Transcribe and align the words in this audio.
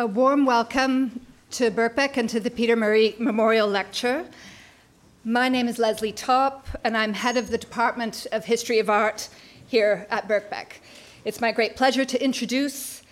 A 0.00 0.06
warm 0.06 0.46
welcome 0.46 1.26
to 1.50 1.72
Birkbeck 1.72 2.16
and 2.16 2.30
to 2.30 2.38
the 2.38 2.52
Peter 2.52 2.76
Murray 2.76 3.16
Memorial 3.18 3.66
Lecture. 3.66 4.26
My 5.24 5.48
name 5.48 5.66
is 5.66 5.80
Leslie 5.80 6.12
Topp, 6.12 6.68
and 6.84 6.96
I'm 6.96 7.14
head 7.14 7.36
of 7.36 7.50
the 7.50 7.58
Department 7.58 8.24
of 8.30 8.44
History 8.44 8.78
of 8.78 8.88
Art 8.88 9.28
here 9.66 10.06
at 10.08 10.28
Birkbeck. 10.28 10.74
It's 11.24 11.40
my 11.40 11.50
great 11.50 11.74
pleasure 11.74 12.04
to 12.04 12.24
introduce 12.24 13.02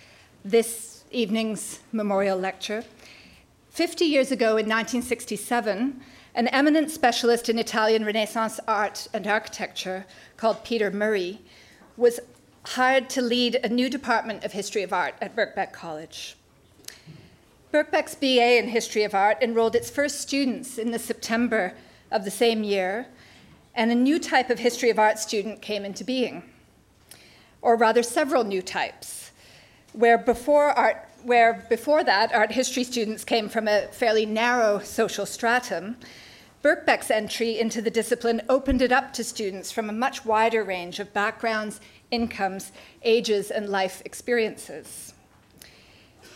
this 0.45 1.03
evening's 1.11 1.81
memorial 1.91 2.37
lecture. 2.37 2.85
50 3.71 4.05
years 4.05 4.31
ago 4.31 4.51
in 4.51 4.65
1967, 4.65 5.99
an 6.35 6.47
eminent 6.47 6.89
specialist 6.89 7.49
in 7.49 7.59
Italian 7.59 8.05
Renaissance 8.05 8.61
art 8.65 9.09
and 9.13 9.27
architecture 9.27 10.05
called 10.37 10.63
Peter 10.63 10.89
Murray 10.89 11.41
was 11.97 12.21
hired 12.63 13.09
to 13.09 13.21
lead 13.21 13.55
a 13.55 13.67
new 13.67 13.89
department 13.89 14.45
of 14.45 14.53
history 14.53 14.83
of 14.83 14.93
art 14.93 15.15
at 15.21 15.35
Birkbeck 15.35 15.73
College. 15.73 16.37
Birkbeck's 17.71 18.15
BA 18.15 18.57
in 18.57 18.69
History 18.69 19.03
of 19.03 19.13
Art 19.13 19.39
enrolled 19.41 19.75
its 19.75 19.89
first 19.89 20.21
students 20.21 20.77
in 20.77 20.91
the 20.91 20.99
September 20.99 21.73
of 22.09 22.23
the 22.23 22.31
same 22.31 22.63
year, 22.63 23.07
and 23.75 23.91
a 23.91 23.95
new 23.95 24.19
type 24.19 24.49
of 24.49 24.59
History 24.59 24.89
of 24.89 24.97
Art 24.97 25.19
student 25.19 25.61
came 25.61 25.83
into 25.83 26.05
being, 26.05 26.43
or 27.61 27.75
rather, 27.75 28.01
several 28.01 28.45
new 28.45 28.61
types, 28.61 29.31
where 29.91 30.17
before, 30.17 30.69
art, 30.69 31.09
where 31.23 31.65
before 31.67 32.05
that, 32.05 32.33
art 32.33 32.53
history 32.53 32.85
students 32.85 33.25
came 33.25 33.49
from 33.49 33.67
a 33.67 33.87
fairly 33.87 34.25
narrow 34.25 34.79
social 34.79 35.25
stratum. 35.25 35.97
Birkbeck's 36.63 37.11
entry 37.11 37.59
into 37.59 37.81
the 37.81 37.91
discipline 37.91 38.41
opened 38.47 38.81
it 38.81 38.93
up 38.93 39.11
to 39.13 39.25
students 39.25 39.73
from 39.73 39.89
a 39.89 39.93
much 39.93 40.23
wider 40.23 40.63
range 40.63 40.99
of 40.99 41.13
backgrounds, 41.13 41.81
incomes, 42.11 42.71
ages, 43.03 43.51
and 43.51 43.67
life 43.67 44.01
experiences. 44.05 45.13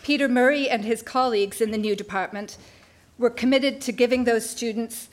Peter 0.02 0.28
Murray 0.28 0.68
and 0.68 0.84
his 0.84 1.00
colleagues 1.00 1.60
in 1.60 1.70
the 1.70 1.78
new 1.78 1.94
department 1.94 2.58
were 3.18 3.30
committed 3.30 3.80
to 3.80 3.92
giving 3.92 4.24
those 4.24 4.48
students 4.48 5.08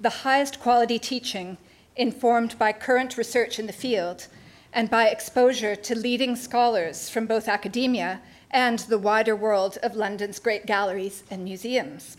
the 0.00 0.22
highest 0.22 0.60
quality 0.60 0.98
teaching 0.98 1.58
informed 1.96 2.56
by 2.56 2.72
current 2.72 3.16
research 3.16 3.58
in 3.58 3.66
the 3.66 3.72
field 3.72 4.28
and 4.72 4.88
by 4.88 5.08
exposure 5.08 5.74
to 5.74 5.98
leading 5.98 6.36
scholars 6.36 7.08
from 7.08 7.26
both 7.26 7.48
academia 7.48 8.20
and 8.50 8.78
the 8.80 8.98
wider 8.98 9.34
world 9.34 9.76
of 9.82 9.96
London's 9.96 10.38
great 10.38 10.66
galleries 10.66 11.24
and 11.30 11.42
museums. 11.42 12.16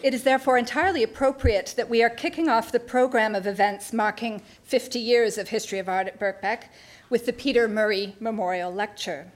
It 0.00 0.14
is 0.14 0.22
therefore 0.22 0.58
entirely 0.58 1.02
appropriate 1.02 1.74
that 1.76 1.90
we 1.90 2.04
are 2.04 2.10
kicking 2.10 2.48
off 2.48 2.70
the 2.70 2.78
program 2.78 3.34
of 3.34 3.48
events 3.48 3.92
marking 3.92 4.42
50 4.62 5.00
years 5.00 5.38
of 5.38 5.48
history 5.48 5.80
of 5.80 5.88
art 5.88 6.06
at 6.06 6.20
Birkbeck 6.20 6.68
with 7.10 7.26
the 7.26 7.32
Peter 7.32 7.66
Murray 7.66 8.14
Memorial 8.20 8.72
Lecture. 8.72 9.32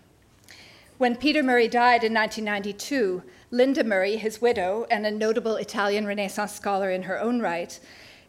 When 0.98 1.16
Peter 1.16 1.42
Murray 1.42 1.68
died 1.68 2.04
in 2.04 2.14
1992, 2.14 3.22
Linda 3.50 3.82
Murray, 3.82 4.16
his 4.16 4.40
widow, 4.40 4.86
and 4.90 5.04
a 5.04 5.10
notable 5.10 5.56
Italian 5.56 6.06
Renaissance 6.06 6.52
scholar 6.52 6.90
in 6.90 7.02
her 7.04 7.20
own 7.20 7.40
right, 7.40 7.78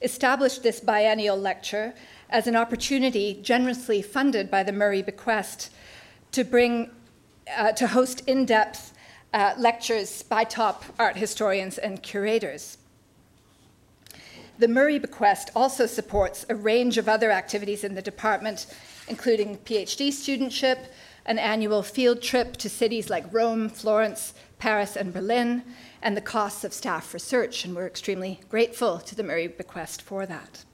established 0.01 0.63
this 0.63 0.79
biennial 0.79 1.37
lecture 1.37 1.93
as 2.29 2.47
an 2.47 2.55
opportunity 2.55 3.39
generously 3.41 4.01
funded 4.01 4.49
by 4.49 4.63
the 4.63 4.71
Murray 4.71 5.01
bequest 5.01 5.69
to 6.31 6.43
bring 6.43 6.89
uh, 7.55 7.73
to 7.73 7.87
host 7.87 8.21
in-depth 8.27 8.93
uh, 9.33 9.53
lectures 9.57 10.23
by 10.23 10.43
top 10.43 10.83
art 10.97 11.17
historians 11.17 11.77
and 11.77 12.01
curators. 12.01 12.77
The 14.59 14.67
Murray 14.67 14.99
bequest 14.99 15.49
also 15.55 15.85
supports 15.85 16.45
a 16.49 16.55
range 16.55 16.97
of 16.97 17.09
other 17.09 17.31
activities 17.31 17.83
in 17.83 17.95
the 17.95 18.01
department, 18.01 18.67
including 19.07 19.57
PhD 19.59 20.09
studentship, 20.09 20.77
an 21.25 21.39
annual 21.39 21.83
field 21.83 22.21
trip 22.21 22.57
to 22.57 22.69
cities 22.69 23.09
like 23.09 23.33
Rome, 23.33 23.69
Florence, 23.69 24.33
Paris, 24.59 24.95
and 24.95 25.13
Berlin, 25.13 25.63
and 26.01 26.17
the 26.17 26.21
costs 26.21 26.63
of 26.63 26.73
staff 26.73 27.13
research, 27.13 27.63
and 27.63 27.75
we're 27.75 27.87
extremely 27.87 28.41
grateful 28.49 28.99
to 28.99 29.15
the 29.15 29.23
Murray 29.23 29.47
bequest 29.47 30.01
for 30.01 30.25
that. 30.25 30.65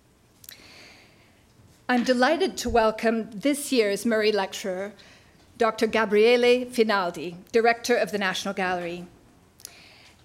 I'm 1.87 2.03
delighted 2.03 2.57
to 2.57 2.69
welcome 2.69 3.29
this 3.31 3.71
year's 3.71 4.05
Murray 4.05 4.31
lecturer, 4.31 4.93
Dr. 5.57 5.87
Gabriele 5.87 6.65
Finaldi, 6.65 7.35
director 7.51 7.95
of 7.95 8.11
the 8.11 8.17
National 8.17 8.53
Gallery. 8.53 9.05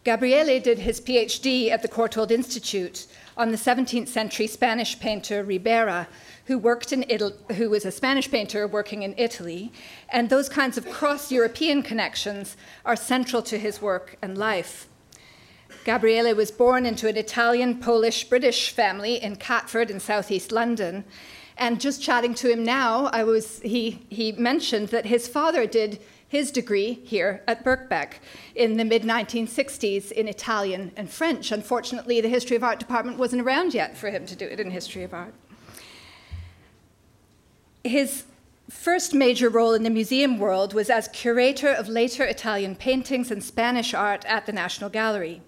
Gabriele 0.05 0.61
did 0.61 0.81
his 0.81 1.01
PhD 1.01 1.71
at 1.71 1.81
the 1.81 1.89
Courtauld 1.89 2.31
Institute 2.31 3.07
on 3.37 3.51
the 3.51 3.57
17th 3.57 4.09
century 4.09 4.47
Spanish 4.47 5.01
painter 5.01 5.43
Ribera, 5.43 6.07
who 6.47 6.59
worked 6.59 6.93
in 6.93 7.05
Italy, 7.09 7.35
who 7.57 7.71
was 7.71 7.85
a 7.85 7.91
Spanish 7.91 8.31
painter 8.31 8.67
working 8.67 9.03
in 9.03 9.15
Italy, 9.17 9.73
and 10.09 10.29
those 10.29 10.49
kinds 10.49 10.77
of 10.77 10.91
cross-European 10.91 11.83
connections 11.83 12.57
are 12.85 12.97
central 12.97 13.43
to 13.43 13.59
his 13.59 13.81
work 13.81 14.17
and 14.21 14.37
life. 14.37 14.89
Gabriele 15.85 16.35
was 16.35 16.51
born 16.51 16.87
into 16.87 17.09
an 17.09 17.17
Italian, 17.17 17.79
Polish, 17.79 18.25
British 18.25 18.71
family 18.71 19.23
in 19.23 19.37
Catford 19.37 19.91
in 19.91 20.01
southeast 20.01 20.51
London. 20.51 21.05
And 21.57 21.81
just 21.81 22.03
chatting 22.03 22.35
to 22.37 22.51
him 22.51 22.65
now, 22.65 23.07
I 23.07 23.23
was, 23.23 23.61
he, 23.61 24.07
he 24.09 24.33
mentioned 24.33 24.89
that 24.89 25.07
his 25.07 25.29
father 25.29 25.67
did 25.67 26.01
his 26.27 26.51
degree 26.51 26.95
here 27.05 27.43
at 27.47 27.65
Birkbeck 27.65 28.15
in 28.57 28.77
the 28.77 28.85
mid 28.85 29.03
1960s 29.03 30.11
in 30.11 30.27
Italian 30.27 30.91
and 30.97 31.09
French. 31.09 31.53
Unfortunately, 31.53 32.21
the 32.21 32.29
History 32.29 32.57
of 32.57 32.65
Art 32.65 32.81
department 32.81 33.19
wasn't 33.19 33.43
around 33.43 33.73
yet 33.73 33.97
for 33.97 34.11
him 34.11 34.27
to 34.27 34.35
do 34.35 34.47
it 34.47 34.59
in 34.59 34.71
History 34.71 35.05
of 35.05 35.15
Art. 35.15 35.35
His 37.85 38.25
first 38.71 39.13
major 39.13 39.51
role 39.51 39.75
in 39.75 39.83
the 39.83 39.91
museum 39.91 40.39
world 40.39 40.73
was 40.73 40.89
as 40.89 41.07
curator 41.09 41.69
of 41.69 41.87
later 41.87 42.25
Italian 42.25 42.77
paintings 42.77 43.31
and 43.31 43.45
Spanish 43.45 43.93
art 43.93 44.25
at 44.25 44.47
the 44.47 44.53
National 44.53 44.89
Gallery. 44.89 45.43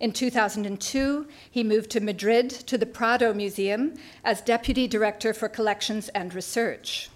In 0.00 0.12
2002, 0.12 1.28
he 1.50 1.62
moved 1.62 1.90
to 1.90 2.00
Madrid 2.00 2.48
to 2.48 2.78
the 2.78 2.86
Prado 2.86 3.34
Museum 3.34 3.92
as 4.24 4.40
deputy 4.40 4.88
director 4.88 5.34
for 5.34 5.48
collections 5.50 6.08
and 6.08 6.32
research. 6.32 7.10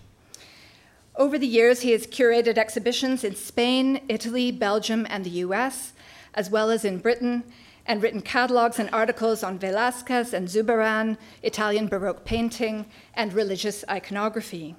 Over 1.16 1.38
the 1.38 1.46
years, 1.46 1.80
he 1.80 1.92
has 1.92 2.06
curated 2.06 2.58
exhibitions 2.58 3.24
in 3.24 3.34
Spain, 3.34 4.02
Italy, 4.06 4.52
Belgium, 4.52 5.06
and 5.08 5.24
the 5.24 5.40
US, 5.46 5.94
as 6.34 6.50
well 6.50 6.68
as 6.68 6.84
in 6.84 6.98
Britain, 6.98 7.42
and 7.86 8.02
written 8.02 8.20
catalogues 8.20 8.78
and 8.78 8.90
articles 8.92 9.42
on 9.42 9.58
Velázquez 9.58 10.32
and 10.32 10.48
Zurbarán, 10.48 11.16
Italian 11.42 11.86
Baroque 11.86 12.24
painting, 12.24 12.86
and 13.14 13.32
religious 13.32 13.84
iconography. 13.88 14.76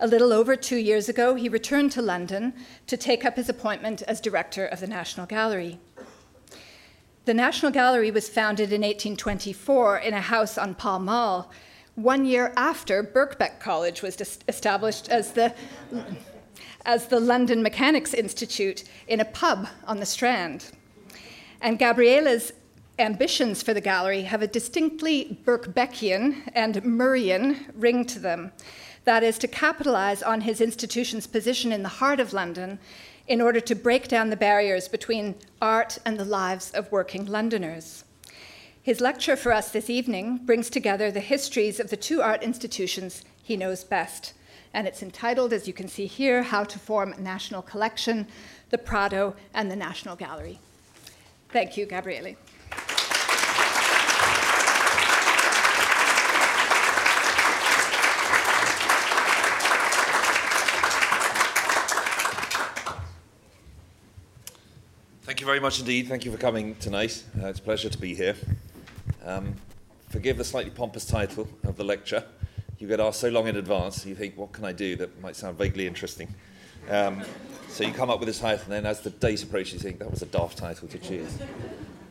A 0.00 0.08
little 0.08 0.32
over 0.32 0.56
two 0.56 0.76
years 0.76 1.08
ago, 1.08 1.34
he 1.34 1.48
returned 1.48 1.92
to 1.92 2.02
London 2.02 2.52
to 2.88 2.96
take 2.96 3.24
up 3.24 3.36
his 3.36 3.48
appointment 3.48 4.02
as 4.02 4.20
director 4.20 4.66
of 4.66 4.80
the 4.80 4.88
National 4.88 5.24
Gallery. 5.24 5.78
The 7.26 7.34
National 7.34 7.70
Gallery 7.70 8.10
was 8.10 8.28
founded 8.28 8.72
in 8.72 8.82
1824 8.82 9.98
in 9.98 10.12
a 10.12 10.20
house 10.20 10.58
on 10.58 10.74
Pall 10.74 10.98
Mall, 10.98 11.50
one 11.94 12.24
year 12.24 12.52
after 12.56 13.04
Birkbeck 13.04 13.60
College 13.60 14.02
was 14.02 14.20
established 14.48 15.08
as 15.08 15.32
the, 15.32 15.54
as 16.84 17.06
the 17.06 17.20
London 17.20 17.62
Mechanics 17.62 18.12
Institute 18.12 18.82
in 19.06 19.20
a 19.20 19.24
pub 19.24 19.68
on 19.86 20.00
the 20.00 20.06
Strand. 20.06 20.72
And 21.64 21.78
Gabriele's 21.78 22.52
ambitions 22.98 23.62
for 23.62 23.72
the 23.72 23.80
gallery 23.80 24.24
have 24.24 24.42
a 24.42 24.46
distinctly 24.46 25.38
Birkbeckian 25.46 26.50
and 26.52 26.84
Murrayan 26.84 27.72
ring 27.74 28.04
to 28.04 28.18
them. 28.18 28.52
That 29.04 29.22
is, 29.22 29.38
to 29.38 29.48
capitalize 29.48 30.22
on 30.22 30.42
his 30.42 30.60
institution's 30.60 31.26
position 31.26 31.72
in 31.72 31.82
the 31.82 31.88
heart 31.88 32.20
of 32.20 32.34
London 32.34 32.78
in 33.26 33.40
order 33.40 33.60
to 33.60 33.74
break 33.74 34.08
down 34.08 34.28
the 34.28 34.36
barriers 34.36 34.88
between 34.88 35.36
art 35.62 35.96
and 36.04 36.18
the 36.18 36.24
lives 36.26 36.70
of 36.72 36.92
working 36.92 37.24
Londoners. 37.24 38.04
His 38.82 39.00
lecture 39.00 39.34
for 39.34 39.50
us 39.50 39.70
this 39.70 39.88
evening 39.88 40.44
brings 40.44 40.68
together 40.68 41.10
the 41.10 41.20
histories 41.20 41.80
of 41.80 41.88
the 41.88 41.96
two 41.96 42.20
art 42.20 42.42
institutions 42.42 43.24
he 43.42 43.56
knows 43.56 43.84
best. 43.84 44.34
And 44.74 44.86
it's 44.86 45.02
entitled, 45.02 45.54
as 45.54 45.66
you 45.66 45.72
can 45.72 45.88
see 45.88 46.08
here, 46.08 46.42
How 46.42 46.64
to 46.64 46.78
Form 46.78 47.14
a 47.14 47.20
National 47.22 47.62
Collection, 47.62 48.26
the 48.68 48.76
Prado, 48.76 49.34
and 49.54 49.70
the 49.70 49.76
National 49.76 50.14
Gallery. 50.14 50.60
Thank 51.54 51.76
you, 51.76 51.86
Gabriele. 51.86 52.34
Thank 65.22 65.38
you 65.38 65.46
very 65.46 65.60
much 65.60 65.78
indeed. 65.78 66.08
Thank 66.08 66.24
you 66.24 66.32
for 66.32 66.38
coming 66.38 66.74
tonight. 66.80 67.22
Uh, 67.40 67.46
it's 67.46 67.60
a 67.60 67.62
pleasure 67.62 67.88
to 67.88 67.98
be 67.98 68.16
here. 68.16 68.34
Um, 69.24 69.54
forgive 70.08 70.36
the 70.36 70.44
slightly 70.44 70.72
pompous 70.72 71.04
title 71.04 71.46
of 71.62 71.76
the 71.76 71.84
lecture. 71.84 72.24
You 72.80 72.88
get 72.88 72.98
asked 72.98 73.20
so 73.20 73.28
long 73.28 73.46
in 73.46 73.54
advance, 73.54 74.04
you 74.04 74.16
think, 74.16 74.36
what 74.36 74.50
can 74.50 74.64
I 74.64 74.72
do 74.72 74.96
that 74.96 75.22
might 75.22 75.36
sound 75.36 75.56
vaguely 75.56 75.86
interesting? 75.86 76.34
Um, 76.88 77.22
so 77.68 77.84
you 77.84 77.92
come 77.92 78.10
up 78.10 78.20
with 78.20 78.28
this 78.28 78.38
title, 78.38 78.64
and 78.64 78.72
then 78.72 78.86
as 78.86 79.00
the 79.00 79.10
date 79.10 79.42
approaches, 79.42 79.74
you 79.74 79.78
think 79.80 79.98
that 79.98 80.10
was 80.10 80.22
a 80.22 80.26
daft 80.26 80.58
title 80.58 80.86
to 80.88 80.98
choose. 80.98 81.38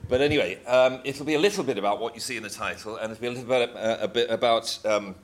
But 0.09 0.21
anyway, 0.21 0.63
um, 0.65 0.99
it'll 1.03 1.25
be 1.25 1.35
a 1.35 1.39
little 1.39 1.63
bit 1.63 1.77
about 1.77 2.01
what 2.01 2.15
you 2.15 2.21
see 2.21 2.37
in 2.37 2.43
the 2.43 2.49
title, 2.49 2.97
and 2.97 3.11
it'll 3.11 3.21
be 3.21 3.27
a 3.27 3.31
little 3.31 3.47
bit, 3.47 3.75
uh, 3.75 3.97
a 4.01 4.07
bit 4.07 4.29
about 4.29 4.77
um, 4.85 5.15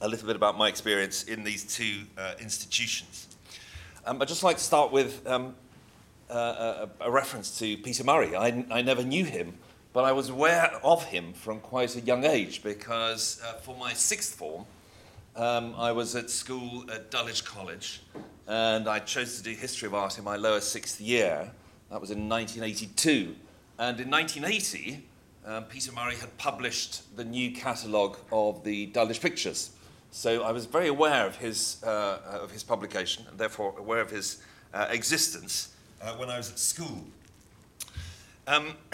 a 0.00 0.08
little 0.08 0.26
bit 0.26 0.36
about 0.36 0.56
my 0.56 0.68
experience 0.68 1.24
in 1.24 1.42
these 1.42 1.64
two 1.64 2.02
uh, 2.16 2.34
institutions. 2.40 3.26
Um, 4.06 4.22
I'd 4.22 4.28
just 4.28 4.44
like 4.44 4.58
to 4.58 4.62
start 4.62 4.92
with 4.92 5.26
um, 5.26 5.54
uh, 6.30 6.86
a, 7.00 7.06
a, 7.06 7.10
reference 7.10 7.58
to 7.58 7.76
Peter 7.78 8.04
Murray. 8.04 8.36
I, 8.36 8.64
I, 8.70 8.82
never 8.82 9.02
knew 9.02 9.24
him, 9.24 9.54
but 9.92 10.04
I 10.04 10.12
was 10.12 10.28
aware 10.28 10.70
of 10.84 11.04
him 11.04 11.32
from 11.32 11.58
quite 11.60 11.96
a 11.96 12.00
young 12.00 12.24
age 12.24 12.62
because 12.62 13.40
uh, 13.44 13.54
for 13.54 13.76
my 13.76 13.92
sixth 13.92 14.34
form, 14.34 14.64
um, 15.36 15.74
I 15.76 15.92
was 15.92 16.14
at 16.14 16.30
school 16.30 16.84
at 16.90 17.10
Dulwich 17.10 17.44
College 17.44 18.02
and 18.48 18.88
I 18.88 18.98
chose 18.98 19.36
to 19.36 19.42
do 19.42 19.50
history 19.50 19.86
of 19.86 19.94
art 19.94 20.16
in 20.16 20.24
my 20.24 20.36
lower 20.36 20.60
sixth 20.60 21.00
year. 21.00 21.50
That 21.90 22.00
was 22.00 22.10
in 22.10 22.28
1982. 22.28 23.36
And 23.78 24.00
in 24.00 24.10
1980, 24.10 25.04
um, 25.44 25.64
Peter 25.64 25.92
Murray 25.92 26.16
had 26.16 26.36
published 26.38 27.14
the 27.16 27.24
new 27.24 27.52
catalogue 27.52 28.16
of 28.32 28.64
the 28.64 28.86
Dulwich 28.86 29.20
Pictures. 29.20 29.70
So 30.10 30.42
I 30.42 30.52
was 30.52 30.64
very 30.64 30.88
aware 30.88 31.26
of 31.26 31.36
his, 31.36 31.82
uh, 31.84 32.20
of 32.42 32.50
his 32.50 32.64
publication 32.64 33.26
and 33.28 33.38
therefore 33.38 33.74
aware 33.78 34.00
of 34.00 34.10
his 34.10 34.38
uh, 34.72 34.86
existence 34.88 35.74
uh, 36.00 36.14
when 36.14 36.30
I 36.30 36.38
was 36.38 36.50
at 36.50 36.58
school. 36.58 37.04
Um, 38.46 38.72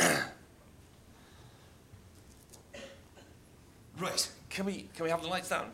right, 4.00 4.28
can 4.50 4.64
we, 4.66 4.88
can 4.94 5.04
we 5.04 5.10
have 5.10 5.22
the 5.22 5.28
lights 5.28 5.48
down? 5.48 5.70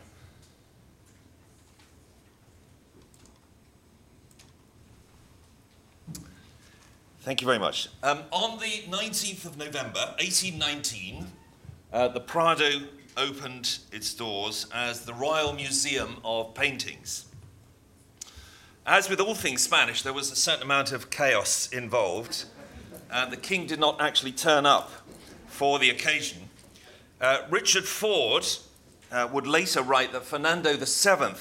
Thank 7.21 7.39
you 7.39 7.45
very 7.45 7.59
much. 7.59 7.87
Um, 8.01 8.23
on 8.31 8.57
the 8.57 8.81
19th 8.89 9.45
of 9.45 9.55
November, 9.55 9.99
1819, 10.17 11.27
uh, 11.93 12.07
the 12.07 12.19
Prado 12.19 12.87
opened 13.15 13.77
its 13.91 14.11
doors 14.15 14.65
as 14.73 15.05
the 15.05 15.13
Royal 15.13 15.53
Museum 15.53 16.17
of 16.25 16.55
Paintings. 16.55 17.25
As 18.87 19.07
with 19.07 19.19
all 19.19 19.35
things 19.35 19.61
Spanish, 19.61 20.01
there 20.01 20.13
was 20.13 20.31
a 20.31 20.35
certain 20.35 20.63
amount 20.63 20.91
of 20.91 21.11
chaos 21.11 21.69
involved, 21.71 22.45
and 23.11 23.31
the 23.31 23.37
king 23.37 23.67
did 23.67 23.79
not 23.79 24.01
actually 24.01 24.31
turn 24.31 24.65
up 24.65 24.89
for 25.45 25.77
the 25.77 25.91
occasion. 25.91 26.49
Uh, 27.19 27.43
Richard 27.51 27.85
Ford 27.85 28.47
uh, 29.11 29.29
would 29.31 29.45
later 29.45 29.83
write 29.83 30.11
that 30.13 30.25
Fernando 30.25 30.75
VII 30.75 31.35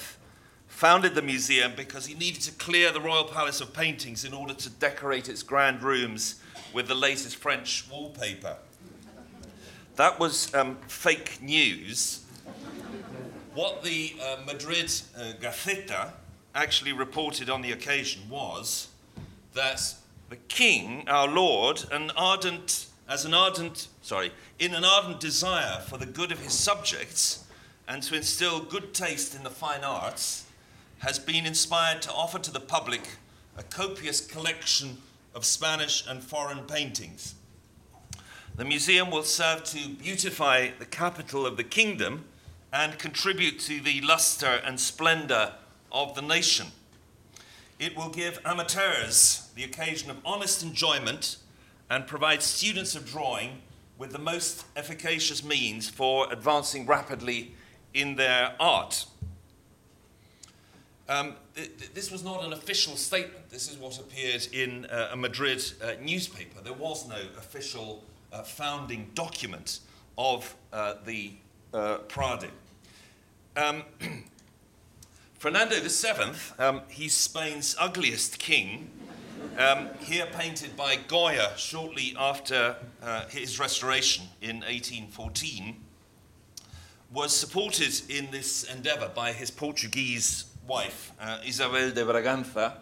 founded 0.80 1.14
the 1.14 1.20
museum 1.20 1.74
because 1.76 2.06
he 2.06 2.14
needed 2.14 2.40
to 2.40 2.50
clear 2.52 2.90
the 2.90 3.02
Royal 3.02 3.24
Palace 3.24 3.60
of 3.60 3.70
paintings 3.74 4.24
in 4.24 4.32
order 4.32 4.54
to 4.54 4.70
decorate 4.70 5.28
its 5.28 5.42
grand 5.42 5.82
rooms 5.82 6.40
with 6.72 6.88
the 6.88 6.94
latest 6.94 7.36
French 7.36 7.84
wallpaper. 7.92 8.56
That 9.96 10.18
was 10.18 10.54
um, 10.54 10.78
fake 10.88 11.42
news. 11.42 12.24
What 13.54 13.84
the 13.84 14.14
uh, 14.24 14.36
Madrid 14.46 14.90
uh, 15.18 15.32
Gaceta 15.38 16.12
actually 16.54 16.94
reported 16.94 17.50
on 17.50 17.60
the 17.60 17.72
occasion 17.72 18.22
was 18.30 18.88
that 19.52 19.94
the 20.30 20.36
king, 20.48 21.04
our 21.08 21.28
Lord, 21.28 21.84
an 21.92 22.10
ardent, 22.16 22.86
as 23.06 23.26
an 23.26 23.34
ardent, 23.34 23.88
sorry, 24.00 24.32
in 24.58 24.74
an 24.74 24.86
ardent 24.86 25.20
desire 25.20 25.80
for 25.80 25.98
the 25.98 26.06
good 26.06 26.32
of 26.32 26.38
his 26.38 26.54
subjects 26.54 27.44
and 27.86 28.02
to 28.04 28.16
instill 28.16 28.60
good 28.60 28.94
taste 28.94 29.34
in 29.34 29.42
the 29.42 29.50
fine 29.50 29.84
arts, 29.84 30.46
has 31.00 31.19
been 31.19 31.47
inspired 31.47 32.02
to 32.02 32.12
offer 32.12 32.38
to 32.38 32.52
the 32.52 32.61
public 32.61 33.02
a 33.56 33.62
copious 33.62 34.20
collection 34.20 34.99
of 35.35 35.44
Spanish 35.44 36.06
and 36.06 36.23
foreign 36.23 36.64
paintings. 36.64 37.35
The 38.56 38.64
museum 38.64 39.11
will 39.11 39.23
serve 39.23 39.64
to 39.64 39.88
beautify 39.88 40.70
the 40.79 40.85
capital 40.85 41.47
of 41.47 41.56
the 41.56 41.64
kingdom 41.64 42.25
and 42.73 42.99
contribute 42.99 43.58
to 43.61 43.81
the 43.81 44.00
luster 44.02 44.61
and 44.64 44.79
splendor 44.79 45.55
of 45.91 46.14
the 46.14 46.23
nation. 46.23 46.67
It 47.79 47.97
will 47.97 48.11
give 48.11 48.38
amateurs 48.44 49.49
the 49.55 49.64
occasion 49.64 50.11
of 50.11 50.19
honest 50.25 50.62
enjoyment 50.62 51.38
and 51.88 52.06
provide 52.06 52.43
students 52.43 52.94
of 52.94 53.06
drawing 53.06 53.62
with 53.97 54.12
the 54.12 54.19
most 54.19 54.67
efficacious 54.76 55.43
means 55.43 55.88
for 55.88 56.31
advancing 56.31 56.87
rapidly 56.87 57.55
in 57.94 58.17
their 58.17 58.55
art. 58.61 59.06
Um, 61.10 61.34
th- 61.56 61.92
this 61.92 62.12
was 62.12 62.22
not 62.22 62.44
an 62.44 62.52
official 62.52 62.94
statement. 62.94 63.50
This 63.50 63.68
is 63.68 63.76
what 63.76 63.98
appeared 63.98 64.46
in 64.52 64.86
uh, 64.86 65.08
a 65.10 65.16
Madrid 65.16 65.60
uh, 65.82 65.94
newspaper. 66.00 66.60
There 66.62 66.72
was 66.72 67.08
no 67.08 67.18
official 67.36 68.04
uh, 68.32 68.44
founding 68.44 69.10
document 69.14 69.80
of 70.16 70.54
uh, 70.72 70.94
the 71.04 71.32
uh, 71.74 71.96
Prado. 72.06 72.46
Um, 73.56 73.82
Fernando 75.40 75.80
VII, 75.80 76.38
um, 76.60 76.82
he's 76.88 77.14
Spain's 77.14 77.74
ugliest 77.80 78.38
king, 78.38 78.88
um, 79.58 79.88
here 79.98 80.26
painted 80.26 80.76
by 80.76 80.94
Goya 80.94 81.54
shortly 81.56 82.14
after 82.16 82.76
uh, 83.02 83.26
his 83.26 83.58
restoration 83.58 84.26
in 84.40 84.60
1814, 84.60 85.74
was 87.12 87.36
supported 87.36 88.00
in 88.08 88.30
this 88.30 88.62
endeavour 88.62 89.10
by 89.12 89.32
his 89.32 89.50
Portuguese 89.50 90.44
wife, 90.70 91.11
uh, 91.20 91.38
Isabel 91.44 91.90
de 91.90 92.05
Braganza, 92.05 92.75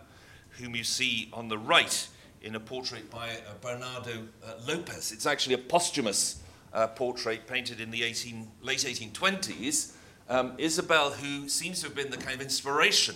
whom 0.61 0.76
you 0.76 0.85
see 0.85 1.31
on 1.32 1.49
the 1.49 1.56
right 1.56 2.06
in 2.43 2.55
a 2.55 2.61
portrait 2.61 3.11
by 3.11 3.31
uh, 3.31 3.55
Bernardo 3.62 4.25
uh, 4.44 4.52
Lopez. 4.69 5.11
It's 5.11 5.25
actually 5.25 5.55
a 5.55 5.58
posthumous 5.58 6.43
uh, 6.75 6.88
portrait 6.88 7.46
painted 7.46 7.81
in 7.81 7.90
the 7.90 8.02
18, 8.02 8.46
late 8.61 8.81
1820s. 8.81 9.93
Um, 10.29 10.52
Isabel, 10.58 11.12
who 11.12 11.49
seems 11.49 11.81
to 11.81 11.87
have 11.87 11.96
been 11.96 12.11
the 12.11 12.19
kind 12.19 12.35
of 12.35 12.43
inspiration 12.43 13.14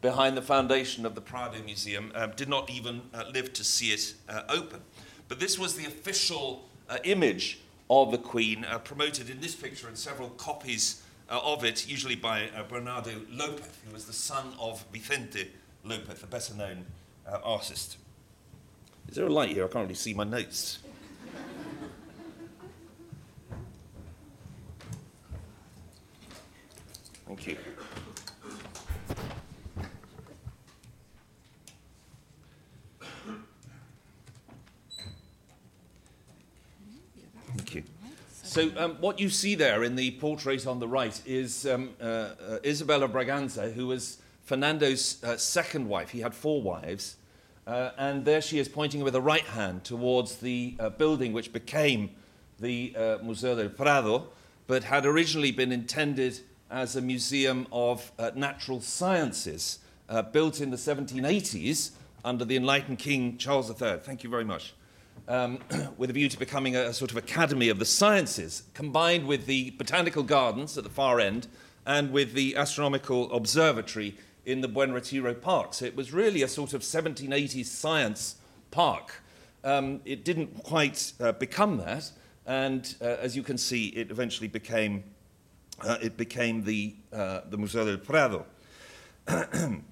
behind 0.00 0.36
the 0.36 0.42
foundation 0.42 1.04
of 1.04 1.16
the 1.16 1.20
Prado 1.20 1.60
Museum, 1.64 2.12
um, 2.14 2.30
did 2.36 2.48
not 2.48 2.70
even 2.70 3.02
uh, 3.12 3.24
live 3.34 3.52
to 3.54 3.64
see 3.64 3.88
it 3.88 4.14
uh, 4.28 4.42
open. 4.48 4.82
But 5.26 5.40
this 5.40 5.58
was 5.58 5.74
the 5.74 5.86
official 5.86 6.68
image 7.02 7.58
of 7.90 8.12
the 8.12 8.18
Queen, 8.18 8.66
promoted 8.84 9.30
in 9.30 9.40
this 9.40 9.56
picture 9.56 9.88
and 9.88 9.96
several 9.96 10.28
copies 10.30 11.02
uh, 11.32 11.40
of 11.42 11.64
it, 11.64 11.88
usually 11.88 12.14
by 12.14 12.50
uh, 12.54 12.62
Bernardo 12.64 13.12
Lopez, 13.30 13.66
who 13.86 13.92
was 13.92 14.04
the 14.04 14.12
son 14.12 14.52
of 14.60 14.84
Vicente 14.92 15.50
Lopez, 15.82 16.22
a 16.22 16.26
better 16.26 16.54
known 16.54 16.84
uh, 17.26 17.38
artist. 17.42 17.96
Is 19.08 19.16
there 19.16 19.26
a 19.26 19.32
light 19.32 19.48
here? 19.48 19.64
I 19.64 19.68
can't 19.68 19.84
really 19.84 19.94
see 19.94 20.12
my 20.12 20.24
notes. 20.24 20.78
Thank 27.26 27.46
you. 27.46 27.56
So 38.52 38.70
um, 38.76 38.96
what 39.00 39.18
you 39.18 39.30
see 39.30 39.54
there 39.54 39.82
in 39.82 39.96
the 39.96 40.10
portrait 40.10 40.66
on 40.66 40.78
the 40.78 40.86
right 40.86 41.18
is 41.24 41.64
um, 41.64 41.94
uh, 41.98 42.04
uh, 42.04 42.58
Isabella 42.62 43.08
Braganza, 43.08 43.72
who 43.72 43.86
was 43.86 44.18
Fernando's 44.42 45.24
uh, 45.24 45.38
second 45.38 45.88
wife. 45.88 46.10
He 46.10 46.20
had 46.20 46.34
four 46.34 46.60
wives. 46.60 47.16
Uh, 47.66 47.92
and 47.96 48.26
there 48.26 48.42
she 48.42 48.58
is 48.58 48.68
pointing 48.68 49.02
with 49.02 49.14
her 49.14 49.20
right 49.20 49.46
hand 49.46 49.84
towards 49.84 50.36
the 50.36 50.76
uh, 50.78 50.90
building 50.90 51.32
which 51.32 51.50
became 51.50 52.10
the 52.60 52.94
uh, 52.94 53.16
Museo 53.22 53.56
del 53.56 53.70
Prado, 53.70 54.28
but 54.66 54.84
had 54.84 55.06
originally 55.06 55.50
been 55.50 55.72
intended 55.72 56.38
as 56.70 56.94
a 56.94 57.00
museum 57.00 57.66
of 57.72 58.12
natural 58.34 58.82
sciences, 58.82 59.78
built 60.30 60.60
in 60.60 60.70
the 60.70 60.76
1780s 60.76 61.92
under 62.22 62.44
the 62.44 62.56
enlightened 62.56 62.98
King 62.98 63.38
Charles 63.38 63.70
III. 63.70 63.96
Thank 64.02 64.22
you 64.22 64.28
very 64.28 64.44
much 64.44 64.74
um, 65.28 65.58
with 65.96 66.10
a 66.10 66.12
view 66.12 66.28
to 66.28 66.38
becoming 66.38 66.76
a, 66.76 66.86
a, 66.86 66.92
sort 66.92 67.10
of 67.10 67.16
academy 67.16 67.68
of 67.68 67.78
the 67.78 67.84
sciences, 67.84 68.64
combined 68.74 69.26
with 69.26 69.46
the 69.46 69.70
botanical 69.70 70.22
gardens 70.22 70.76
at 70.76 70.84
the 70.84 70.90
far 70.90 71.20
end 71.20 71.48
and 71.86 72.12
with 72.12 72.32
the 72.34 72.56
astronomical 72.56 73.32
observatory 73.32 74.16
in 74.44 74.60
the 74.60 74.68
Buen 74.68 74.92
Retiro 74.92 75.34
Park. 75.34 75.74
So 75.74 75.84
it 75.84 75.96
was 75.96 76.12
really 76.12 76.42
a 76.42 76.48
sort 76.48 76.74
of 76.74 76.82
1780s 76.82 77.66
science 77.66 78.36
park. 78.70 79.22
Um, 79.64 80.00
it 80.04 80.24
didn't 80.24 80.62
quite 80.64 81.12
uh, 81.20 81.32
become 81.32 81.76
that, 81.78 82.10
and 82.46 82.94
uh, 83.00 83.04
as 83.04 83.36
you 83.36 83.42
can 83.42 83.56
see, 83.56 83.88
it 83.88 84.10
eventually 84.10 84.48
became, 84.48 85.04
uh, 85.80 85.98
it 86.02 86.16
became 86.16 86.64
the, 86.64 86.96
uh, 87.12 87.42
the 87.48 87.56
Museo 87.56 87.84
del 87.84 87.98
Prado. 87.98 88.44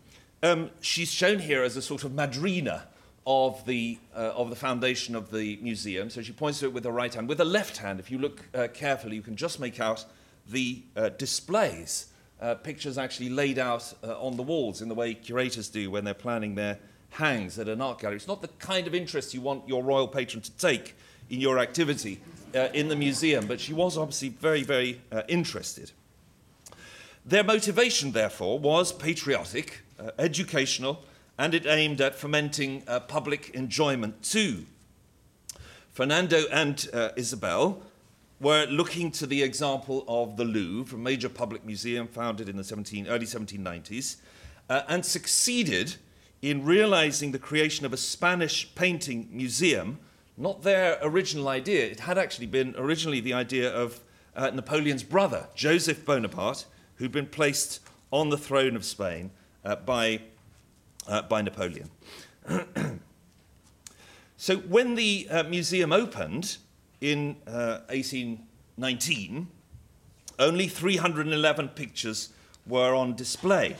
um, 0.42 0.70
she's 0.80 1.10
shown 1.10 1.38
here 1.38 1.62
as 1.62 1.76
a 1.76 1.82
sort 1.82 2.02
of 2.02 2.12
madrina 2.12 2.88
of 3.26 3.64
the, 3.66 3.98
uh, 4.14 4.32
of 4.34 4.50
the 4.50 4.56
foundation 4.56 5.14
of 5.14 5.30
the 5.30 5.58
museum. 5.60 6.08
So 6.10 6.22
she 6.22 6.32
points 6.32 6.60
to 6.60 6.66
it 6.66 6.72
with 6.72 6.84
her 6.84 6.90
right 6.90 7.12
hand. 7.12 7.28
With 7.28 7.38
the 7.38 7.44
left 7.44 7.76
hand, 7.76 8.00
if 8.00 8.10
you 8.10 8.18
look 8.18 8.46
uh, 8.54 8.68
carefully, 8.72 9.16
you 9.16 9.22
can 9.22 9.36
just 9.36 9.60
make 9.60 9.78
out 9.78 10.04
the 10.48 10.82
uh, 10.96 11.10
displays, 11.10 12.06
uh, 12.40 12.54
pictures 12.54 12.96
actually 12.96 13.28
laid 13.28 13.58
out 13.58 13.92
uh, 14.02 14.18
on 14.20 14.36
the 14.36 14.42
walls 14.42 14.80
in 14.80 14.88
the 14.88 14.94
way 14.94 15.12
curators 15.14 15.68
do 15.68 15.90
when 15.90 16.04
they're 16.04 16.14
planning 16.14 16.54
their 16.54 16.78
hangs 17.10 17.58
at 17.58 17.68
an 17.68 17.80
art 17.80 17.98
gallery. 17.98 18.16
It's 18.16 18.26
not 18.26 18.40
the 18.40 18.48
kind 18.48 18.86
of 18.86 18.94
interest 18.94 19.34
you 19.34 19.42
want 19.42 19.68
your 19.68 19.82
royal 19.82 20.08
patron 20.08 20.42
to 20.42 20.50
take 20.52 20.96
in 21.28 21.40
your 21.40 21.58
activity 21.58 22.20
uh, 22.54 22.68
in 22.72 22.88
the 22.88 22.96
museum, 22.96 23.46
but 23.46 23.60
she 23.60 23.72
was 23.72 23.98
obviously 23.98 24.30
very, 24.30 24.62
very 24.62 25.00
interested. 25.28 25.92
Their 27.26 27.44
motivation, 27.44 28.12
therefore, 28.12 28.58
was 28.58 28.92
patriotic, 28.92 29.82
educational, 30.18 31.04
and 31.40 31.54
it 31.54 31.64
aimed 31.64 32.02
at 32.02 32.14
fomenting 32.14 32.82
uh, 32.86 33.00
public 33.00 33.48
enjoyment 33.54 34.22
too. 34.22 34.66
Fernando 35.90 36.44
and 36.52 36.86
uh, 36.92 37.08
Isabel 37.16 37.80
were 38.38 38.66
looking 38.66 39.10
to 39.12 39.26
the 39.26 39.42
example 39.42 40.04
of 40.06 40.36
the 40.36 40.44
Louvre, 40.44 40.94
a 40.94 41.00
major 41.00 41.30
public 41.30 41.64
museum 41.64 42.06
founded 42.06 42.50
in 42.50 42.58
the 42.58 42.62
17, 42.62 43.06
early 43.08 43.24
1790s, 43.24 44.16
uh, 44.68 44.82
and 44.86 45.02
succeeded 45.02 45.96
in 46.42 46.62
realizing 46.62 47.32
the 47.32 47.38
creation 47.38 47.86
of 47.86 47.94
a 47.94 47.96
Spanish 47.96 48.74
painting 48.74 49.26
museum, 49.32 49.98
not 50.36 50.62
their 50.62 50.98
original 51.00 51.48
idea. 51.48 51.86
It 51.86 52.00
had 52.00 52.18
actually 52.18 52.48
been 52.48 52.74
originally 52.76 53.20
the 53.20 53.32
idea 53.32 53.72
of 53.74 54.00
uh, 54.36 54.50
Napoleon's 54.50 55.02
brother, 55.02 55.48
Joseph 55.54 56.04
Bonaparte, 56.04 56.66
who'd 56.96 57.12
been 57.12 57.26
placed 57.26 57.80
on 58.10 58.28
the 58.28 58.36
throne 58.36 58.76
of 58.76 58.84
Spain 58.84 59.30
uh, 59.64 59.76
by, 59.76 60.20
uh, 61.06 61.22
by 61.22 61.42
Napoleon. 61.42 61.90
so 64.36 64.56
when 64.56 64.94
the 64.94 65.28
uh, 65.30 65.42
museum 65.44 65.92
opened 65.92 66.56
in 67.00 67.36
1819, 67.46 69.48
uh, 70.38 70.42
only 70.42 70.68
311 70.68 71.68
pictures 71.68 72.30
were 72.66 72.94
on 72.94 73.14
display, 73.14 73.76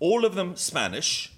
all 0.00 0.24
of 0.24 0.34
them 0.34 0.56
Spanish, 0.56 1.32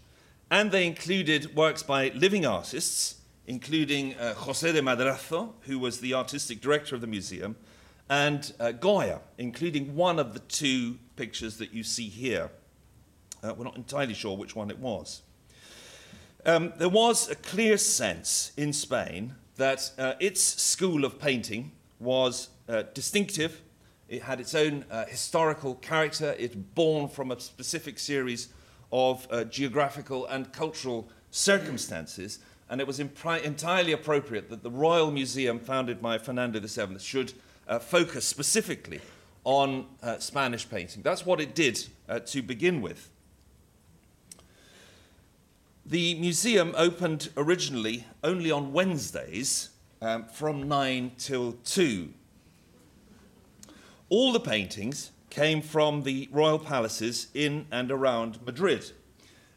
and 0.50 0.70
they 0.70 0.86
included 0.86 1.54
works 1.54 1.82
by 1.82 2.10
living 2.14 2.46
artists, 2.46 3.16
including 3.46 4.14
uh, 4.14 4.34
José 4.36 4.72
de 4.72 4.80
Madrazo, 4.80 5.52
who 5.62 5.78
was 5.78 6.00
the 6.00 6.14
artistic 6.14 6.60
director 6.60 6.94
of 6.94 7.00
the 7.00 7.06
museum, 7.06 7.56
and 8.08 8.52
uh, 8.60 8.72
Goya, 8.72 9.20
including 9.38 9.96
one 9.96 10.18
of 10.18 10.34
the 10.34 10.40
two 10.40 10.98
pictures 11.16 11.56
that 11.58 11.72
you 11.72 11.82
see 11.82 12.08
here. 12.08 12.50
Uh, 13.44 13.52
we're 13.52 13.64
not 13.64 13.76
entirely 13.76 14.14
sure 14.14 14.36
which 14.36 14.56
one 14.56 14.70
it 14.70 14.78
was. 14.78 15.22
Um, 16.46 16.72
there 16.78 16.88
was 16.88 17.28
a 17.30 17.34
clear 17.34 17.76
sense 17.76 18.52
in 18.56 18.72
Spain 18.72 19.34
that 19.56 19.92
uh, 19.98 20.14
its 20.18 20.40
school 20.40 21.04
of 21.04 21.18
painting 21.20 21.72
was 22.00 22.48
uh, 22.68 22.84
distinctive. 22.94 23.60
It 24.08 24.22
had 24.22 24.40
its 24.40 24.54
own 24.54 24.84
uh, 24.90 25.04
historical 25.04 25.74
character. 25.76 26.34
It's 26.38 26.54
born 26.54 27.08
from 27.08 27.30
a 27.30 27.40
specific 27.40 27.98
series 27.98 28.48
of 28.92 29.26
uh, 29.30 29.44
geographical 29.44 30.26
and 30.26 30.50
cultural 30.52 31.08
circumstances. 31.30 32.38
And 32.70 32.80
it 32.80 32.86
was 32.86 32.98
impri- 32.98 33.42
entirely 33.42 33.92
appropriate 33.92 34.48
that 34.48 34.62
the 34.62 34.70
Royal 34.70 35.10
Museum, 35.10 35.58
founded 35.58 36.00
by 36.00 36.16
Fernando 36.16 36.60
VII, 36.60 36.98
should 36.98 37.34
uh, 37.68 37.78
focus 37.78 38.24
specifically 38.24 39.00
on 39.44 39.86
uh, 40.02 40.18
Spanish 40.18 40.68
painting. 40.68 41.02
That's 41.02 41.26
what 41.26 41.40
it 41.40 41.54
did 41.54 41.86
to 42.26 42.42
begin 42.42 42.80
with. 42.80 43.10
The 45.86 46.14
museum 46.14 46.72
opened 46.78 47.28
originally 47.36 48.06
only 48.22 48.50
on 48.50 48.72
Wednesdays 48.72 49.68
um, 50.00 50.24
from 50.24 50.66
9 50.66 51.12
till 51.18 51.52
2. 51.62 52.08
All 54.08 54.32
the 54.32 54.40
paintings 54.40 55.10
came 55.28 55.60
from 55.60 56.04
the 56.04 56.30
royal 56.32 56.58
palaces 56.58 57.26
in 57.34 57.66
and 57.70 57.92
around 57.92 58.38
Madrid, 58.46 58.92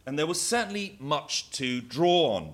and 0.06 0.20
there 0.20 0.28
was 0.28 0.42
certainly 0.42 0.98
much 1.00 1.50
to 1.52 1.80
draw 1.80 2.34
on. 2.36 2.54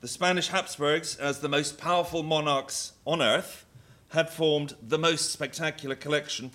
The 0.00 0.08
Spanish 0.08 0.48
Habsburgs, 0.48 1.14
as 1.18 1.38
the 1.38 1.48
most 1.48 1.78
powerful 1.78 2.24
monarchs 2.24 2.94
on 3.04 3.22
earth, 3.22 3.64
had 4.08 4.28
formed 4.28 4.74
the 4.82 4.98
most 4.98 5.30
spectacular 5.30 5.94
collection, 5.94 6.50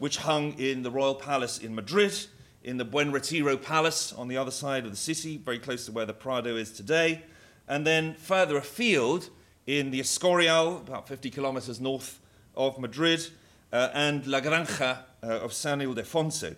which 0.00 0.16
hung 0.16 0.58
in 0.58 0.82
the 0.82 0.90
royal 0.90 1.14
palace 1.14 1.58
in 1.58 1.76
Madrid, 1.76 2.26
in 2.66 2.78
the 2.78 2.84
Buen 2.84 3.12
Retiro 3.12 3.56
Palace 3.56 4.12
on 4.12 4.26
the 4.26 4.36
other 4.36 4.50
side 4.50 4.84
of 4.84 4.90
the 4.90 4.96
city, 4.96 5.36
very 5.36 5.60
close 5.60 5.86
to 5.86 5.92
where 5.92 6.04
the 6.04 6.12
Prado 6.12 6.56
is 6.56 6.72
today, 6.72 7.22
and 7.68 7.86
then 7.86 8.14
further 8.14 8.56
afield 8.56 9.30
in 9.68 9.92
the 9.92 10.00
Escorial, 10.00 10.78
about 10.78 11.06
50 11.06 11.30
kilometers 11.30 11.80
north 11.80 12.18
of 12.56 12.80
Madrid, 12.80 13.24
uh, 13.72 13.90
and 13.94 14.26
La 14.26 14.40
Granja 14.40 14.98
uh, 15.22 15.26
of 15.26 15.52
San 15.52 15.78
Ildefonso. 15.78 16.56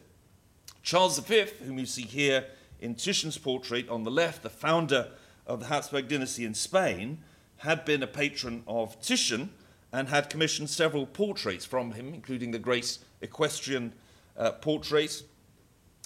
Charles 0.82 1.18
V, 1.18 1.44
whom 1.66 1.78
you 1.78 1.84
see 1.84 2.02
here 2.02 2.46
in 2.80 2.94
Titian's 2.94 3.36
portrait 3.36 3.86
on 3.90 4.04
the 4.04 4.10
left, 4.10 4.42
the 4.42 4.48
founder 4.48 5.10
of 5.46 5.60
the 5.60 5.66
Habsburg 5.66 6.08
dynasty 6.08 6.46
in 6.46 6.54
Spain, 6.54 7.18
had 7.58 7.84
been 7.84 8.02
a 8.02 8.06
patron 8.06 8.62
of 8.66 8.98
Titian 9.02 9.50
and 9.92 10.08
had 10.08 10.30
commissioned 10.30 10.70
several 10.70 11.04
portraits 11.04 11.66
from 11.66 11.92
him, 11.92 12.14
including 12.14 12.50
the 12.50 12.58
great 12.58 12.96
equestrian 13.20 13.92
uh, 14.38 14.52
portrait 14.52 15.22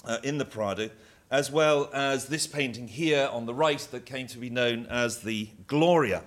uh, 0.05 0.17
in 0.23 0.37
the 0.37 0.45
Prado, 0.45 0.89
as 1.31 1.51
well 1.51 1.89
as 1.93 2.27
this 2.27 2.47
painting 2.47 2.87
here 2.87 3.29
on 3.31 3.45
the 3.45 3.53
right 3.53 3.79
that 3.91 4.05
came 4.05 4.27
to 4.27 4.37
be 4.37 4.49
known 4.49 4.85
as 4.87 5.19
the 5.19 5.49
Gloria. 5.67 6.23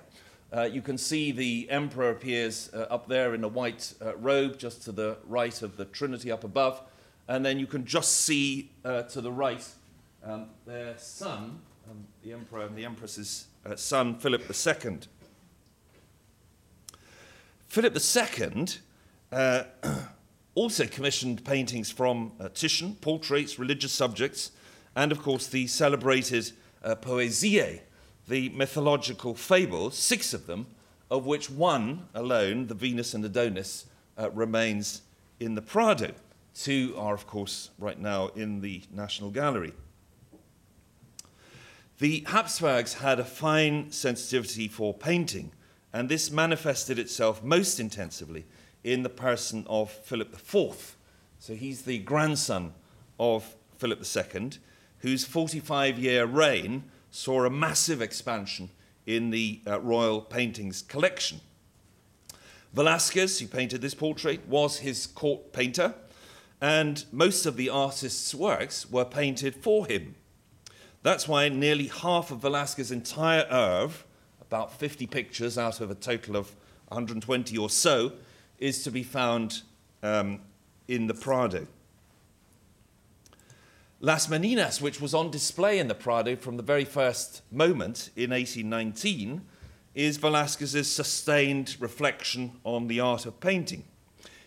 Uh, 0.51 0.63
you 0.63 0.81
can 0.81 0.97
see 0.97 1.31
the 1.31 1.67
emperor 1.69 2.09
appears 2.09 2.69
uh, 2.73 2.87
up 2.89 3.07
there 3.07 3.33
in 3.33 3.43
a 3.43 3.47
white 3.47 3.93
uh, 4.01 4.15
robe, 4.17 4.57
just 4.57 4.81
to 4.83 4.91
the 4.91 5.17
right 5.27 5.61
of 5.61 5.77
the 5.77 5.85
Trinity 5.85 6.31
up 6.31 6.43
above. 6.43 6.81
And 7.27 7.45
then 7.45 7.59
you 7.59 7.67
can 7.67 7.85
just 7.85 8.21
see 8.21 8.71
uh, 8.85 9.03
to 9.03 9.19
the 9.21 9.31
right 9.31 9.67
um, 10.23 10.47
their 10.65 10.97
son, 10.97 11.59
um, 11.89 12.05
the 12.23 12.33
emperor 12.33 12.65
and 12.65 12.75
the 12.75 12.85
empress's 12.85 13.47
son, 13.75 14.15
Philip 14.15 14.43
II. 14.49 14.99
Philip 17.67 17.97
II 17.97 18.65
uh, 19.31 19.63
also 20.57 20.87
commissioned 20.87 21.45
paintings 21.45 21.91
from 21.91 22.31
uh, 22.39 22.49
Titian, 22.49 22.95
portraits, 22.95 23.59
religious 23.59 23.91
subjects, 23.91 24.51
and 24.95 25.11
of 25.11 25.21
course 25.21 25.45
the 25.45 25.67
celebrated 25.67 26.51
uh, 26.83 26.95
Poesie, 26.95 27.81
the 28.27 28.49
mythological 28.49 29.35
fables, 29.35 29.95
six 29.95 30.33
of 30.33 30.47
them, 30.47 30.65
of 31.11 31.27
which 31.27 31.47
one 31.51 32.07
alone, 32.15 32.65
the 32.65 32.73
Venus 32.73 33.13
and 33.13 33.23
Adonis, 33.23 33.85
uh, 34.17 34.31
remains 34.31 35.03
in 35.39 35.53
the 35.53 35.61
Prado. 35.61 36.11
Two 36.55 36.95
are, 36.97 37.13
of 37.13 37.27
course, 37.27 37.69
right 37.77 37.99
now 37.99 38.29
in 38.29 38.61
the 38.61 38.81
National 38.91 39.29
Gallery. 39.29 39.73
The 41.99 42.25
Habsburgs 42.29 42.95
had 42.95 43.19
a 43.19 43.25
fine 43.25 43.91
sensitivity 43.91 44.67
for 44.67 44.91
painting, 44.91 45.51
and 45.93 46.09
this 46.09 46.31
manifested 46.31 46.97
itself 46.97 47.43
most 47.43 47.79
intensively 47.79 48.47
in 48.87 49.03
the 49.03 49.09
person 49.09 49.65
of 49.67 49.91
Philip 49.91 50.33
IV. 50.33 50.95
So 51.39 51.55
he's 51.55 51.81
the 51.81 51.99
grandson 51.99 52.73
of 53.19 53.57
Philip 53.77 54.01
II, 54.15 54.51
whose 54.99 55.25
45 55.25 55.99
year 55.99 56.25
reign 56.25 56.85
saw 57.11 57.43
a 57.43 57.49
massive 57.49 58.01
expansion 58.01 58.69
in 59.05 59.29
the 59.29 59.59
uh, 59.67 59.81
royal 59.81 60.21
paintings 60.21 60.81
collection. 60.81 61.41
Velasquez, 62.73 63.39
who 63.39 63.47
painted 63.47 63.81
this 63.81 63.93
portrait, 63.93 64.47
was 64.47 64.79
his 64.79 65.05
court 65.05 65.51
painter, 65.51 65.93
and 66.61 67.03
most 67.11 67.45
of 67.45 67.57
the 67.57 67.69
artist's 67.69 68.33
works 68.33 68.89
were 68.89 69.05
painted 69.05 69.55
for 69.55 69.85
him. 69.85 70.15
That's 71.03 71.27
why 71.27 71.49
nearly 71.49 71.87
half 71.87 72.31
of 72.31 72.39
Velasquez's 72.39 72.91
entire 72.91 73.45
oeuvre 73.51 74.05
about 74.39 74.71
50 74.79 75.07
pictures 75.07 75.57
out 75.57 75.81
of 75.81 75.91
a 75.91 75.95
total 75.95 76.37
of 76.37 76.55
120 76.87 77.57
or 77.57 77.69
so, 77.69 78.13
is 78.59 78.83
to 78.83 78.91
be 78.91 79.03
found 79.03 79.61
um, 80.03 80.41
in 80.87 81.07
the 81.07 81.13
Prado. 81.13 81.67
Las 83.99 84.27
Meninas, 84.27 84.79
which 84.79 85.01
was 85.01 85.13
on 85.13 85.31
display 85.31 85.79
in 85.79 85.87
the 85.87 85.95
Prado 85.95 86.35
from 86.35 86.57
the 86.57 86.63
very 86.63 86.85
first 86.85 87.41
moment 87.51 88.11
in 88.15 88.29
1819, 88.29 89.41
is 89.95 90.19
Velázquez's 90.19 90.91
sustained 90.91 91.75
reflection 91.79 92.51
on 92.63 92.87
the 92.87 92.99
art 92.99 93.25
of 93.25 93.39
painting. 93.39 93.83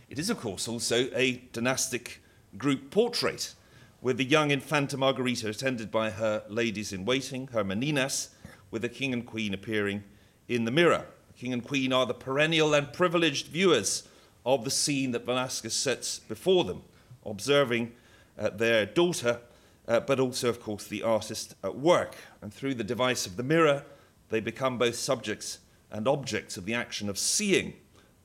It 0.08 0.18
is, 0.18 0.30
of 0.30 0.38
course, 0.38 0.68
also 0.68 1.08
a 1.14 1.42
dynastic 1.52 2.22
group 2.56 2.90
portrait, 2.92 3.54
with 4.00 4.16
the 4.16 4.24
young 4.24 4.52
Infanta 4.52 4.96
Margarita 4.96 5.48
attended 5.48 5.90
by 5.90 6.10
her 6.10 6.44
ladies 6.48 6.92
in 6.92 7.04
waiting, 7.04 7.48
her 7.48 7.64
Meninas, 7.64 8.28
with 8.70 8.82
the 8.82 8.88
king 8.88 9.12
and 9.12 9.26
queen 9.26 9.52
appearing 9.52 10.04
in 10.46 10.64
the 10.64 10.70
mirror. 10.70 11.06
King 11.40 11.54
and 11.54 11.64
queen 11.64 11.90
are 11.90 12.04
the 12.04 12.12
perennial 12.12 12.74
and 12.74 12.92
privileged 12.92 13.46
viewers 13.46 14.06
of 14.44 14.62
the 14.62 14.70
scene 14.70 15.12
that 15.12 15.24
Velasquez 15.24 15.72
sets 15.72 16.18
before 16.18 16.64
them, 16.64 16.82
observing 17.24 17.92
uh, 18.38 18.50
their 18.50 18.84
daughter, 18.84 19.40
uh, 19.88 20.00
but 20.00 20.20
also, 20.20 20.50
of 20.50 20.60
course, 20.60 20.86
the 20.86 21.02
artist 21.02 21.54
at 21.64 21.78
work. 21.78 22.14
And 22.42 22.52
through 22.52 22.74
the 22.74 22.84
device 22.84 23.24
of 23.24 23.38
the 23.38 23.42
mirror, 23.42 23.86
they 24.28 24.40
become 24.40 24.76
both 24.76 24.96
subjects 24.96 25.60
and 25.90 26.06
objects 26.06 26.58
of 26.58 26.66
the 26.66 26.74
action 26.74 27.08
of 27.08 27.16
seeing. 27.16 27.72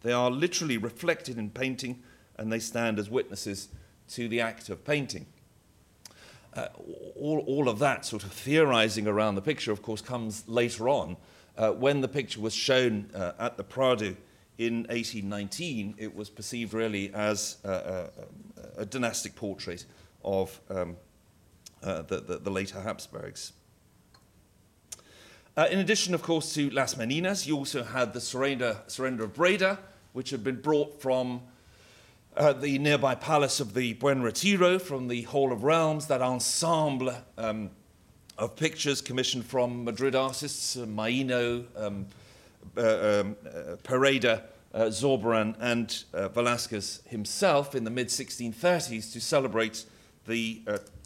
They 0.02 0.12
are 0.12 0.30
literally 0.30 0.78
reflected 0.78 1.38
in 1.38 1.52
painting, 1.52 2.04
and 2.38 2.52
they 2.52 2.60
stand 2.60 3.00
as 3.00 3.10
witnesses 3.10 3.70
to 4.10 4.28
the 4.28 4.42
act 4.42 4.68
of 4.68 4.84
painting 4.84 5.26
uh, 6.56 6.68
all, 7.16 7.40
all 7.48 7.70
of 7.70 7.80
that 7.80 8.06
sort 8.06 8.24
of 8.24 8.32
theorizing 8.32 9.08
around 9.08 9.36
the 9.36 9.42
picture, 9.42 9.72
of 9.72 9.82
course, 9.82 10.02
comes 10.02 10.48
later 10.48 10.88
on. 10.88 11.18
Uh, 11.58 11.72
when 11.72 12.02
the 12.02 12.08
picture 12.08 12.42
was 12.42 12.54
shown 12.54 13.10
uh, 13.16 13.32
at 13.40 13.56
the 13.56 13.64
Prado 13.64 14.16
in 14.58 14.80
1819, 14.90 15.96
it 15.98 16.16
was 16.16 16.30
perceived 16.30 16.74
really 16.74 17.14
as 17.14 17.58
a, 17.64 18.10
a, 18.78 18.82
a 18.82 18.86
dynastic 18.86 19.36
portrait 19.36 19.86
of 20.24 20.60
um, 20.70 20.98
uh, 21.84 22.02
the, 22.02 22.20
the, 22.20 22.38
the, 22.40 22.50
later 22.50 22.82
Habsburgs. 22.82 23.54
Uh, 25.56 25.68
in 25.72 25.80
addition, 25.80 26.14
of 26.14 26.22
course, 26.22 26.54
to 26.54 26.70
Las 26.72 26.96
Meninas, 26.96 27.48
you 27.48 27.56
also 27.56 27.84
had 27.84 28.14
the 28.14 28.20
surrender, 28.20 28.78
surrender 28.88 29.24
of 29.24 29.34
Breda, 29.34 29.80
which 30.12 30.32
had 30.32 30.44
been 30.44 30.60
brought 30.60 31.02
from 31.02 31.42
uh, 32.36 32.52
the 32.52 32.78
nearby 32.80 33.16
palace 33.16 33.62
of 33.62 33.74
the 33.74 33.94
Buen 33.94 34.22
Retiro, 34.22 34.78
from 34.78 35.08
the 35.08 35.22
Hall 35.24 35.54
of 35.54 35.64
Realms, 35.64 36.08
that 36.08 36.22
ensemble 36.22 37.14
um, 37.38 37.70
of 38.38 38.56
pictures 38.56 39.02
commissioned 39.02 39.46
from 39.46 39.84
Madrid 39.84 40.16
artists, 40.16 40.76
uh, 40.76 40.86
Maino, 40.86 41.66
um, 41.76 42.06
uh, 42.78 42.82
um, 42.82 43.36
uh, 43.46 43.76
Pereda, 43.84 44.44
uh, 44.74 44.82
Zurbarán, 44.86 45.56
and 45.60 46.04
uh, 46.14 46.30
Velázquez 46.30 47.06
himself 47.08 47.76
in 47.76 47.84
the 47.84 47.92
mid 47.92 48.08
1630s 48.08 49.14
to 49.14 49.22
celebrate 49.22 49.86
the 50.28 50.62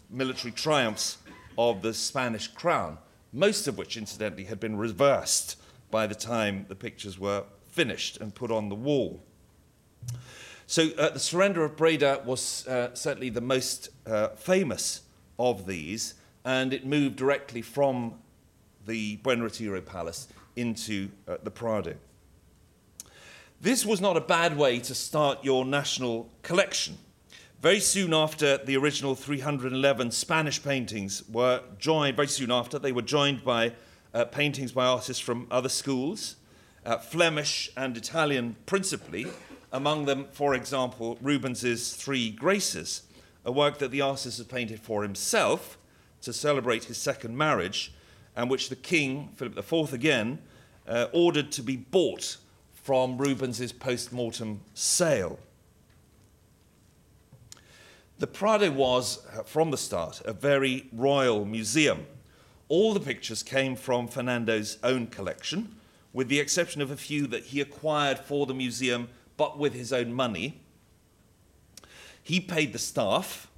military 0.09 0.51
triumphs 0.51 1.17
of 1.57 1.81
the 1.81 1.93
Spanish 1.93 2.47
crown 2.47 2.97
most 3.31 3.67
of 3.67 3.77
which, 3.77 3.97
incidentally, 3.97 4.45
had 4.45 4.59
been 4.59 4.77
reversed 4.77 5.57
by 5.91 6.07
the 6.07 6.15
time 6.15 6.65
the 6.67 6.75
pictures 6.75 7.19
were 7.19 7.43
finished 7.67 8.17
and 8.17 8.33
put 8.33 8.51
on 8.51 8.69
the 8.69 8.75
wall. 8.75 9.23
So 10.67 10.89
uh, 10.97 11.09
the 11.09 11.19
surrender 11.19 11.63
of 11.63 11.75
Breda 11.75 12.21
was 12.25 12.67
uh, 12.67 12.93
certainly 12.93 13.29
the 13.29 13.41
most 13.41 13.89
uh, 14.05 14.29
famous 14.29 15.01
of 15.37 15.65
these, 15.65 16.15
and 16.45 16.73
it 16.73 16.85
moved 16.85 17.15
directly 17.15 17.61
from 17.61 18.15
the 18.85 19.17
Buen 19.17 19.41
Retiro 19.43 19.81
Palace 19.81 20.27
into 20.55 21.09
uh, 21.27 21.37
the 21.43 21.51
Prado. 21.51 21.95
This 23.61 23.85
was 23.85 23.99
not 23.99 24.15
a 24.15 24.21
bad 24.21 24.57
way 24.57 24.79
to 24.79 24.95
start 24.95 25.43
your 25.43 25.65
national 25.65 26.29
collection. 26.43 26.97
Very 27.61 27.81
soon 27.81 28.13
after 28.13 28.57
the 28.57 28.77
original 28.77 29.15
311 29.15 30.11
Spanish 30.11 30.63
paintings 30.63 31.27
were 31.29 31.61
joined, 31.77 32.15
very 32.15 32.29
soon 32.29 32.51
after, 32.51 32.79
they 32.79 32.93
were 32.93 33.01
joined 33.01 33.43
by 33.43 33.73
uh, 34.13 34.23
paintings 34.25 34.71
by 34.71 34.85
artists 34.85 35.21
from 35.21 35.45
other 35.51 35.67
schools, 35.67 36.37
uh, 36.85 36.97
Flemish 36.97 37.69
and 37.75 37.97
Italian 37.97 38.55
principally, 38.65 39.27
among 39.73 40.05
them, 40.05 40.27
for 40.31 40.55
example, 40.55 41.17
Rubens's 41.21 41.93
Three 41.93 42.31
Graces, 42.31 43.03
a 43.43 43.51
work 43.51 43.77
that 43.79 43.91
the 43.91 44.01
artist 44.01 44.37
had 44.37 44.47
painted 44.47 44.79
for 44.79 45.03
himself 45.03 45.77
to 46.21 46.33
celebrate 46.33 46.85
his 46.85 46.97
second 46.97 47.37
marriage, 47.37 47.93
and 48.35 48.49
which 48.49 48.69
the 48.69 48.75
king, 48.75 49.29
Philip 49.35 49.57
IV 49.57 49.93
again, 49.93 50.39
uh, 50.87 51.07
ordered 51.11 51.51
to 51.53 51.61
be 51.61 51.77
bought 51.77 52.37
from 52.73 53.17
Rubens's 53.17 53.71
post 53.71 54.11
mortem 54.11 54.61
sale. 54.73 55.39
The 58.19 58.27
Prado 58.27 58.71
was, 58.71 59.25
uh, 59.27 59.43
from 59.43 59.71
the 59.71 59.77
start, 59.77 60.21
a 60.25 60.33
very 60.33 60.87
royal 60.91 61.45
museum. 61.45 62.05
All 62.67 62.93
the 62.93 62.99
pictures 62.99 63.43
came 63.43 63.75
from 63.75 64.07
Fernando's 64.07 64.77
own 64.83 65.07
collection, 65.07 65.75
with 66.11 66.27
the 66.27 66.39
exception 66.39 66.81
of 66.81 66.91
a 66.91 66.97
few 66.97 67.27
that 67.27 67.45
he 67.45 67.61
acquired 67.61 68.19
for 68.19 68.45
the 68.45 68.53
museum, 68.53 69.09
but 69.37 69.57
with 69.57 69.73
his 69.73 69.93
own 69.93 70.13
money. 70.13 70.59
He 72.21 72.39
paid 72.39 72.73
the 72.73 72.79
staff, 72.79 73.49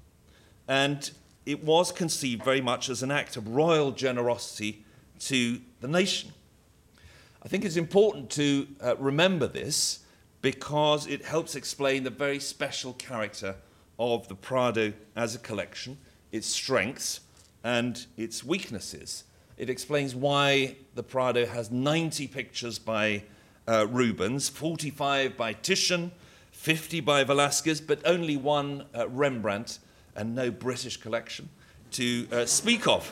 and 0.67 1.09
it 1.45 1.63
was 1.63 1.91
conceived 1.91 2.43
very 2.43 2.61
much 2.61 2.89
as 2.89 3.03
an 3.03 3.11
act 3.11 3.37
of 3.37 3.47
royal 3.47 3.91
generosity 3.91 4.83
to 5.19 5.59
the 5.79 5.87
nation. 5.87 6.31
I 7.43 7.47
think 7.47 7.65
it's 7.65 7.77
important 7.77 8.29
to 8.31 8.67
uh, 8.81 8.95
remember 8.97 9.47
this 9.47 9.99
because 10.41 11.07
it 11.07 11.25
helps 11.25 11.55
explain 11.55 12.03
the 12.03 12.09
very 12.09 12.39
special 12.39 12.93
character 12.93 13.55
of 13.97 14.27
the 14.27 14.35
Prado 14.35 14.93
as 15.15 15.35
a 15.35 15.39
collection, 15.39 15.97
its 16.31 16.47
strengths 16.47 17.21
and 17.63 18.05
its 18.17 18.43
weaknesses. 18.43 19.23
It 19.57 19.69
explains 19.69 20.15
why 20.15 20.77
the 20.95 21.03
Prado 21.03 21.45
has 21.45 21.69
90 21.69 22.27
pictures 22.27 22.79
by 22.79 23.23
uh, 23.67 23.85
Rubens, 23.87 24.49
45 24.49 25.37
by 25.37 25.53
Titian, 25.53 26.11
50 26.51 26.99
by 27.01 27.23
Velasquez, 27.23 27.81
but 27.81 28.01
only 28.05 28.37
one 28.37 28.85
uh, 28.95 29.07
Rembrandt 29.07 29.79
and 30.15 30.35
no 30.35 30.51
British 30.51 30.97
collection 30.97 31.49
to 31.91 32.27
uh, 32.31 32.45
speak 32.45 32.87
of. 32.87 33.11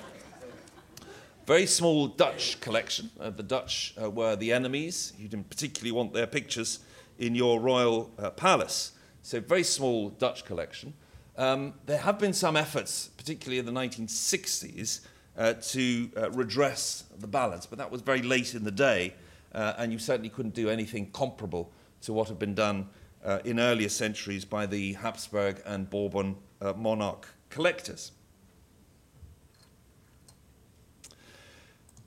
Very 1.45 1.65
small 1.65 2.07
Dutch 2.07 2.61
collection. 2.61 3.09
Uh, 3.19 3.31
the 3.31 3.43
Dutch 3.43 3.93
uh, 4.01 4.09
were 4.09 4.35
the 4.35 4.53
enemies. 4.53 5.13
You 5.17 5.27
didn't 5.27 5.49
particularly 5.49 5.91
want 5.91 6.13
their 6.13 6.27
pictures 6.27 6.79
in 7.17 7.35
your 7.35 7.59
royal 7.59 8.11
uh, 8.19 8.29
palace. 8.29 8.91
So, 9.23 9.39
very 9.39 9.63
small 9.63 10.09
Dutch 10.09 10.45
collection. 10.45 10.93
Um, 11.37 11.73
there 11.85 11.97
have 11.97 12.19
been 12.19 12.33
some 12.33 12.55
efforts, 12.55 13.09
particularly 13.17 13.59
in 13.59 13.65
the 13.65 13.71
1960s, 13.71 15.01
uh, 15.37 15.53
to 15.53 16.09
uh, 16.17 16.31
redress 16.31 17.05
the 17.17 17.27
balance, 17.27 17.65
but 17.65 17.79
that 17.79 17.89
was 17.89 18.01
very 18.01 18.21
late 18.21 18.53
in 18.53 18.63
the 18.63 18.71
day, 18.71 19.13
and 19.53 19.91
you 19.91 19.97
certainly 19.97 20.29
couldn't 20.29 20.53
do 20.53 20.69
anything 20.69 21.09
comparable 21.11 21.71
to 22.01 22.13
what 22.13 22.27
had 22.27 22.37
been 22.39 22.53
done 22.53 22.89
uh, 23.23 23.39
in 23.43 23.59
earlier 23.59 23.89
centuries 23.89 24.45
by 24.45 24.65
the 24.65 24.93
Habsburg 24.93 25.61
and 25.65 25.89
Bourbon 25.89 26.37
uh, 26.61 26.73
monarch 26.73 27.27
collectors. 27.49 28.11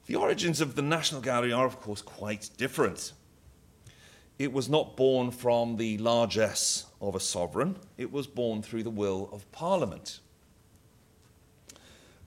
The 0.06 0.16
origins 0.16 0.60
of 0.60 0.74
the 0.74 0.82
National 0.82 1.20
Gallery 1.20 1.52
are, 1.52 1.66
of 1.66 1.80
course, 1.80 2.02
quite 2.02 2.50
different. 2.56 3.12
It 4.38 4.52
was 4.52 4.68
not 4.68 4.96
born 4.96 5.30
from 5.30 5.76
the 5.76 5.98
largesse 5.98 6.86
of 7.00 7.14
a 7.14 7.20
sovereign, 7.20 7.76
it 7.96 8.10
was 8.10 8.26
born 8.26 8.62
through 8.62 8.82
the 8.82 8.90
will 8.90 9.28
of 9.32 9.50
Parliament. 9.52 10.20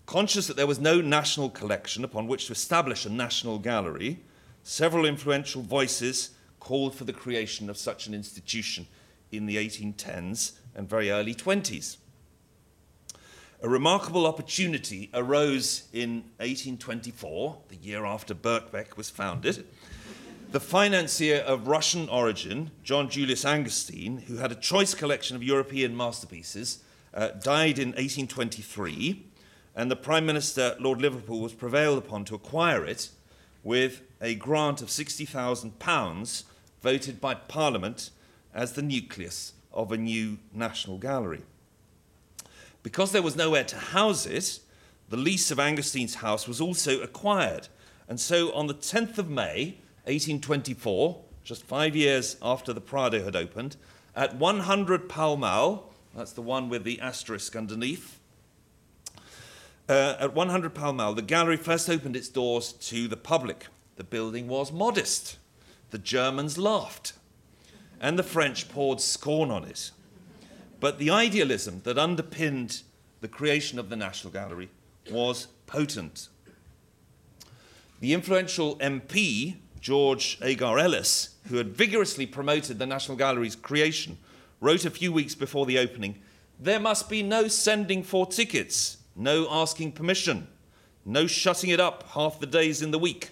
Conscious 0.05 0.47
that 0.47 0.55
there 0.55 0.67
was 0.67 0.79
no 0.79 1.01
national 1.01 1.49
collection 1.49 2.03
upon 2.03 2.27
which 2.27 2.45
to 2.45 2.53
establish 2.53 3.05
a 3.05 3.09
national 3.09 3.57
gallery, 3.57 4.19
several 4.63 5.05
influential 5.05 5.61
voices 5.61 6.34
called 6.65 6.95
for 6.95 7.03
the 7.03 7.13
creation 7.13 7.69
of 7.69 7.77
such 7.77 8.07
an 8.07 8.13
institution 8.15 8.87
in 9.31 9.45
the 9.45 9.55
1810s 9.55 10.53
and 10.73 10.89
very 10.89 11.11
early 11.11 11.35
20s. 11.35 11.97
A 13.61 13.69
remarkable 13.69 14.25
opportunity 14.25 15.11
arose 15.13 15.83
in 15.93 16.23
1824, 16.37 17.57
the 17.69 17.75
year 17.75 18.03
after 18.03 18.33
Birkbeck 18.33 18.97
was 18.97 19.11
founded, 19.11 19.67
the 20.51 20.59
financier 20.59 21.37
of 21.41 21.67
Russian 21.67 22.09
origin, 22.09 22.71
John 22.83 23.11
Julius 23.11 23.43
Angerstein, 23.43 24.23
who 24.23 24.37
had 24.37 24.51
a 24.51 24.55
choice 24.55 24.95
collection 24.95 25.35
of 25.35 25.43
European 25.43 25.95
masterpieces, 25.95 26.79
uh, 27.13 27.27
died 27.43 27.77
in 27.77 27.89
1823, 27.89 29.23
and 29.75 29.91
the 29.91 29.95
Prime 29.95 30.25
Minister, 30.25 30.75
Lord 30.79 30.99
Liverpool, 30.99 31.41
was 31.41 31.53
prevailed 31.53 31.99
upon 31.99 32.25
to 32.25 32.33
acquire 32.33 32.83
it 32.83 33.09
with 33.63 34.01
a 34.19 34.33
grant 34.33 34.81
of 34.81 34.87
£60,000 34.87 36.43
voted 36.85 37.19
by 37.19 37.33
Parliament 37.33 38.11
as 38.53 38.73
the 38.73 38.81
nucleus 38.83 39.53
of 39.73 39.91
a 39.91 39.97
new 39.97 40.37
National 40.53 40.99
Gallery. 40.99 41.41
Because 42.83 43.11
there 43.11 43.23
was 43.23 43.35
nowhere 43.35 43.63
to 43.63 43.75
house 43.75 44.27
it, 44.27 44.59
the 45.09 45.17
lease 45.17 45.49
of 45.49 45.57
Angerstein's 45.57 46.15
house 46.15 46.47
was 46.47 46.61
also 46.61 47.01
acquired. 47.01 47.69
And 48.07 48.19
so 48.19 48.53
on 48.53 48.67
the 48.67 48.75
10th 48.75 49.17
of 49.17 49.27
May, 49.27 49.79
1824, 50.03 51.23
just 51.43 51.63
five 51.63 51.95
years 51.95 52.37
after 52.39 52.71
the 52.71 52.81
Prado 52.81 53.23
had 53.23 53.35
opened, 53.35 53.77
at 54.15 54.35
100 54.35 55.09
Pall 55.09 55.37
Mall, 55.37 55.91
that's 56.15 56.33
the 56.33 56.43
one 56.43 56.69
with 56.69 56.83
the 56.83 56.99
asterisk 57.01 57.55
underneath. 57.55 58.19
Uh, 59.89 60.17
at 60.19 60.35
100 60.35 60.75
Pall 60.75 60.93
Mall, 60.93 61.15
the 61.15 61.23
gallery 61.23 61.57
first 61.57 61.89
opened 61.89 62.15
its 62.15 62.29
doors 62.29 62.73
to 62.73 63.07
the 63.07 63.17
public. 63.17 63.65
The 63.95 64.03
building 64.03 64.47
was 64.47 64.71
modest. 64.71 65.37
The 65.91 65.97
Germans 65.97 66.57
laughed, 66.57 67.13
and 67.99 68.17
the 68.19 68.23
French 68.23 68.69
poured 68.69 69.01
scorn 69.01 69.51
on 69.51 69.63
it. 69.63 69.91
But 70.79 70.99
the 70.99 71.09
idealism 71.09 71.81
that 71.83 71.97
underpinned 71.97 72.81
the 73.21 73.27
creation 73.27 73.79
of 73.79 73.89
the 73.89 73.95
National 73.95 74.31
Gallery 74.31 74.69
was 75.09 75.47
potent. 75.67 76.29
The 78.01 78.13
influential 78.13 78.77
MP 78.77 79.57
George 79.85 80.39
Agar 80.41 80.79
Ellis, 80.79 81.35
who 81.47 81.57
had 81.57 81.77
vigorously 81.77 82.25
promoted 82.25 82.79
the 82.79 82.87
National 82.87 83.15
Gallery's 83.15 83.55
creation, 83.55 84.17
wrote 84.59 84.83
a 84.83 84.89
few 84.89 85.11
weeks 85.13 85.35
before 85.35 85.67
the 85.67 85.77
opening 85.77 86.19
There 86.59 86.79
must 86.79 87.07
be 87.07 87.21
no 87.21 87.47
sending 87.47 88.01
for 88.01 88.25
tickets, 88.25 88.97
no 89.15 89.47
asking 89.47 89.91
permission, 89.91 90.47
no 91.05 91.27
shutting 91.27 91.69
it 91.69 91.79
up 91.79 92.03
half 92.13 92.39
the 92.39 92.47
days 92.47 92.81
in 92.81 92.89
the 92.89 92.97
week. 92.97 93.29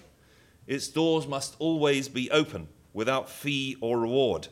Its 0.66 0.88
doors 0.88 1.26
must 1.26 1.56
always 1.58 2.08
be 2.08 2.30
open 2.30 2.68
without 2.92 3.28
fee 3.28 3.76
or 3.80 3.98
reward. 3.98 4.48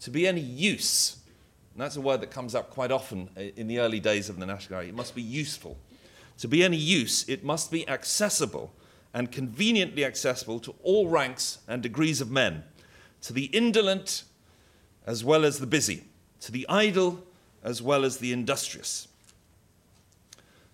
To 0.00 0.10
be 0.10 0.26
any 0.26 0.40
use, 0.40 1.18
and 1.72 1.82
that's 1.82 1.96
a 1.96 2.00
word 2.00 2.20
that 2.22 2.30
comes 2.30 2.54
up 2.54 2.70
quite 2.70 2.90
often 2.90 3.28
in 3.36 3.68
the 3.68 3.78
early 3.78 4.00
days 4.00 4.28
of 4.28 4.38
the 4.38 4.46
National 4.46 4.70
Gallery, 4.70 4.88
it 4.88 4.94
must 4.94 5.14
be 5.14 5.22
useful. 5.22 5.76
To 6.38 6.48
be 6.48 6.64
any 6.64 6.76
use, 6.76 7.28
it 7.28 7.44
must 7.44 7.70
be 7.70 7.88
accessible 7.88 8.72
and 9.12 9.30
conveniently 9.30 10.04
accessible 10.04 10.58
to 10.60 10.74
all 10.82 11.08
ranks 11.08 11.58
and 11.68 11.82
degrees 11.82 12.20
of 12.20 12.30
men, 12.30 12.64
to 13.22 13.32
the 13.32 13.46
indolent 13.46 14.24
as 15.06 15.24
well 15.24 15.44
as 15.44 15.58
the 15.58 15.66
busy, 15.66 16.04
to 16.40 16.50
the 16.50 16.66
idle 16.68 17.24
as 17.62 17.82
well 17.82 18.04
as 18.04 18.18
the 18.18 18.32
industrious. 18.32 19.08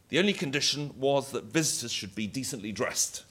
The 0.08 0.18
only 0.18 0.32
condition 0.32 0.92
was 0.96 1.32
that 1.32 1.44
visitors 1.44 1.90
should 1.90 2.14
be 2.14 2.28
decently 2.28 2.70
dressed. 2.70 3.24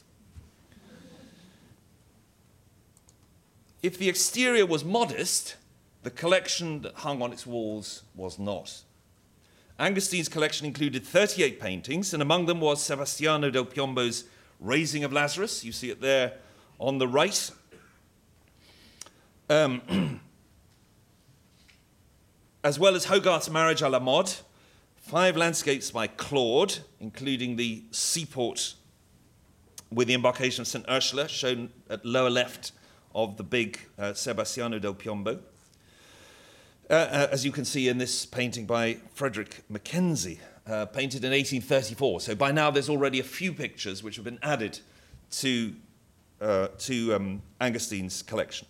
If 3.86 4.00
the 4.00 4.10
exterior 4.10 4.66
was 4.66 4.84
modest, 4.84 5.58
the 6.02 6.10
collection 6.10 6.82
that 6.82 6.96
hung 6.96 7.22
on 7.22 7.32
its 7.32 7.46
walls 7.46 8.02
was 8.16 8.40
not. 8.40 8.82
Angerstein's 9.80 10.28
collection 10.28 10.66
included 10.66 11.06
38 11.06 11.60
paintings, 11.60 12.12
and 12.12 12.20
among 12.20 12.48
them 12.48 12.60
was 12.60 12.82
Sebastiano 12.82 13.52
del 13.52 13.66
Piombo's 13.66 14.24
Raising 14.60 15.04
of 15.04 15.14
Lazarus. 15.14 15.64
You 15.64 15.72
see 15.72 15.92
it 15.92 16.02
there 16.02 16.34
on 16.80 16.98
the 16.98 17.08
right. 17.08 17.52
Um, 19.52 20.20
as 22.64 22.80
well 22.80 22.96
as 22.96 23.06
Hogarth's 23.06 23.52
Marriage 23.52 23.82
à 23.82 23.92
la 23.92 24.00
Mode, 24.00 24.34
five 24.96 25.38
landscapes 25.38 25.92
by 25.92 26.08
Claude, 26.08 26.80
including 27.00 27.56
the 27.56 27.84
seaport 27.92 28.74
with 29.92 30.08
the 30.08 30.16
embarkation 30.16 30.62
of 30.62 30.68
St. 30.68 30.86
Ursula, 30.90 31.28
shown 31.28 31.70
at 31.88 32.04
lower 32.04 32.32
left 32.32 32.72
of 33.16 33.38
the 33.38 33.44
big 33.44 33.80
uh, 33.98 34.14
Sebastiano 34.14 34.78
del 34.78 34.94
Piombo. 34.94 35.40
Uh, 36.88 36.94
uh, 36.94 37.28
as 37.32 37.44
you 37.44 37.52
can 37.52 37.66
see 37.66 37.88
in 37.88 37.98
this 37.98 38.26
painting 38.26 38.66
by 38.66 38.98
Frederick 39.14 39.64
Mackenzie, 39.70 40.40
uh, 40.68 40.86
painted 40.86 41.24
in 41.24 41.32
1834. 41.32 42.22
So 42.22 42.36
by 42.36 42.52
now 42.52 42.70
there's 42.70 42.90
already 42.90 43.20
a 43.20 43.24
few 43.24 43.54
pictures 43.54 44.04
which 44.04 44.18
have 44.18 44.26
been 44.26 44.40
added 44.44 44.80
to, 45.32 45.74
uh, 46.42 46.68
to 46.80 47.16
um, 47.16 47.42
collection. 48.28 48.68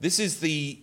This 0.00 0.18
is 0.18 0.40
the 0.40 0.78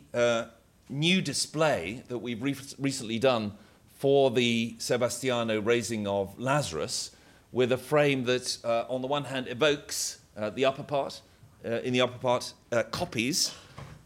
new 0.89 1.21
display 1.21 2.03
that 2.09 2.17
we've 2.17 2.41
re- 2.41 2.55
recently 2.77 3.17
done 3.17 3.53
for 3.97 4.31
the 4.31 4.75
Sebastiano 4.79 5.61
raising 5.61 6.05
of 6.07 6.37
Lazarus, 6.37 7.11
with 7.53 7.71
a 7.71 7.77
frame 7.77 8.25
that, 8.25 8.57
uh, 8.65 8.83
on 8.89 9.01
the 9.01 9.07
one 9.07 9.25
hand, 9.25 9.47
evokes 9.47 10.19
uh, 10.37 10.49
the 10.49 10.65
upper 10.65 10.83
part, 10.83 11.21
uh, 11.65 11.79
in 11.81 11.93
the 11.93 12.01
upper 12.01 12.17
part, 12.17 12.53
uh, 12.71 12.83
copies 12.83 13.53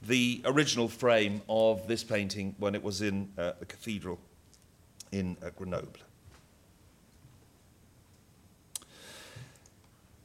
the 0.03 0.41
original 0.45 0.87
frame 0.87 1.41
of 1.49 1.87
this 1.87 2.03
painting 2.03 2.55
when 2.59 2.75
it 2.75 2.83
was 2.83 3.01
in 3.01 3.29
uh, 3.37 3.51
the 3.59 3.65
cathedral 3.65 4.19
in 5.11 5.37
Grenoble. 5.55 5.91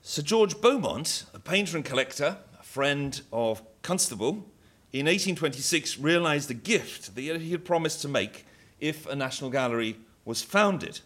Sir 0.03 0.23
George 0.23 0.61
Beaumont, 0.61 1.25
a 1.33 1.39
painter 1.39 1.77
and 1.77 1.85
collector, 1.85 2.37
a 2.59 2.63
friend 2.63 3.23
of 3.33 3.63
Constable, 3.83 4.45
in 4.93 5.07
1826 5.07 5.99
realized 5.99 6.49
the 6.49 6.55
gift 6.55 7.15
that 7.15 7.41
he 7.41 7.53
had 7.53 7.65
promised 7.65 8.03
to 8.03 8.09
make 8.09 8.45
if 8.81 9.07
a 9.07 9.17
National 9.17 9.49
Gallery 9.49 9.97
was 10.25 10.43
founded. 10.43 11.01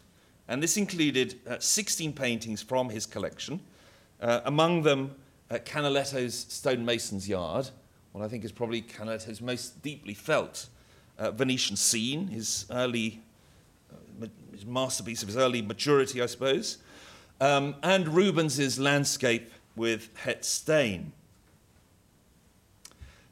And 0.48 0.62
this 0.62 0.76
included 0.76 1.38
uh, 1.46 1.58
16 1.58 2.14
paintings 2.14 2.62
from 2.62 2.88
his 2.88 3.06
collection, 3.06 3.60
uh, 4.20 4.40
among 4.44 4.82
them 4.82 5.14
uh, 5.50 5.58
Canaletto's 5.64 6.46
Stonemason's 6.48 7.28
Yard, 7.28 7.70
what 8.12 8.24
I 8.24 8.28
think 8.28 8.44
is 8.44 8.52
probably 8.52 8.82
Canaletto's 8.82 9.40
most 9.40 9.82
deeply 9.82 10.14
felt 10.14 10.66
uh, 11.18 11.30
Venetian 11.30 11.76
scene, 11.76 12.28
his 12.28 12.66
early 12.70 13.22
uh, 13.92 14.26
his 14.52 14.64
masterpiece 14.64 15.22
of 15.22 15.28
his 15.28 15.36
early 15.36 15.62
maturity, 15.62 16.22
I 16.22 16.26
suppose, 16.26 16.78
um, 17.40 17.76
and 17.82 18.08
Rubens's 18.08 18.78
landscape 18.78 19.52
with 19.76 20.08
Het. 20.16 20.44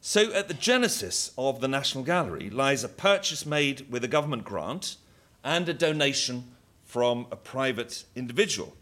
So, 0.07 0.33
at 0.33 0.49
the 0.49 0.55
genesis 0.55 1.33
of 1.39 1.61
the 1.61 1.69
National 1.69 2.05
Gallery 2.05 2.51
lies 2.51 2.85
a 2.85 2.91
purchase 2.91 3.47
made 3.47 3.91
with 3.91 4.05
a 4.05 4.09
government 4.09 4.45
grant 4.45 4.97
and 5.43 5.67
a 5.67 5.73
donation 5.73 6.55
from 6.85 7.27
a 7.33 7.37
private 7.37 8.05
individual. 8.15 8.77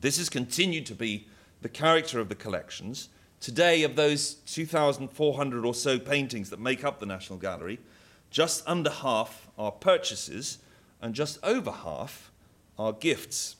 This 0.00 0.18
has 0.18 0.28
continued 0.28 0.86
to 0.86 0.94
be 0.94 1.26
the 1.62 1.68
character 1.68 2.20
of 2.20 2.28
the 2.28 2.34
collections. 2.34 3.08
Today, 3.40 3.82
of 3.82 3.96
those 3.96 4.34
2,400 4.34 5.64
or 5.64 5.74
so 5.74 5.98
paintings 5.98 6.50
that 6.50 6.60
make 6.60 6.84
up 6.84 7.00
the 7.00 7.06
National 7.06 7.38
Gallery, 7.38 7.78
just 8.30 8.66
under 8.68 8.90
half 8.90 9.48
are 9.58 9.72
purchases 9.72 10.58
and 11.00 11.14
just 11.14 11.38
over 11.42 11.70
half 11.70 12.30
are 12.78 12.92
gifts. 12.92 13.56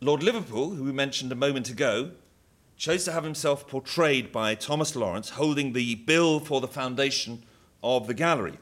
Lord 0.00 0.22
Liverpool, 0.22 0.70
who 0.70 0.84
we 0.84 0.92
mentioned 0.92 1.32
a 1.32 1.36
moment 1.36 1.70
ago, 1.70 2.10
chose 2.76 3.04
to 3.04 3.12
have 3.12 3.24
himself 3.24 3.66
portrayed 3.66 4.32
by 4.32 4.54
Thomas 4.54 4.94
Lawrence 4.96 5.30
holding 5.30 5.72
the 5.72 5.94
bill 5.94 6.40
for 6.40 6.60
the 6.60 6.68
foundation 6.68 7.42
of 7.82 8.06
the 8.06 8.14
gallery. 8.14 8.58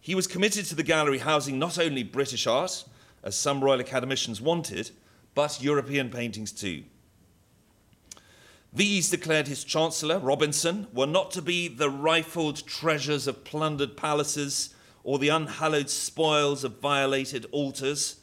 He 0.00 0.14
was 0.14 0.26
committed 0.26 0.66
to 0.66 0.74
the 0.74 0.82
gallery 0.82 1.18
housing 1.18 1.58
not 1.58 1.78
only 1.78 2.02
British 2.02 2.46
art, 2.46 2.84
as 3.22 3.36
some 3.36 3.62
Royal 3.62 3.80
Academicians 3.80 4.40
wanted, 4.40 4.90
but 5.34 5.62
European 5.62 6.10
paintings 6.10 6.52
too. 6.52 6.84
These, 8.72 9.10
declared 9.10 9.48
his 9.48 9.64
Chancellor, 9.64 10.18
Robinson, 10.18 10.86
were 10.92 11.06
not 11.06 11.30
to 11.32 11.42
be 11.42 11.66
the 11.66 11.90
rifled 11.90 12.66
treasures 12.66 13.26
of 13.26 13.44
plundered 13.44 13.96
palaces 13.96 14.74
or 15.02 15.18
the 15.18 15.28
unhallowed 15.28 15.90
spoils 15.90 16.62
of 16.62 16.78
violated 16.80 17.46
altars, 17.50 18.20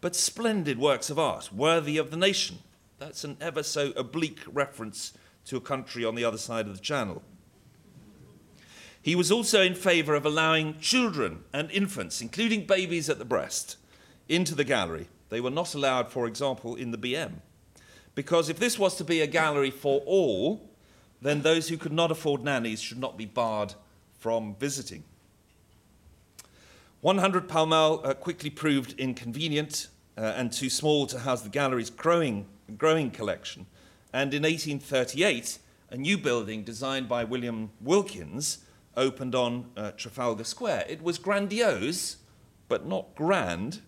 but 0.00 0.14
splendid 0.14 0.78
works 0.78 1.10
of 1.10 1.18
art 1.18 1.52
worthy 1.52 1.98
of 1.98 2.10
the 2.10 2.16
nation 2.16 2.58
that's 3.00 3.24
an 3.24 3.36
ever 3.40 3.62
so 3.62 3.92
oblique 3.96 4.40
reference 4.52 5.14
to 5.46 5.56
a 5.56 5.60
country 5.60 6.04
on 6.04 6.14
the 6.14 6.24
other 6.24 6.38
side 6.38 6.66
of 6.66 6.76
the 6.76 6.82
channel. 6.82 7.22
He 9.02 9.16
was 9.16 9.32
also 9.32 9.62
in 9.62 9.74
favour 9.74 10.14
of 10.14 10.26
allowing 10.26 10.78
children 10.78 11.44
and 11.52 11.70
infants, 11.70 12.20
including 12.20 12.66
babies 12.66 13.08
at 13.08 13.18
the 13.18 13.24
breast, 13.24 13.78
into 14.30 14.54
the 14.54 14.64
gallery. 14.64 15.08
They 15.28 15.40
were 15.40 15.50
not 15.50 15.74
allowed, 15.74 16.10
for 16.10 16.26
example, 16.26 16.74
in 16.74 16.90
the 16.90 16.98
BM. 16.98 17.42
Because 18.14 18.48
if 18.48 18.58
this 18.58 18.78
was 18.78 18.96
to 18.96 19.04
be 19.04 19.20
a 19.20 19.26
gallery 19.26 19.70
for 19.70 20.00
all, 20.06 20.70
then 21.20 21.42
those 21.42 21.68
who 21.68 21.76
could 21.76 21.92
not 21.92 22.10
afford 22.10 22.42
nannies 22.42 22.80
should 22.80 22.98
not 22.98 23.18
be 23.18 23.26
barred 23.26 23.74
from 24.18 24.56
visiting. 24.58 25.04
100 27.00 27.48
Pall 27.48 27.66
Mall 27.66 28.00
uh, 28.04 28.14
quickly 28.14 28.50
proved 28.50 28.98
inconvenient 28.98 29.88
uh, 30.18 30.34
and 30.36 30.52
too 30.52 30.68
small 30.68 31.06
to 31.06 31.20
house 31.20 31.42
the 31.42 31.48
gallery's 31.48 31.90
growing 31.90 32.46
growing 32.76 33.10
collection. 33.10 33.66
And 34.12 34.34
in 34.34 34.42
1838, 34.42 35.58
a 35.90 35.96
new 35.96 36.18
building 36.18 36.62
designed 36.62 37.08
by 37.08 37.24
William 37.24 37.70
Wilkins 37.80 38.58
opened 38.96 39.34
on 39.34 39.70
uh, 39.76 39.92
Trafalgar 39.92 40.44
Square. 40.44 40.84
It 40.88 41.02
was 41.02 41.18
grandiose, 41.18 42.18
but 42.68 42.86
not 42.86 43.14
grand. 43.14 43.80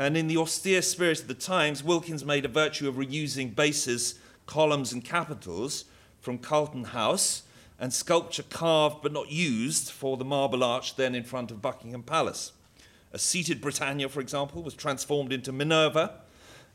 And 0.00 0.16
in 0.16 0.28
the 0.28 0.38
austere 0.38 0.80
spirit 0.80 1.20
of 1.20 1.28
the 1.28 1.34
times, 1.34 1.84
Wilkins 1.84 2.24
made 2.24 2.46
a 2.46 2.48
virtue 2.48 2.88
of 2.88 2.94
reusing 2.94 3.54
bases, 3.54 4.14
columns, 4.46 4.94
and 4.94 5.04
capitals 5.04 5.84
from 6.22 6.38
Carlton 6.38 6.84
House 6.84 7.42
and 7.78 7.92
sculpture 7.92 8.42
carved 8.44 9.02
but 9.02 9.12
not 9.12 9.30
used 9.30 9.90
for 9.90 10.16
the 10.16 10.24
marble 10.24 10.64
arch 10.64 10.96
then 10.96 11.14
in 11.14 11.22
front 11.22 11.50
of 11.50 11.60
Buckingham 11.60 12.02
Palace. 12.02 12.52
A 13.12 13.18
seated 13.18 13.60
Britannia, 13.60 14.08
for 14.08 14.20
example, 14.20 14.62
was 14.62 14.72
transformed 14.72 15.34
into 15.34 15.52
Minerva, 15.52 16.14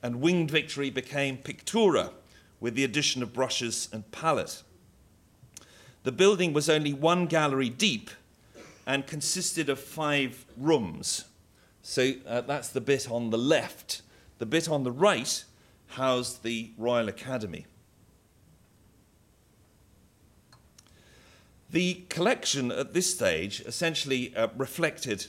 and 0.04 0.22
Winged 0.22 0.52
Victory 0.52 0.92
became 0.92 1.38
Pictura 1.40 2.12
with 2.60 2.76
the 2.76 2.84
addition 2.84 3.24
of 3.24 3.34
brushes 3.34 3.90
and 3.92 4.12
palette. 4.12 4.62
The 6.04 6.12
building 6.12 6.54
was 6.54 6.70
only 6.70 6.94
one 6.94 7.26
gallery 7.26 7.70
deep 7.70 8.12
and 8.86 9.08
consisted 9.08 9.68
of 9.68 9.80
five 9.80 10.46
rooms. 10.56 11.26
So 11.88 12.13
uh, 12.28 12.41
that's 12.41 12.69
the 12.69 12.82
bit 12.82 13.12
on 13.12 13.30
the 13.30 13.38
left. 13.38 14.02
The 14.39 14.48
bit 14.48 14.67
on 14.67 14.84
the 14.84 14.91
right 14.91 15.43
housed 15.89 16.41
the 16.41 16.71
Royal 16.80 17.08
Academy. 17.08 17.67
The 21.69 22.06
collection 22.10 22.71
at 22.71 22.95
this 22.95 23.13
stage 23.13 23.62
essentially 23.62 24.36
uh, 24.36 24.48
reflected 24.58 25.28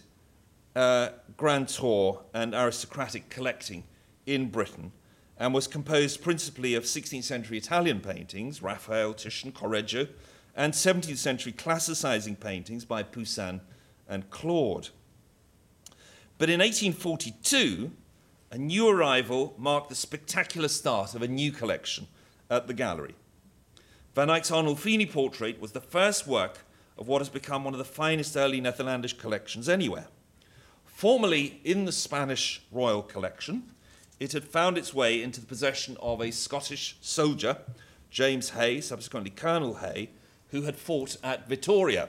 uh, 0.74 1.10
grand 1.36 1.68
tour 1.68 2.22
and 2.32 2.54
aristocratic 2.54 3.28
collecting 3.28 3.84
in 4.24 4.48
Britain 4.48 4.92
and 5.36 5.52
was 5.52 5.66
composed 5.66 6.22
principally 6.22 6.74
of 6.74 6.84
16th 6.84 7.24
century 7.24 7.58
Italian 7.58 8.00
paintings, 8.00 8.62
Raphael, 8.62 9.12
Titian, 9.12 9.52
Correggio, 9.52 10.08
and 10.54 10.72
17th 10.72 11.18
century 11.18 11.52
classicizing 11.52 12.40
paintings 12.40 12.86
by 12.86 13.02
Poussin 13.02 13.60
and 14.08 14.30
Claude. 14.30 14.88
But 16.38 16.50
in 16.50 16.60
1842, 16.60 17.90
a 18.50 18.58
new 18.58 18.88
arrival 18.88 19.54
marked 19.56 19.88
the 19.88 19.94
spectacular 19.94 20.68
start 20.68 21.14
of 21.14 21.22
a 21.22 21.28
new 21.28 21.50
collection 21.50 22.08
at 22.50 22.66
the 22.66 22.74
gallery. 22.74 23.14
Van 24.14 24.28
Eyck's 24.28 24.50
Arnolfini 24.50 25.10
portrait 25.10 25.60
was 25.60 25.72
the 25.72 25.80
first 25.80 26.26
work 26.26 26.58
of 26.98 27.08
what 27.08 27.20
has 27.20 27.28
become 27.28 27.64
one 27.64 27.74
of 27.74 27.78
the 27.78 27.84
finest 27.84 28.36
early 28.36 28.60
Netherlandish 28.60 29.14
collections 29.14 29.68
anywhere. 29.68 30.08
Formerly 30.84 31.60
in 31.64 31.84
the 31.84 31.92
Spanish 31.92 32.62
Royal 32.70 33.02
Collection, 33.02 33.64
it 34.18 34.32
had 34.32 34.44
found 34.44 34.78
its 34.78 34.94
way 34.94 35.22
into 35.22 35.40
the 35.40 35.46
possession 35.46 35.96
of 36.00 36.20
a 36.20 36.30
Scottish 36.30 36.96
soldier, 37.00 37.58
James 38.10 38.50
Hay, 38.50 38.80
subsequently 38.80 39.30
Colonel 39.30 39.76
Hay, 39.76 40.10
who 40.48 40.62
had 40.62 40.76
fought 40.76 41.16
at 41.22 41.48
Vittoria. 41.48 42.08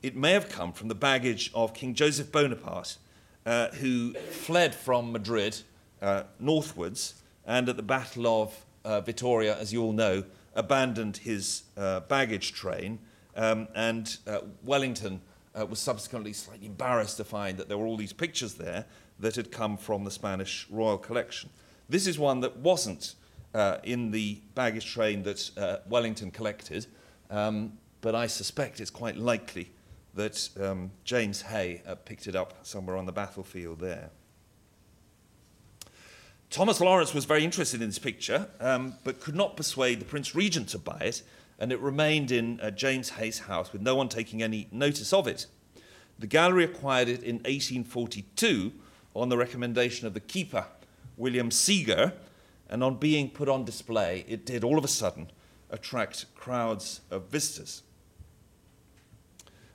It 0.00 0.14
may 0.14 0.32
have 0.32 0.48
come 0.48 0.72
from 0.72 0.86
the 0.86 0.94
baggage 0.94 1.50
of 1.54 1.74
King 1.74 1.92
Joseph 1.92 2.30
Bonaparte, 2.30 2.98
uh, 3.44 3.68
who 3.70 4.14
fled 4.14 4.72
from 4.72 5.10
Madrid 5.10 5.56
uh, 6.00 6.22
northwards 6.38 7.14
and 7.44 7.68
at 7.68 7.76
the 7.76 7.82
Battle 7.82 8.26
of 8.42 8.64
uh, 8.84 9.02
as 9.04 9.72
you 9.72 9.82
all 9.82 9.92
know, 9.92 10.22
abandoned 10.54 11.16
his 11.16 11.64
uh, 11.76 12.00
baggage 12.00 12.52
train, 12.52 13.00
um, 13.34 13.66
and 13.74 14.18
uh, 14.28 14.38
Wellington 14.62 15.20
uh, 15.58 15.66
was 15.66 15.80
subsequently 15.80 16.32
slightly 16.32 16.66
embarrassed 16.66 17.16
to 17.16 17.24
find 17.24 17.58
that 17.58 17.68
there 17.68 17.76
were 17.76 17.86
all 17.86 17.96
these 17.96 18.12
pictures 18.12 18.54
there 18.54 18.84
that 19.18 19.34
had 19.34 19.50
come 19.50 19.76
from 19.76 20.04
the 20.04 20.10
Spanish 20.12 20.66
royal 20.70 20.96
collection. 20.96 21.50
This 21.88 22.06
is 22.06 22.20
one 22.20 22.38
that 22.40 22.56
wasn't 22.58 23.16
in 23.82 24.12
the 24.12 24.40
baggage 24.54 24.86
train 24.86 25.24
that 25.24 25.82
Wellington 25.88 26.30
collected, 26.30 26.86
um, 27.30 27.72
but 28.00 28.14
I 28.14 28.28
suspect 28.28 28.78
it's 28.78 28.90
quite 28.90 29.16
likely 29.16 29.72
that 30.18 30.48
um, 30.60 30.90
James 31.04 31.42
Hay 31.42 31.80
uh, 31.86 31.94
picked 31.94 32.26
it 32.26 32.34
up 32.34 32.66
somewhere 32.66 32.96
on 32.96 33.06
the 33.06 33.12
battlefield 33.12 33.78
there. 33.78 34.10
Thomas 36.50 36.80
Lawrence 36.80 37.14
was 37.14 37.24
very 37.24 37.44
interested 37.44 37.80
in 37.80 37.88
this 37.88 38.00
picture, 38.00 38.48
um, 38.58 38.94
but 39.04 39.20
could 39.20 39.36
not 39.36 39.56
persuade 39.56 40.00
the 40.00 40.04
Prince 40.04 40.34
Regent 40.34 40.70
to 40.70 40.78
buy 40.78 40.98
it, 41.02 41.22
and 41.60 41.70
it 41.70 41.78
remained 41.78 42.32
in 42.32 42.58
uh, 42.60 42.72
James 42.72 43.10
Hay's 43.10 43.38
house 43.38 43.72
with 43.72 43.80
no 43.80 43.94
one 43.94 44.08
taking 44.08 44.42
any 44.42 44.66
notice 44.72 45.12
of 45.12 45.28
it. 45.28 45.46
The 46.18 46.26
gallery 46.26 46.64
acquired 46.64 47.08
it 47.08 47.22
in 47.22 47.36
1842 47.36 48.72
on 49.14 49.28
the 49.28 49.36
recommendation 49.36 50.08
of 50.08 50.14
the 50.14 50.20
keeper, 50.20 50.66
William 51.16 51.50
Seguier, 51.50 52.12
and 52.68 52.82
on 52.82 52.96
being 52.96 53.30
put 53.30 53.48
on 53.48 53.64
display, 53.64 54.24
it 54.26 54.44
did 54.44 54.64
all 54.64 54.78
of 54.78 54.84
a 54.84 54.88
sudden 54.88 55.30
attract 55.70 56.34
crowds 56.34 57.02
of 57.08 57.28
visitors. 57.28 57.82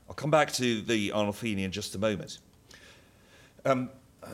I'll 0.07 0.15
come 0.15 0.31
back 0.31 0.51
to 0.53 0.81
the 0.81 1.09
Arnolfini 1.09 1.63
in 1.63 1.71
just 1.71 1.95
a 1.95 1.99
moment. 1.99 2.39
Um, 3.65 3.89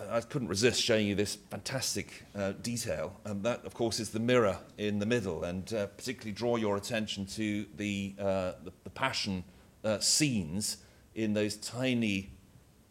I 0.09 0.21
couldn't 0.21 0.47
resist 0.47 0.81
showing 0.81 1.07
you 1.07 1.15
this 1.15 1.35
fantastic 1.35 2.23
uh, 2.35 2.53
detail. 2.61 3.19
And 3.25 3.43
that, 3.43 3.65
of 3.65 3.73
course, 3.73 3.99
is 3.99 4.09
the 4.09 4.19
mirror 4.19 4.57
in 4.77 4.99
the 4.99 5.05
middle, 5.05 5.43
and 5.43 5.71
uh, 5.73 5.87
particularly 5.87 6.31
draw 6.31 6.55
your 6.55 6.77
attention 6.77 7.25
to 7.27 7.65
the, 7.77 8.15
uh, 8.19 8.53
the, 8.63 8.71
the, 8.83 8.89
passion 8.89 9.43
uh, 9.83 9.99
scenes 9.99 10.77
in 11.15 11.33
those 11.33 11.55
tiny 11.55 12.31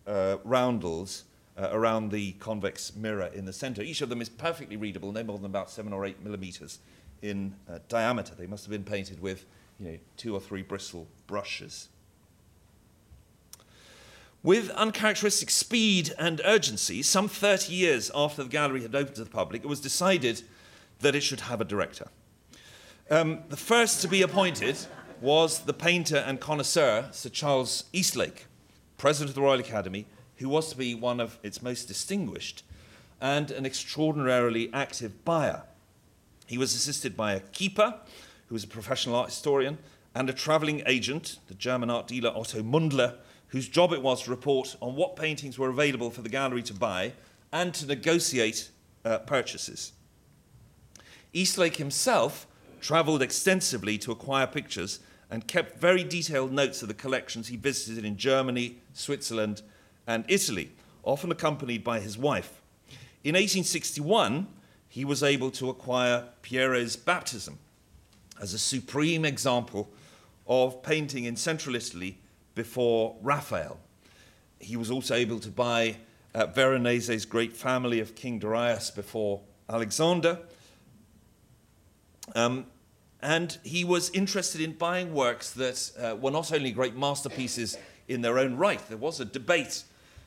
uh, 0.07 0.37
roundels 0.45 1.25
uh, 1.57 1.69
around 1.73 2.11
the 2.11 2.33
convex 2.33 2.95
mirror 2.97 3.31
in 3.35 3.45
the 3.45 3.53
center. 3.53 3.83
Each 3.83 4.01
of 4.01 4.09
them 4.09 4.21
is 4.21 4.29
perfectly 4.29 4.77
readable, 4.77 5.13
no 5.13 5.23
more 5.25 5.39
than 5.39 5.47
about 5.47 5.71
seven 5.71 5.93
or 5.93 6.05
eight 6.07 6.23
millimeters 6.23 6.79
in 7.23 7.55
diameter. 7.89 8.35
They 8.37 8.47
must 8.47 8.65
have 8.65 8.71
been 8.71 8.85
painted 8.85 9.21
with 9.21 9.45
you 9.81 9.87
know, 9.87 9.99
two 10.17 10.35
or 10.35 10.41
three 10.41 10.63
bristle 10.63 11.09
brushes. 11.27 11.89
With 14.43 14.71
uncharacteristic 14.71 15.51
speed 15.51 16.15
and 16.17 16.41
urgency, 16.45 17.03
some 17.03 17.29
30 17.29 17.73
years 17.73 18.11
after 18.15 18.45
the 18.45 18.49
gallery 18.49 18.83
had 18.83 18.95
opened 18.95 19.17
to 19.17 19.25
the 19.25 19.31
public, 19.31 19.65
it 19.65 19.69
was 19.69 19.81
decided 19.81 20.43
that 21.01 21.17
it 21.17 21.23
should 21.23 21.41
have 21.41 21.61
a 21.61 21.65
director. 21.65 22.07
Um, 23.11 23.41
the 23.49 23.57
first 23.57 24.01
to 24.03 24.09
be 24.09 24.23
appointed 24.23 24.77
was 25.21 25.61
the 25.61 25.73
painter 25.73 26.19
and 26.19 26.39
connoisseur, 26.39 27.09
Sir 27.11 27.31
Charles 27.31 27.85
Eastlake, 27.93 28.47
president 28.97 29.31
of 29.31 29.35
the 29.35 29.43
Royal 29.43 29.59
Academy, 29.59 30.07
who 30.37 30.49
was 30.49 30.71
to 30.71 30.77
be 30.77 30.95
one 30.95 31.19
of 31.19 31.39
its 31.43 31.61
most 31.61 31.89
distinguished 31.89 32.63
and 33.21 33.51
an 33.51 33.67
extraordinarily 33.67 34.71
active 34.73 35.25
buyer. 35.25 35.63
He 36.47 36.59
was 36.59 36.77
assisted 36.77 37.17
by 37.17 37.33
a 37.33 37.41
keeper, 37.41 37.97
who 38.47 38.55
was 38.55 38.63
a 38.63 38.69
professional 38.69 39.17
art 39.17 39.31
historian, 39.31 39.79
and 40.15 40.31
a 40.31 40.33
travelling 40.33 40.83
agent, 40.87 41.39
the 41.49 41.55
German 41.55 41.91
art 41.91 42.07
dealer 42.07 42.31
Otto 42.31 42.63
Mundler, 42.63 43.17
whose 43.49 43.69
job 43.69 43.93
it 43.93 44.03
was 44.03 44.23
to 44.23 44.31
report 44.31 44.77
on 44.81 44.95
what 44.95 45.17
paintings 45.17 45.59
were 45.59 45.71
available 45.71 46.11
for 46.11 46.23
the 46.23 46.29
gallery 46.29 46.63
to 46.63 46.75
buy 46.75 47.13
and 47.53 47.75
to 47.75 47.87
negotiate 47.87 48.71
uh, 49.05 49.19
purchases. 49.19 49.93
Eastlake 51.33 51.77
himself 51.77 52.47
travelled 52.81 53.23
extensively 53.23 53.99
to 53.99 54.13
acquire 54.13 54.47
pictures 54.47 55.01
and 55.31 55.47
kept 55.47 55.79
very 55.79 56.05
detailed 56.05 56.53
notes 56.53 56.83
of 56.83 56.89
the 56.89 56.95
collections 56.95 57.49
he 57.49 57.57
visited 57.57 58.05
in 58.05 58.17
Germany, 58.17 58.79
Switzerland, 58.93 59.63
and 60.07 60.25
Italy, 60.29 60.73
often 61.03 61.31
accompanied 61.31 61.85
by 61.85 62.01
his 62.01 62.17
wife. 62.17 62.63
In 63.25 63.35
1861, 63.35 64.47
he 64.89 65.05
was 65.05 65.23
able 65.23 65.51
to 65.53 65.69
acquire 65.69 66.29
Piero's 66.43 66.97
baptism 66.97 67.59
as 68.41 68.55
a 68.55 68.59
supreme 68.59 69.25
example 69.25 69.91
of 70.47 70.83
painting 70.83 71.25
in 71.25 71.37
central 71.37 71.75
Italy 71.75 72.19
before 72.59 73.15
Raphael. 73.23 73.79
He 74.59 74.77
was 74.77 74.91
also 74.91 75.15
able 75.15 75.39
to 75.39 75.49
buy 75.49 75.97
uh, 76.35 76.47
Veronese's 76.47 77.25
great 77.25 77.53
family 77.53 78.01
of 78.01 78.17
King 78.17 78.41
Darius 78.41 78.91
before 78.91 79.43
Alexander. 79.71 80.41
Um, 82.35 82.67
and 83.23 83.57
he 83.63 83.85
was 83.85 84.11
interested 84.11 84.61
in 84.61 84.73
buying 84.73 85.15
works 85.15 85.53
that 85.53 85.93
uh, 86.01 86.17
were 86.17 86.33
not 86.33 86.53
only 86.53 86.73
great 86.73 86.97
masterpieces 86.97 87.79
in 88.09 88.23
their 88.23 88.41
own 88.41 88.57
right, 88.57 88.81
there 88.89 88.99
was 88.99 89.21
a 89.21 89.25
debate 89.25 89.85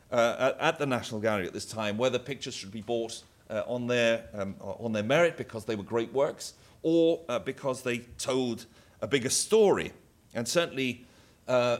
uh, 0.09 0.53
at, 0.57 0.79
the 0.79 0.85
National 0.85 1.19
Gallery 1.19 1.47
at 1.47 1.53
this 1.53 1.65
time 1.65 1.97
whether 1.97 2.17
pictures 2.17 2.53
should 2.53 2.71
be 2.71 2.81
bought 2.81 3.23
uh, 3.49 3.63
on, 3.67 3.87
their, 3.87 4.23
um, 4.33 4.55
on 4.61 4.93
their 4.93 5.03
merit 5.03 5.35
because 5.35 5.65
they 5.65 5.75
were 5.75 5.83
great 5.83 6.13
works 6.13 6.53
or 6.81 7.19
uh, 7.27 7.39
because 7.39 7.81
they 7.81 7.99
told 8.17 8.67
a 9.01 9.07
bigger 9.07 9.29
story. 9.29 9.91
And 10.33 10.47
certainly, 10.47 11.05
uh, 11.47 11.51
uh, 11.51 11.77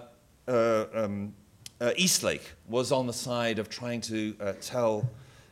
um, 0.48 1.34
uh, 1.80 1.92
Eastlake 1.96 2.52
was 2.68 2.92
on 2.92 3.08
the 3.08 3.14
side 3.14 3.60
of 3.60 3.70
trying 3.70 4.02
to 4.02 4.34
tell 4.62 5.10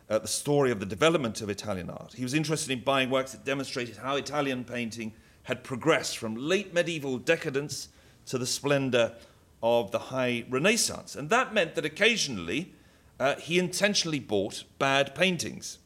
the 0.08 0.28
story 0.28 0.72
of 0.72 0.80
the 0.80 0.86
development 0.86 1.42
of 1.42 1.50
Italian 1.50 1.90
art. 1.90 2.14
He 2.14 2.24
was 2.24 2.34
interested 2.34 2.72
in 2.72 2.82
buying 2.82 3.10
works 3.10 3.32
that 3.32 3.46
demonstrated 3.46 3.98
how 3.98 4.16
Italian 4.16 4.64
painting 4.64 5.14
had 5.44 5.64
progressed 5.64 6.18
from 6.18 6.36
late 6.36 6.74
medieval 6.74 7.18
decadence 7.18 7.90
to 8.28 8.38
the 8.38 8.46
splendor 8.46 9.14
of 9.62 9.92
the 9.92 10.00
high 10.00 10.46
Renaissance. 10.50 11.16
And 11.16 11.30
that 11.30 11.54
meant 11.54 11.76
that 11.76 11.86
occasionally 11.86 12.74
uh, 13.20 13.36
he 13.36 13.60
intentionally 13.60 14.20
bought 14.20 14.64
bad 14.78 15.14
paintings. 15.16 15.80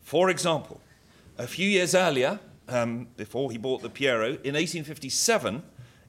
For 0.00 0.30
example, 0.30 0.80
a 1.36 1.46
few 1.46 1.68
years 1.68 1.94
earlier, 1.94 2.38
um, 2.68 3.08
before 3.16 3.50
he 3.50 3.58
bought 3.58 3.82
the 3.82 3.88
Piero, 3.88 4.26
in 4.26 4.54
1857, 4.54 5.62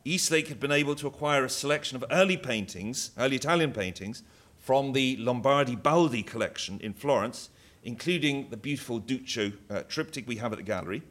Eastlake 0.09 0.47
had 0.47 0.59
been 0.59 0.71
able 0.71 0.95
to 0.95 1.05
acquire 1.05 1.45
a 1.45 1.49
selection 1.49 1.95
of 1.95 2.03
early 2.09 2.35
paintings, 2.35 3.11
early 3.15 3.35
Italian 3.35 3.71
paintings, 3.71 4.23
from 4.57 4.93
the 4.93 5.15
Lombardi 5.17 5.75
Baldi 5.75 6.23
collection 6.23 6.79
in 6.81 6.93
Florence, 6.93 7.49
including 7.83 8.49
the 8.49 8.57
beautiful 8.57 8.99
Duccio 8.99 9.53
uh, 9.69 9.83
triptych 9.87 10.27
we 10.27 10.37
have 10.37 10.51
at 10.51 10.57
the 10.57 10.63
gallery. 10.63 11.03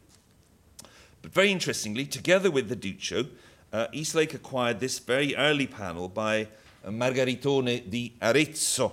But 1.22 1.32
very 1.32 1.52
interestingly, 1.52 2.06
together 2.06 2.50
with 2.50 2.68
the 2.68 2.74
Duccio, 2.74 3.28
uh, 3.72 3.86
Eastlake 3.92 4.34
acquired 4.34 4.80
this 4.80 4.98
very 4.98 5.36
early 5.36 5.68
panel 5.68 6.08
by 6.08 6.48
uh, 6.84 6.90
Margaritone 6.90 7.88
di 7.88 8.14
Arezzo 8.20 8.92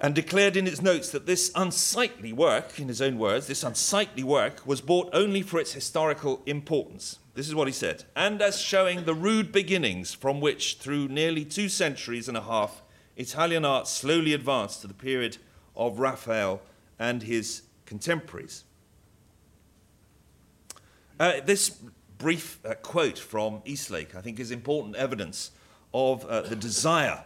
and 0.00 0.12
declared 0.12 0.56
in 0.56 0.66
its 0.66 0.82
notes 0.82 1.10
that 1.10 1.26
this 1.26 1.52
unsightly 1.54 2.32
work, 2.32 2.80
in 2.80 2.88
his 2.88 3.00
own 3.00 3.16
words, 3.16 3.46
this 3.46 3.62
unsightly 3.62 4.24
work 4.24 4.66
was 4.66 4.80
bought 4.80 5.08
only 5.12 5.40
for 5.40 5.60
its 5.60 5.72
historical 5.72 6.42
importance. 6.46 7.20
This 7.34 7.48
is 7.48 7.54
what 7.54 7.66
he 7.66 7.72
said, 7.72 8.04
and 8.14 8.40
as 8.40 8.60
showing 8.60 9.04
the 9.04 9.14
rude 9.14 9.50
beginnings 9.50 10.14
from 10.14 10.40
which, 10.40 10.76
through 10.76 11.08
nearly 11.08 11.44
two 11.44 11.68
centuries 11.68 12.28
and 12.28 12.36
a 12.36 12.42
half, 12.42 12.82
Italian 13.16 13.64
art 13.64 13.88
slowly 13.88 14.32
advanced 14.32 14.82
to 14.82 14.86
the 14.86 14.94
period 14.94 15.38
of 15.74 15.98
Raphael 15.98 16.62
and 16.96 17.24
his 17.24 17.62
contemporaries. 17.86 18.64
Uh, 21.18 21.40
this 21.44 21.70
brief 22.18 22.64
uh, 22.64 22.74
quote 22.74 23.18
from 23.18 23.62
Eastlake, 23.64 24.14
I 24.14 24.20
think, 24.20 24.38
is 24.38 24.52
important 24.52 24.94
evidence 24.94 25.50
of 25.92 26.24
uh, 26.26 26.42
the 26.42 26.56
desire 26.56 27.24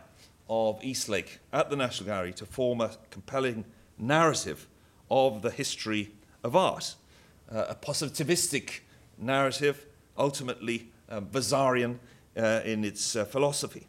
of 0.48 0.82
Eastlake 0.82 1.38
at 1.52 1.68
the 1.68 1.76
National 1.76 2.06
Gallery 2.06 2.32
to 2.34 2.46
form 2.46 2.80
a 2.80 2.92
compelling 3.10 3.66
narrative 3.98 4.66
of 5.10 5.42
the 5.42 5.50
history 5.50 6.12
of 6.42 6.56
art, 6.56 6.94
uh, 7.50 7.66
a 7.68 7.74
positivistic 7.74 8.80
narrative, 9.18 9.86
ultimately 10.18 10.90
Vasarian 11.10 11.98
uh, 12.36 12.60
in 12.64 12.84
its 12.84 13.16
uh, 13.16 13.24
philosophy. 13.24 13.86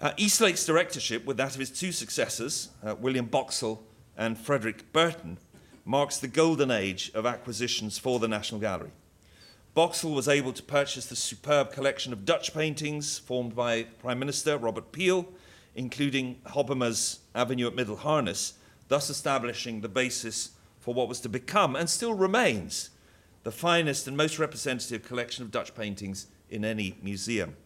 Uh, 0.00 0.12
Eastlake's 0.16 0.64
directorship, 0.64 1.24
with 1.24 1.36
that 1.36 1.54
of 1.54 1.60
his 1.60 1.70
two 1.70 1.90
successors, 1.90 2.68
William 3.00 3.26
Boxall 3.26 3.82
and 4.16 4.38
Frederick 4.38 4.92
Burton, 4.92 5.38
marks 5.84 6.18
the 6.18 6.28
golden 6.28 6.70
age 6.70 7.10
of 7.14 7.26
acquisitions 7.26 7.98
for 7.98 8.20
the 8.20 8.28
National 8.28 8.60
Gallery. 8.60 8.92
Boxall 9.74 10.12
was 10.12 10.28
able 10.28 10.52
to 10.52 10.62
purchase 10.62 11.06
the 11.06 11.16
superb 11.16 11.72
collection 11.72 12.12
of 12.12 12.24
Dutch 12.24 12.54
paintings 12.54 13.18
formed 13.18 13.56
by 13.56 13.84
Prime 13.84 14.18
Minister 14.18 14.56
Robert 14.56 14.92
Peel, 14.92 15.26
including 15.74 16.40
Hobbema's 16.46 17.20
Avenue 17.34 17.66
at 17.66 17.74
Middelharnis, 17.74 18.52
thus 18.88 19.10
establishing 19.10 19.80
the 19.80 19.88
basis 19.88 20.50
for 20.78 20.94
what 20.94 21.08
was 21.08 21.20
to 21.20 21.28
become 21.28 21.74
and 21.74 21.88
still 21.88 22.14
remains 22.14 22.90
the 23.42 23.52
finest 23.52 24.06
and 24.06 24.16
most 24.16 24.38
representative 24.38 25.02
collection 25.02 25.44
of 25.44 25.50
Dutch 25.50 25.74
paintings 25.74 26.26
in 26.50 26.64
any 26.64 26.96
museum. 27.02 27.56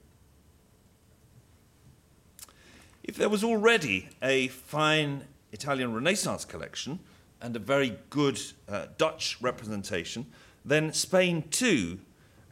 If 3.03 3.17
there 3.17 3.29
was 3.29 3.43
already 3.43 4.09
a 4.23 4.49
fine 4.49 5.25
Italian 5.53 5.93
Renaissance 5.93 6.45
collection, 6.45 7.01
and 7.43 7.57
a 7.57 7.59
very 7.59 7.99
good 8.09 8.41
uh, 8.69 8.87
Dutch 8.97 9.37
representation, 9.43 10.27
then 10.65 10.93
Spain 10.93 11.43
too 11.51 11.99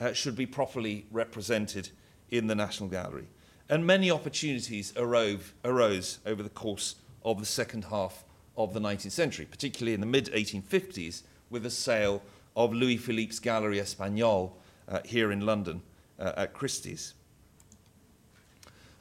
uh, 0.00 0.12
should 0.12 0.34
be 0.34 0.46
properly 0.46 1.06
represented 1.12 1.90
in 2.30 2.48
the 2.48 2.54
National 2.54 2.88
Gallery. 2.88 3.28
And 3.68 3.86
many 3.86 4.10
opportunities 4.10 4.92
arose, 4.96 5.52
arose 5.64 6.18
over 6.26 6.42
the 6.42 6.50
course 6.50 6.96
of 7.24 7.38
the 7.38 7.46
second 7.46 7.84
half 7.84 8.24
of 8.56 8.74
the 8.74 8.80
19th 8.80 9.12
century, 9.12 9.46
particularly 9.48 9.94
in 9.94 10.00
the 10.00 10.06
mid 10.06 10.26
1850s, 10.26 11.22
with 11.50 11.62
the 11.62 11.70
sale 11.70 12.20
of 12.64 12.74
Louis 12.74 12.98
Philippe's 12.98 13.38
Galerie 13.38 13.78
Espagnole 13.78 14.52
uh, 14.88 15.00
here 15.04 15.32
in 15.32 15.46
London 15.46 15.82
uh, 16.18 16.32
at 16.36 16.52
Christie's. 16.52 17.14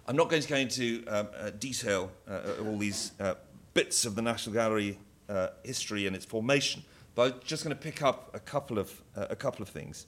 I'm 0.08 0.16
not 0.16 0.30
going 0.30 0.42
to 0.42 0.48
go 0.48 0.56
into 0.56 1.04
um, 1.08 1.28
uh, 1.38 1.50
detail 1.52 2.12
uh, 2.28 2.40
all 2.64 2.78
these 2.78 3.12
uh, 3.20 3.36
bits 3.74 4.06
of 4.06 4.16
the 4.16 4.22
National 4.22 4.54
Gallery 4.54 4.98
uh, 5.28 5.50
history 5.64 6.08
and 6.08 6.16
its 6.16 6.26
formation, 6.26 6.84
but 7.16 7.34
I'm 7.34 7.40
just 7.44 7.64
going 7.64 7.76
to 7.76 7.82
pick 7.82 8.02
up 8.02 8.32
a 8.34 8.40
couple 8.40 8.80
of, 8.80 9.02
a 9.16 9.36
couple 9.36 9.62
of 9.62 9.70
things. 9.70 10.08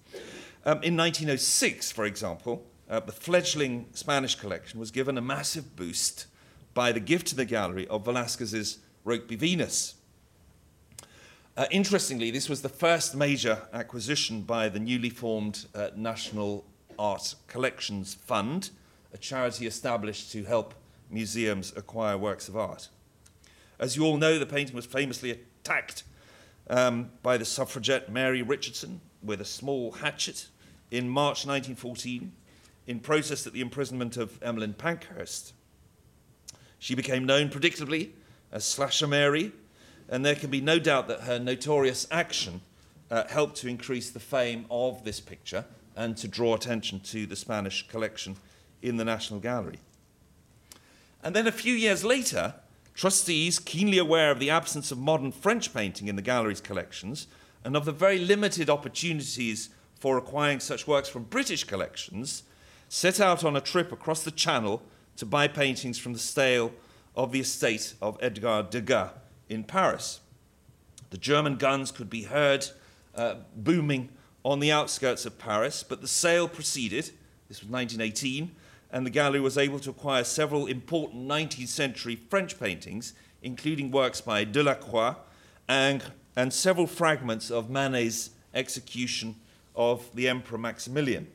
Um, 0.66 0.82
in 0.82 0.96
1906, 0.96 1.92
for 1.92 2.06
example, 2.06 2.66
the 2.88 3.12
fledgling 3.12 3.88
Spanish 3.94 4.36
collection 4.36 4.80
was 4.80 4.92
given 4.92 5.18
a 5.18 5.22
massive 5.22 5.76
boost 5.76 6.26
by 6.74 6.92
the 6.92 7.00
gift 7.00 7.28
to 7.28 7.36
the 7.36 7.46
gallery 7.46 7.88
of 7.88 8.04
Velázquez's 8.06 8.80
Rokeby 9.06 9.38
Venus. 9.38 9.96
Uh, 11.62 11.68
interestingly, 11.70 12.32
this 12.32 12.50
was 12.50 12.64
the 12.64 12.70
first 12.70 13.14
major 13.14 13.62
acquisition 13.72 14.42
by 14.42 14.68
the 14.68 14.80
newly 14.80 15.12
formed 15.12 15.68
uh, 15.76 15.90
National 15.96 16.66
Art 16.98 17.36
Collections 17.46 18.16
Fund, 18.16 18.72
a 19.14 19.18
charity 19.20 19.68
established 19.68 20.32
to 20.32 20.44
help 20.44 20.74
museums 21.12 21.72
acquire 21.78 22.18
works 22.18 22.50
of 22.50 22.58
art. 22.58 22.90
As 23.78 23.96
you 23.96 24.04
all 24.06 24.18
know, 24.18 24.40
the 24.40 24.46
painting 24.48 24.76
was 24.76 24.88
famously 24.88 25.30
attacked 25.30 26.02
um, 26.68 27.12
by 27.22 27.38
the 27.38 27.46
suffragette 27.46 28.12
Mary 28.12 28.42
Richardson 28.42 29.00
with 29.22 29.40
a 29.40 29.46
small 29.46 29.92
hatchet 29.92 30.48
in 30.90 31.08
March 31.08 31.46
1914 31.46 32.32
in 32.88 33.00
protest 33.00 33.46
at 33.46 33.54
the 33.54 33.62
imprisonment 33.62 34.18
of 34.18 34.42
Emmeline 34.42 34.74
Pankhurst. 34.74 35.54
She 36.80 36.96
became 36.96 37.24
known, 37.24 37.50
predictably, 37.50 38.14
as 38.52 38.66
Slasher 38.66 39.06
Mary, 39.06 39.52
and 40.12 40.26
there 40.26 40.36
can 40.36 40.52
be 40.52 40.62
no 40.62 40.78
doubt 40.78 41.08
that 41.08 41.22
her 41.22 41.40
notorious 41.40 42.06
action 42.12 42.62
uh, 43.10 43.24
helped 43.30 43.56
to 43.56 43.68
increase 43.70 44.12
the 44.12 44.20
fame 44.20 44.66
of 44.70 45.04
this 45.06 45.22
picture 45.22 45.66
and 45.96 46.18
to 46.18 46.28
draw 46.28 46.54
attention 46.54 47.00
to 47.00 47.26
the 47.26 47.36
Spanish 47.36 47.88
collection 47.88 48.36
in 48.82 48.98
the 48.98 49.06
National 49.06 49.40
Gallery. 49.40 49.80
And 51.24 51.34
then 51.34 51.48
a 51.48 51.52
few 51.52 51.74
years 51.74 52.04
later, 52.04 52.56
trustees, 52.94 53.58
keenly 53.58 53.98
aware 53.98 54.32
of 54.32 54.40
the 54.40 54.50
absence 54.50 54.92
of 54.92 54.98
modern 54.98 55.32
French 55.32 55.74
painting 55.74 56.08
in 56.08 56.18
the 56.18 56.22
gallery's 56.22 56.62
collections 56.62 57.28
and 57.64 57.78
of 57.78 57.86
the 57.86 57.92
very 57.92 58.20
limited 58.20 58.70
opportunities 58.70 59.70
for 59.98 60.18
acquiring 60.18 60.60
such 60.60 60.88
works 60.88 61.08
from 61.08 61.24
British 61.24 61.64
collections, 61.64 62.44
set 62.90 63.22
out 63.22 63.46
on 63.46 63.56
a 63.56 63.62
trip 63.62 63.92
across 63.92 64.24
the 64.24 64.32
Channel 64.32 64.82
to 65.16 65.26
buy 65.26 65.48
paintings 65.48 66.00
from 66.00 66.14
the 66.14 66.20
stale 66.20 66.74
of 67.16 67.32
the 67.32 67.40
estate 67.40 67.94
of 68.02 68.18
Edgar 68.20 68.66
Degas 68.70 69.12
in 69.52 69.64
Paris. 69.64 70.22
The 71.10 71.18
German 71.18 71.58
guns 71.58 71.92
could 71.92 72.10
be 72.10 72.24
heard 72.24 72.68
uh, 73.16 73.36
booming 73.56 74.10
on 74.44 74.60
the 74.60 74.72
outskirts 74.72 75.26
of 75.26 75.38
Paris, 75.38 75.84
but 75.84 76.02
the 76.02 76.08
sale 76.08 76.48
proceeded. 76.48 77.12
This 77.50 77.62
was 77.62 77.70
1918, 77.70 78.56
and 78.92 79.06
the 79.06 79.10
gallery 79.10 79.42
was 79.42 79.58
able 79.58 79.80
to 79.80 79.90
acquire 79.90 80.24
several 80.24 80.68
important 80.68 81.28
19th 81.28 81.68
century 81.68 82.16
French 82.16 82.60
paintings, 82.60 83.14
including 83.44 83.92
works 83.92 84.22
by 84.22 84.46
Delacroix 84.46 85.16
and, 85.68 86.04
and 86.36 86.54
several 86.54 86.88
fragments 86.88 87.52
of 87.52 87.70
Manet's 87.70 88.32
execution 88.54 89.36
of 89.76 90.14
the 90.16 90.30
Emperor 90.30 90.58
Maximilian. 90.58 91.28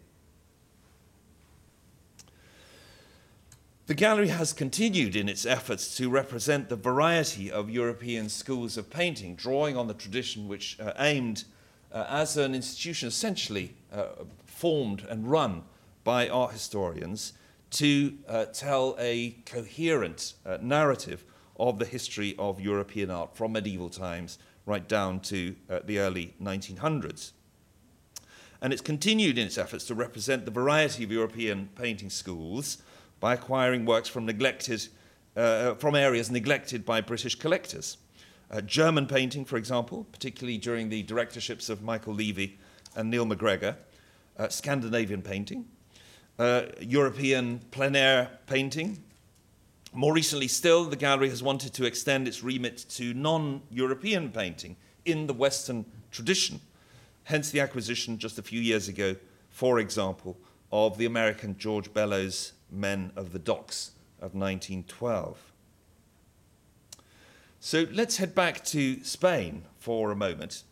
The 3.86 3.94
gallery 3.94 4.28
has 4.28 4.52
continued 4.52 5.14
in 5.14 5.28
its 5.28 5.46
efforts 5.46 5.96
to 5.96 6.10
represent 6.10 6.68
the 6.68 6.74
variety 6.74 7.52
of 7.52 7.70
European 7.70 8.28
schools 8.28 8.76
of 8.76 8.90
painting, 8.90 9.36
drawing 9.36 9.76
on 9.76 9.86
the 9.86 9.94
tradition 9.94 10.48
which 10.48 10.76
uh, 10.80 10.92
aimed 10.98 11.44
uh, 11.92 12.04
as 12.08 12.36
an 12.36 12.52
institution 12.52 13.06
essentially 13.06 13.76
uh, 13.92 14.06
formed 14.44 15.06
and 15.08 15.30
run 15.30 15.62
by 16.02 16.28
art 16.28 16.50
historians 16.50 17.34
to 17.70 18.14
uh, 18.26 18.46
tell 18.46 18.96
a 18.98 19.36
coherent 19.46 20.34
uh, 20.44 20.58
narrative 20.60 21.24
of 21.56 21.78
the 21.78 21.86
history 21.86 22.34
of 22.40 22.60
European 22.60 23.08
art 23.08 23.36
from 23.36 23.52
medieval 23.52 23.88
times 23.88 24.36
right 24.66 24.88
down 24.88 25.20
to 25.20 25.54
uh, 25.70 25.78
the 25.84 26.00
early 26.00 26.34
1900s. 26.42 27.30
And 28.60 28.72
it's 28.72 28.82
continued 28.82 29.38
in 29.38 29.46
its 29.46 29.58
efforts 29.58 29.84
to 29.84 29.94
represent 29.94 30.44
the 30.44 30.50
variety 30.50 31.04
of 31.04 31.12
European 31.12 31.68
painting 31.76 32.10
schools 32.10 32.78
by 33.20 33.34
acquiring 33.34 33.84
works 33.84 34.08
from, 34.08 34.26
neglected, 34.26 34.88
uh, 35.36 35.74
from 35.74 35.94
areas 35.94 36.30
neglected 36.30 36.84
by 36.84 37.00
British 37.00 37.34
collectors. 37.34 37.96
Uh, 38.50 38.60
German 38.60 39.06
painting, 39.06 39.44
for 39.44 39.56
example, 39.56 40.06
particularly 40.12 40.58
during 40.58 40.88
the 40.88 41.02
directorships 41.02 41.68
of 41.68 41.82
Michael 41.82 42.14
Levey 42.14 42.58
and 42.94 43.10
Neil 43.10 43.24
MacGregor, 43.24 43.76
uh, 44.38 44.48
Scandinavian 44.48 45.22
painting, 45.22 45.66
uh, 46.38 46.62
European 46.80 47.60
plein 47.70 47.96
air 47.96 48.30
painting. 48.46 49.02
More 49.92 50.12
recently 50.12 50.48
still, 50.48 50.84
the 50.84 50.96
gallery 50.96 51.30
has 51.30 51.42
wanted 51.42 51.72
to 51.74 51.86
extend 51.86 52.28
its 52.28 52.42
remit 52.42 52.84
to 52.90 53.14
non 53.14 53.62
European 53.70 54.30
painting 54.30 54.76
in 55.04 55.26
the 55.26 55.32
Western 55.32 55.84
tradition, 56.10 56.60
hence 57.24 57.50
the 57.50 57.60
acquisition 57.60 58.18
just 58.18 58.38
a 58.38 58.42
few 58.42 58.60
years 58.60 58.88
ago, 58.88 59.16
for 59.50 59.78
example, 59.78 60.36
of 60.72 60.98
the 60.98 61.06
American 61.06 61.56
George 61.58 61.92
Bellows 61.92 62.52
Men 62.70 63.12
of 63.16 63.32
the 63.32 63.38
Docks 63.38 63.92
of 64.18 64.34
1912. 64.34 65.52
So 67.60 67.86
let's 67.92 68.18
head 68.18 68.34
back 68.34 68.64
to 68.66 69.02
Spain 69.02 69.62
for 69.78 70.10
a 70.10 70.16
moment. 70.16 70.62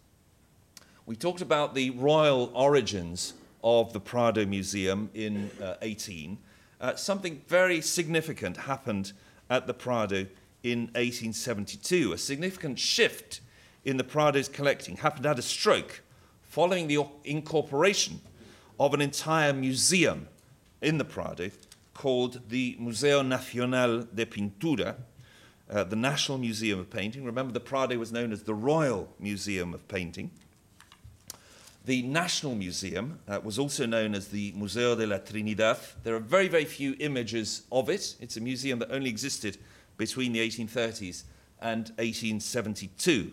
We 1.07 1.17
talked 1.17 1.41
about 1.41 1.75
the 1.75 1.91
royal 1.91 2.51
origins 2.55 3.35
of 3.63 3.93
the 3.93 4.01
Prado 4.01 4.45
Museum 4.45 5.11
in 5.15 5.51
uh, 5.63 5.75
18. 5.83 6.39
Uh, 6.81 6.95
something 6.95 7.43
very 7.49 7.81
significant 7.81 8.57
happened 8.59 9.13
at 9.49 9.67
the 9.67 9.75
Prado 9.75 10.27
in 10.63 10.81
1872. 10.95 12.13
A 12.13 12.19
significant 12.19 12.79
shift 12.79 13.41
in 13.85 13.97
the 13.97 14.05
Prado's 14.05 14.49
collecting 14.49 14.97
happened 14.99 15.27
at 15.27 15.39
a 15.39 15.43
stroke 15.43 16.03
following 16.43 16.87
the 16.87 17.05
incorporation 17.25 18.21
of 18.79 18.95
an 18.95 19.01
entire 19.01 19.53
museum 19.53 20.29
in 20.83 20.99
the 20.99 21.05
Prado 21.05 21.51
called 21.95 22.41
the 22.49 22.77
Museo 22.79 23.23
Nacional 23.23 24.03
de 24.03 24.27
Pintura, 24.27 24.97
uh, 25.71 25.85
the 25.85 25.97
National 25.97 26.39
Museum 26.39 26.81
of 26.81 26.91
Painting. 26.91 27.25
Remember, 27.25 27.53
the 27.53 27.61
Prado 27.61 27.97
was 27.97 28.13
known 28.13 28.33
as 28.33 28.43
the 28.43 28.55
Royal 28.55 29.09
Museum 29.19 29.73
of 29.73 29.87
Painting. 29.89 30.31
The 31.87 32.03
National 32.03 32.55
Museum 32.55 33.21
uh, 33.29 33.41
was 33.43 33.59
also 33.59 33.87
known 33.87 34.15
as 34.15 34.29
the 34.29 34.53
Museo 34.57 34.95
de 34.97 35.07
la 35.07 35.19
Trinidad. 35.19 35.79
There 36.03 36.15
are 36.15 36.21
very, 36.21 36.49
very 36.49 36.65
few 36.65 36.97
images 36.99 37.63
of 37.71 37.91
it. 37.91 38.17
It's 38.21 38.37
a 38.37 38.41
museum 38.41 38.79
that 38.79 38.91
only 38.91 39.11
existed 39.11 39.59
between 39.97 40.33
the 40.33 40.41
1830s 40.41 41.25
and 41.61 41.91
1872. 41.99 43.33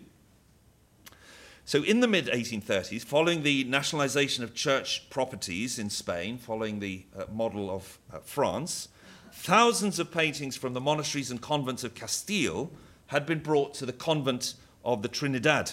So, 1.64 1.82
in 1.84 2.00
the 2.00 2.08
mid 2.08 2.26
1830s, 2.26 3.04
following 3.04 3.44
the 3.44 3.62
nationalization 3.64 4.42
of 4.42 4.52
church 4.52 5.08
properties 5.10 5.78
in 5.78 5.90
Spain, 5.90 6.36
following 6.36 6.80
the 6.80 7.04
uh, 7.16 7.24
model 7.32 7.70
of 7.70 7.98
uh, 8.12 8.18
France, 8.18 8.88
thousands 9.32 10.00
of 10.00 10.10
paintings 10.10 10.56
from 10.56 10.74
the 10.74 10.80
monasteries 10.80 11.30
and 11.30 11.40
convents 11.40 11.84
of 11.84 11.94
Castile 11.94 12.72
had 13.06 13.26
been 13.26 13.38
brought 13.38 13.74
to 13.74 13.86
the 13.86 13.92
convent 13.92 14.54
of 14.84 15.02
the 15.02 15.08
Trinidad 15.08 15.72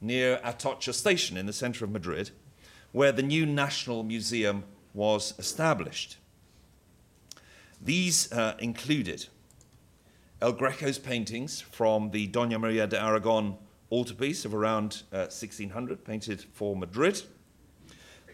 near 0.00 0.40
Atocha 0.44 0.92
station 0.92 1.38
in 1.38 1.46
the 1.46 1.52
center 1.54 1.86
of 1.86 1.90
Madrid, 1.90 2.30
where 2.92 3.12
the 3.12 3.22
new 3.22 3.46
National 3.46 4.02
Museum 4.02 4.64
was 4.92 5.32
established. 5.38 6.18
These 7.80 8.30
uh, 8.30 8.56
included 8.58 9.26
El 10.42 10.52
Greco's 10.52 10.98
paintings 10.98 11.62
from 11.62 12.10
the 12.10 12.28
Doña 12.28 12.60
Maria 12.60 12.86
de 12.86 13.00
Aragon 13.00 13.56
altarpiece 13.90 14.44
of 14.44 14.54
around 14.54 15.02
uh, 15.12 15.28
1600, 15.28 16.04
painted 16.04 16.44
for 16.52 16.76
Madrid. 16.76 17.22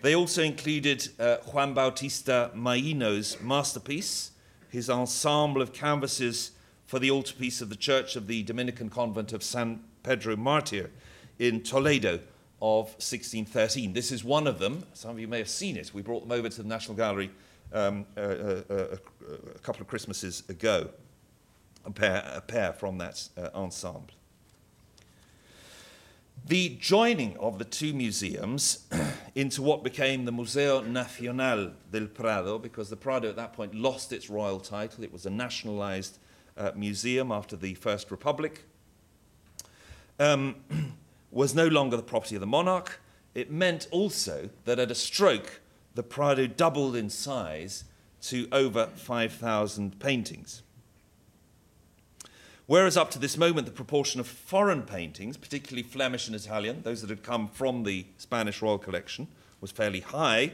They 0.03 0.15
also 0.15 0.43
included 0.43 1.09
uh, 1.19 1.37
Juan 1.53 1.75
Bautista 1.75 2.51
Maino's 2.55 3.41
masterpiece, 3.41 4.33
his 4.69 4.91
ensemble 4.91 5.63
of 5.63 5.73
canvases 5.73 6.53
for 6.87 6.99
the 6.99 7.11
altarpiece 7.11 7.61
of 7.61 7.69
the 7.69 7.77
Church 7.77 8.15
of 8.17 8.27
the 8.27 8.43
Dominican 8.43 8.91
Convent 8.91 9.33
of 9.33 9.43
San 9.43 9.81
Pedro 10.03 10.37
Martir 10.37 10.91
in 11.39 11.63
Toledo 11.63 12.21
of 12.63 12.87
1613. 12.87 13.93
This 13.93 14.13
is 14.13 14.23
one 14.23 14.47
of 14.47 14.59
them. 14.59 14.85
Some 14.93 15.11
of 15.11 15.19
you 15.19 15.29
may 15.29 15.39
have 15.39 15.49
seen 15.49 15.77
it. 15.77 15.93
We 15.93 16.03
brought 16.03 16.21
them 16.21 16.33
over 16.33 16.49
to 16.49 16.63
the 16.63 16.69
National 16.69 16.97
Gallery 16.97 17.31
um, 17.73 18.07
uh, 18.17 18.21
uh, 18.21 18.63
uh, 18.71 18.97
a 19.55 19.59
couple 19.59 19.83
of 19.83 19.89
Christmases 19.89 20.49
ago, 20.49 20.89
a 21.85 21.91
pair, 21.91 22.31
a 22.35 22.41
pair 22.41 22.73
from 22.73 22.99
that 22.99 23.29
uh, 23.37 23.49
ensemble. 23.55 24.15
The 26.49 26.77
joining 26.79 27.37
of 27.39 27.59
the 27.59 27.65
two 27.65 27.93
museums 27.93 28.87
into 29.35 29.63
what 29.63 29.83
became 29.83 30.27
the 30.27 30.31
Museo 30.31 30.81
Nacional 30.81 31.73
del 31.91 32.07
Prado, 32.07 32.57
because 32.57 32.89
the 32.89 32.97
Prado 32.97 33.29
at 33.29 33.35
that 33.35 33.53
point 33.53 33.75
lost 33.75 34.13
its 34.13 34.31
royal 34.31 34.61
title, 34.61 35.03
it 35.03 35.13
was 35.13 35.27
a 35.27 35.31
nationalized 35.31 36.19
uh, 36.57 36.71
museum 36.77 37.33
after 37.33 37.57
the 37.57 37.75
First 37.75 38.13
Republic, 38.13 38.63
um, 40.21 40.55
was 41.33 41.53
no 41.53 41.67
longer 41.67 41.97
the 41.97 42.03
property 42.05 42.37
of 42.37 42.41
the 42.41 42.47
monarch. 42.47 43.01
It 43.35 43.51
meant 43.51 43.89
also 43.91 44.49
that 44.67 44.79
at 44.79 44.93
a 44.93 44.95
stroke, 44.95 45.61
the 45.97 46.05
Prado 46.05 46.47
doubled 46.47 46.95
in 46.95 47.11
size 47.11 47.83
to 48.23 48.47
over 48.53 48.87
5,000 48.95 49.99
paintings. 49.99 50.63
Whereas 52.67 52.97
up 52.97 53.11
to 53.13 53.19
this 53.19 53.37
moment, 53.37 53.67
the 53.67 53.73
proportion 53.73 54.19
of 54.19 54.27
foreign 54.27 54.83
paintings, 54.83 55.37
particularly 55.37 55.85
Flemish 55.85 56.27
and 56.27 56.35
Italian, 56.35 56.83
those 56.83 57.01
that 57.01 57.11
had 57.11 57.23
come 57.23 57.47
from 57.47 57.85
the 57.85 58.07
Spanish 58.19 58.61
Royal 58.61 58.79
Collection, 58.79 59.29
was 59.61 59.71
fairly 59.71 60.01
high, 60.01 60.53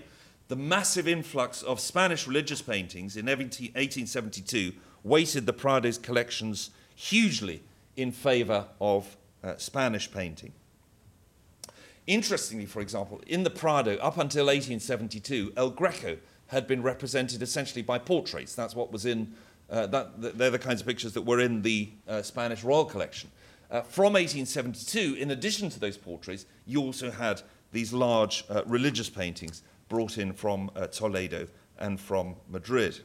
the 0.49 0.57
massive 0.57 1.09
influx 1.09 1.63
of 1.63 1.81
Spanish 1.81 2.27
religious 2.27 2.61
paintings 2.61 3.17
in 3.17 3.27
1872 3.27 4.73
weighted 5.03 5.47
the 5.47 5.53
Prado's 5.53 5.97
collections 5.97 6.71
hugely 6.95 7.63
in 7.97 8.13
favor 8.13 8.67
of 8.79 9.17
uh, 9.43 9.57
Spanish 9.57 10.11
painting. 10.11 10.53
Interestingly, 12.07 12.67
for 12.67 12.81
example, 12.81 13.23
in 13.27 13.45
the 13.45 13.51
Prado, 13.51 13.97
up 13.97 14.19
until 14.19 14.47
1872, 14.47 15.53
El 15.57 15.71
Greco 15.71 16.19
had 16.49 16.67
been 16.67 16.83
represented 16.83 17.41
essentially 17.41 17.83
by 17.83 17.99
portraits. 17.99 18.55
That's 18.55 18.75
what 18.75 18.93
was 18.93 19.07
in 19.07 19.35
uh, 19.73 19.87
that, 19.87 20.39
they're 20.39 20.51
the 20.51 20.59
kinds 20.59 20.83
of 20.83 20.87
pictures 20.87 21.15
that 21.15 21.23
were 21.23 21.41
in 21.41 21.63
the 21.63 21.91
uh, 22.07 22.21
Spanish 22.23 22.63
Royal 22.63 22.85
Collection. 22.85 23.31
Uh, 23.71 23.81
from 23.81 24.13
1872, 24.13 25.15
in 25.19 25.31
addition 25.31 25.71
to 25.71 25.81
those 25.81 25.97
portraits, 25.97 26.45
you 26.67 26.81
also 26.83 27.11
had 27.11 27.41
these 27.73 27.93
large 27.93 28.45
uh, 28.51 28.63
religious 28.67 29.09
paintings 29.09 29.63
brought 29.89 30.19
in 30.19 30.35
from 30.35 30.71
uh, 30.77 30.87
Toledo 30.89 31.49
and 31.79 31.99
from 31.99 32.37
Madrid. 32.51 33.01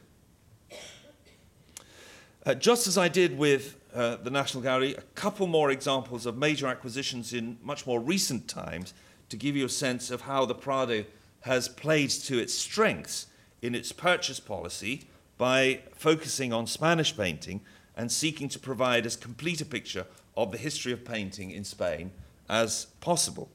Uh, 2.44 2.54
just 2.54 2.86
as 2.86 2.98
I 2.98 3.08
did 3.08 3.38
with 3.38 3.76
the 3.94 4.30
National 4.30 4.62
Gallery, 4.62 4.94
a 4.94 5.02
couple 5.16 5.46
more 5.46 5.70
examples 5.70 6.24
of 6.24 6.36
major 6.36 6.66
acquisitions 6.66 7.32
in 7.32 7.58
much 7.62 7.86
more 7.86 7.98
recent 7.98 8.46
times 8.46 8.94
to 9.28 9.36
give 9.36 9.56
you 9.56 9.64
a 9.64 9.70
sense 9.70 10.10
of 10.10 10.20
how 10.20 10.44
the 10.44 10.54
Prado 10.54 11.04
has 11.40 11.68
played 11.68 12.10
to 12.10 12.38
its 12.38 12.54
strengths 12.54 13.26
in 13.60 13.74
its 13.74 13.90
purchase 13.90 14.38
policy 14.38 15.08
by 15.38 15.80
focusing 15.94 16.52
on 16.52 16.66
Spanish 16.66 17.16
painting 17.16 17.60
and 17.96 18.12
seeking 18.12 18.48
to 18.48 18.58
provide 18.58 19.06
as 19.06 19.16
complete 19.16 19.60
a 19.60 19.64
picture 19.64 20.06
of 20.36 20.52
the 20.52 20.58
history 20.58 20.92
of 20.92 21.04
painting 21.04 21.50
in 21.50 21.64
Spain 21.64 22.10
as 22.48 22.86
possible. 23.00 23.48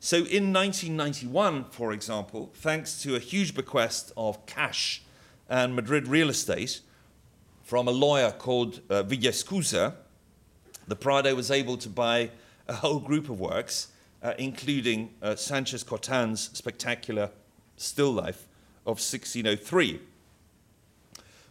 So 0.00 0.18
in 0.18 0.52
1991, 0.52 1.66
for 1.70 1.92
example, 1.92 2.50
thanks 2.54 3.02
to 3.02 3.16
a 3.16 3.18
huge 3.18 3.54
bequest 3.54 4.12
of 4.16 4.46
cash 4.46 5.02
and 5.48 5.74
Madrid 5.74 6.06
real 6.06 6.30
estate 6.30 6.80
from 7.64 7.86
a 7.86 7.90
lawyer 7.90 8.30
called 8.30 8.80
uh, 8.88 9.02
Villaescusa, 9.02 9.94
the 10.86 10.96
Prado 10.96 11.34
was 11.34 11.50
able 11.50 11.76
to 11.76 11.88
buy 11.88 12.30
a 12.66 12.74
whole 12.74 12.98
group 12.98 13.28
of 13.28 13.40
works, 13.40 13.88
uh, 14.22 14.34
including 14.38 15.10
uh, 15.20 15.36
Sanchez 15.36 15.82
Cotan's 15.82 16.50
spectacular 16.54 17.30
still 17.76 18.12
life 18.12 18.47
of 18.88 18.96
1603. 18.96 20.00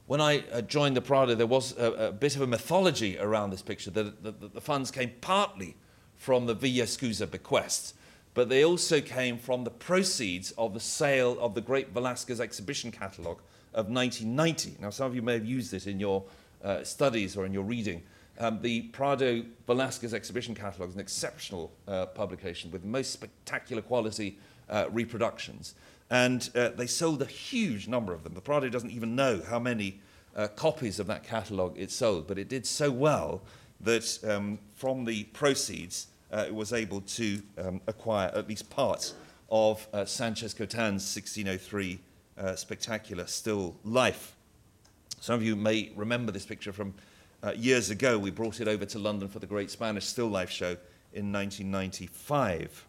When 0.07 0.19
I 0.19 0.43
uh, 0.51 0.61
joined 0.61 0.97
the 0.97 1.01
Prado, 1.01 1.35
there 1.35 1.45
was 1.45 1.77
a, 1.77 2.07
a, 2.07 2.11
bit 2.11 2.35
of 2.35 2.41
a 2.41 2.47
mythology 2.47 3.15
around 3.19 3.51
this 3.51 3.61
picture 3.61 3.91
that, 3.91 4.53
the 4.53 4.61
funds 4.61 4.89
came 4.89 5.11
partly 5.21 5.75
from 6.15 6.47
the 6.47 6.55
Villaescusa 6.55 7.29
bequest, 7.29 7.93
but 8.33 8.49
they 8.49 8.65
also 8.65 9.01
came 9.01 9.37
from 9.37 9.65
the 9.65 9.69
proceeds 9.69 10.49
of 10.51 10.73
the 10.73 10.79
sale 10.79 11.37
of 11.39 11.53
the 11.53 11.61
Great 11.61 11.89
Velasquez 11.89 12.41
exhibition 12.41 12.89
catalogue 12.89 13.41
of 13.75 13.87
1990. 13.87 14.77
Now, 14.81 14.89
some 14.89 15.05
of 15.05 15.15
you 15.15 15.21
may 15.21 15.33
have 15.33 15.45
used 15.45 15.75
it 15.75 15.85
in 15.85 15.99
your 15.99 16.23
uh, 16.63 16.83
studies 16.83 17.37
or 17.37 17.45
in 17.45 17.53
your 17.53 17.63
reading. 17.63 18.01
Um, 18.39 18.61
the 18.63 18.81
Prado 18.81 19.43
Velasquez 19.67 20.15
exhibition 20.15 20.55
catalogue 20.55 20.89
is 20.89 20.95
an 20.95 21.01
exceptional 21.01 21.71
uh, 21.87 22.07
publication 22.07 22.71
with 22.71 22.83
most 22.83 23.11
spectacular 23.11 23.83
quality 23.83 24.39
uh, 24.69 24.85
reproductions. 24.89 25.75
And 26.09 26.49
uh, 26.55 26.69
they 26.69 26.87
sold 26.87 27.21
a 27.21 27.25
huge 27.25 27.87
number 27.87 28.13
of 28.13 28.23
them. 28.23 28.33
The 28.33 28.41
Prado 28.41 28.69
doesn't 28.69 28.91
even 28.91 29.15
know 29.15 29.41
how 29.47 29.59
many 29.59 29.99
uh, 30.35 30.47
copies 30.47 30.99
of 30.99 31.07
that 31.07 31.23
catalogue 31.23 31.75
it 31.77 31.91
sold, 31.91 32.27
but 32.27 32.37
it 32.37 32.47
did 32.47 32.65
so 32.65 32.91
well 32.91 33.41
that 33.81 34.19
um, 34.27 34.59
from 34.75 35.05
the 35.05 35.23
proceeds, 35.25 36.07
uh, 36.31 36.45
it 36.47 36.53
was 36.53 36.73
able 36.73 37.01
to 37.01 37.41
um, 37.57 37.81
acquire 37.87 38.31
at 38.33 38.47
least 38.47 38.69
part 38.69 39.13
of 39.49 39.87
uh, 39.93 40.05
Sanchez 40.05 40.53
Cotan's 40.53 41.03
1603 41.15 41.99
uh, 42.37 42.55
spectacular 42.55 43.25
still 43.25 43.75
life. 43.83 44.35
Some 45.19 45.35
of 45.35 45.43
you 45.43 45.55
may 45.55 45.91
remember 45.95 46.31
this 46.31 46.45
picture 46.45 46.71
from 46.71 46.93
uh, 47.43 47.53
years 47.55 47.89
ago. 47.89 48.17
We 48.17 48.31
brought 48.31 48.61
it 48.61 48.67
over 48.67 48.85
to 48.85 48.99
London 48.99 49.27
for 49.27 49.39
the 49.39 49.47
Great 49.47 49.71
Spanish 49.71 50.05
Still 50.05 50.27
Life 50.27 50.49
Show 50.49 50.77
in 51.13 51.31
1995. 51.31 52.86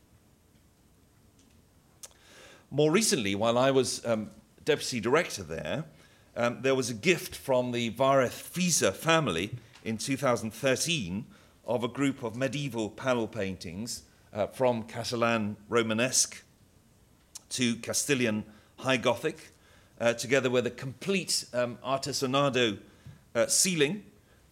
More 2.71 2.91
recently, 2.91 3.35
while 3.35 3.57
I 3.57 3.71
was 3.71 4.05
um, 4.05 4.31
deputy 4.67 5.01
director 5.01 5.43
there, 5.43 5.85
um, 6.37 6.59
there 6.61 6.75
was 6.75 6.91
a 6.91 6.95
gift 6.95 7.35
from 7.35 7.73
the 7.73 7.91
Várez 7.93 8.29
Fisa 8.29 8.93
family 8.93 9.55
in 9.87 9.97
2013 9.97 11.25
of 11.67 11.83
a 11.83 11.89
group 11.89 12.23
of 12.23 12.37
medieval 12.37 12.91
panel 12.91 13.27
paintings 13.27 14.03
uh, 14.35 14.49
from 14.49 14.83
Catalan 14.83 15.57
Romanesque 15.71 16.45
to 17.49 17.77
Castilian 17.77 18.45
High 18.77 18.99
Gothic, 18.99 19.55
uh, 19.99 20.13
together 20.13 20.51
with 20.51 20.67
a 20.67 20.71
complete 20.71 21.47
um, 21.55 21.79
artesonado 21.83 22.77
uh, 23.35 23.47
ceiling 23.47 24.05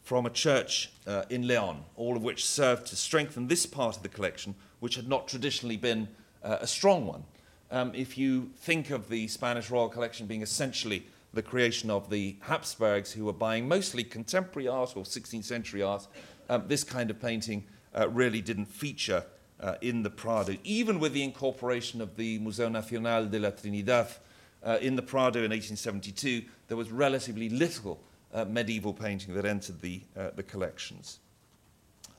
from 0.02 0.24
a 0.24 0.30
church 0.30 0.90
uh, 1.06 1.24
in 1.28 1.46
Leon, 1.46 1.84
all 1.96 2.16
of 2.16 2.22
which 2.22 2.46
served 2.46 2.86
to 2.86 2.96
strengthen 2.96 3.48
this 3.48 3.66
part 3.66 3.98
of 3.98 4.02
the 4.02 4.08
collection, 4.08 4.54
which 4.80 4.94
had 4.94 5.06
not 5.06 5.28
traditionally 5.28 5.76
been 5.76 6.08
uh, 6.42 6.56
a 6.62 6.66
strong 6.66 7.06
one 7.06 7.22
um, 7.70 7.92
if 7.94 8.16
you 8.16 8.50
think 8.56 8.90
of 8.90 9.08
the 9.08 9.28
Spanish 9.28 9.70
Royal 9.70 9.88
Collection 9.88 10.26
being 10.26 10.42
essentially 10.42 11.06
the 11.34 11.42
creation 11.42 11.90
of 11.90 12.08
the 12.10 12.36
Habsburgs, 12.40 13.12
who 13.12 13.24
were 13.24 13.32
buying 13.32 13.68
mostly 13.68 14.04
contemporary 14.04 14.68
art 14.68 14.96
or 14.96 15.02
16th 15.02 15.44
century 15.44 15.82
art, 15.82 16.06
um, 16.48 16.64
this 16.66 16.84
kind 16.84 17.10
of 17.10 17.20
painting 17.20 17.64
uh, 17.94 18.08
really 18.08 18.40
didn't 18.40 18.66
feature 18.66 19.24
uh, 19.60 19.74
in 19.80 20.02
the 20.02 20.10
Prado, 20.10 20.56
even 20.64 21.00
with 21.00 21.12
the 21.12 21.22
incorporation 21.22 22.00
of 22.00 22.16
the 22.16 22.38
Museo 22.38 22.68
Nacional 22.68 23.26
de 23.26 23.38
la 23.38 23.50
Trinidad 23.50 24.08
uh, 24.62 24.78
in 24.80 24.96
the 24.96 25.02
Prado 25.02 25.38
in 25.38 25.50
1872, 25.50 26.42
there 26.68 26.76
was 26.76 26.90
relatively 26.90 27.48
little 27.48 28.00
uh, 28.34 28.44
medieval 28.44 28.92
painting 28.92 29.34
that 29.34 29.44
entered 29.44 29.80
the, 29.80 30.02
uh, 30.16 30.30
the 30.34 30.42
collections. 30.42 31.20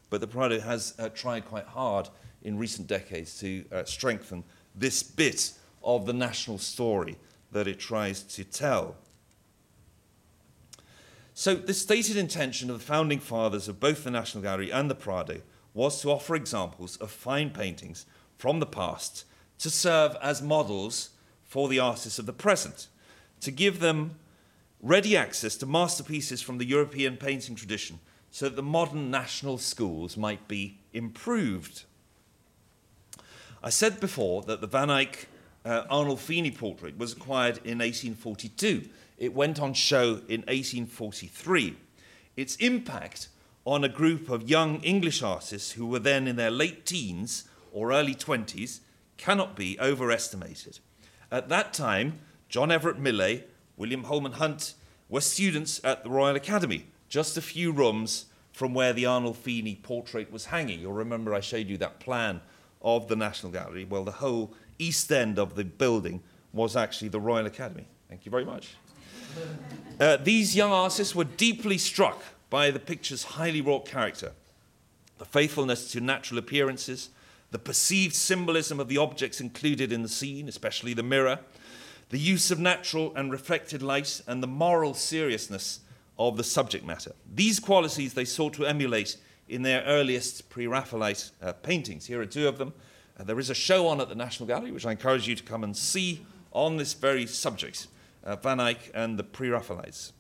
But 0.10 0.22
the 0.22 0.28
Prado 0.28 0.60
has 0.60 0.96
uh, 0.98 1.10
tried 1.10 1.46
quite 1.46 1.66
hard 1.66 2.10
in 2.44 2.58
recent 2.58 2.88
decades 2.88 3.40
to 3.40 3.66
strengthen 3.86 4.44
this 4.78 5.04
bit 5.04 5.54
of 5.84 6.06
the 6.06 6.14
national 6.14 6.58
story 6.58 7.18
that 7.52 7.68
it 7.68 7.80
tries 7.80 8.24
to 8.24 8.44
tell. 8.44 8.96
So, 11.34 11.56
the 11.56 11.74
stated 11.74 12.18
intention 12.18 12.70
of 12.70 12.80
the 12.80 12.86
founding 12.86 13.20
fathers 13.20 13.68
of 13.68 13.80
both 13.80 14.04
the 14.04 14.12
National 14.12 14.44
Gallery 14.44 14.72
and 14.72 14.90
the 14.90 14.96
Prado 14.96 15.42
was 15.74 16.02
to 16.02 16.10
offer 16.10 16.36
examples 16.36 16.98
of 16.98 17.12
fine 17.12 17.52
paintings 17.52 18.06
from 18.38 18.60
the 18.60 18.66
past 18.66 19.26
to 19.60 19.70
serve 19.70 20.16
as 20.22 20.42
models 20.42 21.12
for 21.44 21.70
the 21.70 21.80
artists 21.80 22.20
of 22.20 22.26
the 22.26 22.34
present, 22.34 22.88
to 23.42 23.52
give 23.52 23.80
them 23.80 24.16
ready 24.82 25.16
access 25.16 25.56
to 25.58 25.66
masterpieces 25.66 26.42
from 26.42 26.58
the 26.58 26.66
European 26.66 27.18
painting 27.18 27.56
tradition 27.56 28.00
so 28.32 28.46
that 28.46 28.56
the 28.56 28.64
modern 28.64 29.10
national 29.10 29.58
schools 29.58 30.18
might 30.18 30.48
be 30.48 30.80
improved. 30.94 31.84
I 33.64 33.70
said 33.70 34.00
before 34.00 34.44
that 34.44 34.62
the 34.62 34.68
Van 34.68 34.90
Eyck 34.90 35.28
uh, 35.66 35.84
Arnolfini 35.92 36.56
portrait 36.56 36.98
was 36.98 37.14
acquired 37.14 37.58
in 37.58 37.80
1842. 37.80 38.88
It 39.18 39.34
went 39.34 39.60
on 39.60 39.74
show 39.74 40.22
in 40.28 40.42
1843. 40.42 41.76
Its 42.36 42.56
impact 42.58 43.30
on 43.66 43.84
a 43.84 43.90
group 43.90 44.30
of 44.30 44.50
young 44.50 44.80
English 44.82 45.22
artists 45.22 45.72
who 45.72 45.86
were 45.86 46.00
then 46.00 46.28
in 46.28 46.36
their 46.36 46.52
late 46.52 46.86
teens 46.86 47.50
or 47.74 47.92
early 47.92 48.16
20s 48.16 48.80
cannot 49.18 49.56
be 49.56 49.78
overestimated. 49.80 50.80
At 51.32 51.50
that 51.50 51.74
time, 51.74 52.20
John 52.48 52.72
Everett 52.72 53.00
Millais, 53.00 53.44
William 53.76 54.06
Holman 54.06 54.34
Hunt 54.34 54.76
were 55.10 55.22
students 55.22 55.82
at 55.84 56.04
the 56.04 56.10
Royal 56.10 56.36
Academy, 56.36 56.86
just 57.10 57.38
a 57.38 57.42
few 57.42 57.72
rooms 57.72 58.28
from 58.54 58.74
where 58.74 58.94
the 58.94 59.04
Arnolfini 59.04 59.82
portrait 59.82 60.32
was 60.32 60.46
hanging. 60.46 60.80
You'll 60.80 60.94
remember 60.94 61.34
I 61.34 61.42
showed 61.42 61.68
you 61.68 61.78
that 61.80 62.00
plan 62.00 62.42
of 62.82 63.08
the 63.08 63.16
National 63.16 63.52
Gallery, 63.52 63.86
well, 63.86 64.04
the 64.04 64.12
whole 64.12 64.54
east 64.80 65.12
end 65.12 65.40
of 65.40 65.56
the 65.56 65.64
building 65.64 66.22
was 66.54 66.76
actually 66.76 67.10
the 67.10 67.20
Royal 67.20 67.46
Academy. 67.46 67.88
Thank 68.10 68.26
you 68.26 68.32
very 68.32 68.46
much. 68.46 68.76
Uh, 70.00 70.18
these 70.18 70.56
young 70.56 70.72
artists 70.72 71.14
were 71.14 71.24
deeply 71.24 71.78
struck 71.78 72.22
by 72.50 72.72
the 72.72 72.80
picture's 72.80 73.24
highly 73.24 73.62
wrought 73.62 73.86
character. 73.86 74.32
the 75.18 75.26
faithfulness 75.26 75.92
to 75.92 76.02
natural 76.02 76.38
appearances, 76.38 77.10
the 77.52 77.60
perceived 77.60 78.16
symbolism 78.16 78.80
of 78.80 78.88
the 78.88 78.98
objects 78.98 79.42
included 79.42 79.92
in 79.92 80.04
the 80.04 80.10
scene, 80.10 80.48
especially 80.48 80.94
the 80.94 81.04
mirror, 81.04 81.40
the 82.10 82.20
use 82.20 82.52
of 82.52 82.60
natural 82.60 83.14
and 83.16 83.32
reflected 83.32 83.82
light, 83.82 84.22
and 84.28 84.42
the 84.42 84.48
moral 84.48 84.94
seriousness 84.94 85.80
of 86.18 86.38
the 86.38 86.44
subject 86.44 86.86
matter. 86.86 87.14
These 87.34 87.60
qualities 87.60 88.14
they 88.14 88.26
sought 88.26 88.54
to 88.54 88.66
emulate 88.66 89.18
in 89.50 89.62
their 89.62 89.84
earliest 89.84 90.50
pre 90.50 90.66
Raphaelite 90.66 91.32
uh, 91.42 91.54
paintings. 91.54 92.06
Here 92.06 92.22
are 92.22 92.26
two 92.26 92.48
of 92.48 92.58
them. 92.58 92.74
Uh, 93.20 93.24
there 93.24 93.40
is 93.40 93.50
a 93.50 93.56
show 93.56 93.88
on 93.88 94.00
at 94.02 94.10
the 94.10 94.16
National 94.16 94.48
Gallery, 94.48 94.72
which 94.72 94.86
I 94.86 94.92
encourage 94.92 95.28
you 95.28 95.36
to 95.36 95.44
come 95.44 95.64
and 95.64 95.76
see 95.76 96.26
on 96.52 96.78
this 96.78 96.94
very 96.94 97.26
subject 97.26 97.88
uh, 98.24 98.36
Van 98.36 98.60
Eyck 98.60 98.92
and 98.94 99.18
the 99.18 99.24
pre 99.24 99.50
Raphaelites. 99.50 100.12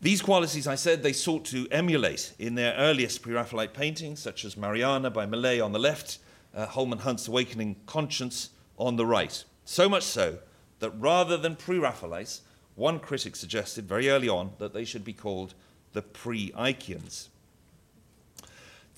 These 0.00 0.22
qualities, 0.22 0.68
I 0.68 0.76
said, 0.76 1.02
they 1.02 1.12
sought 1.12 1.44
to 1.46 1.66
emulate 1.72 2.32
in 2.38 2.54
their 2.54 2.74
earliest 2.74 3.22
pre 3.22 3.34
Raphaelite 3.34 3.74
paintings, 3.74 4.20
such 4.20 4.44
as 4.44 4.56
Mariana 4.56 5.10
by 5.10 5.26
Millais 5.26 5.60
on 5.60 5.72
the 5.72 5.78
left, 5.78 6.18
uh, 6.54 6.66
Holman 6.66 7.00
Hunt's 7.00 7.26
Awakening 7.26 7.76
Conscience 7.86 8.50
on 8.76 8.96
the 8.96 9.06
right. 9.06 9.42
So 9.64 9.88
much 9.88 10.04
so 10.04 10.38
that 10.78 10.90
rather 10.90 11.36
than 11.36 11.56
pre 11.56 11.78
Raphaelites, 11.78 12.42
one 12.76 13.00
critic 13.00 13.34
suggested 13.34 13.88
very 13.88 14.08
early 14.08 14.28
on 14.28 14.52
that 14.58 14.72
they 14.72 14.84
should 14.84 15.04
be 15.04 15.12
called 15.12 15.54
the 15.94 16.02
pre 16.02 16.52
Eyckians. 16.52 17.28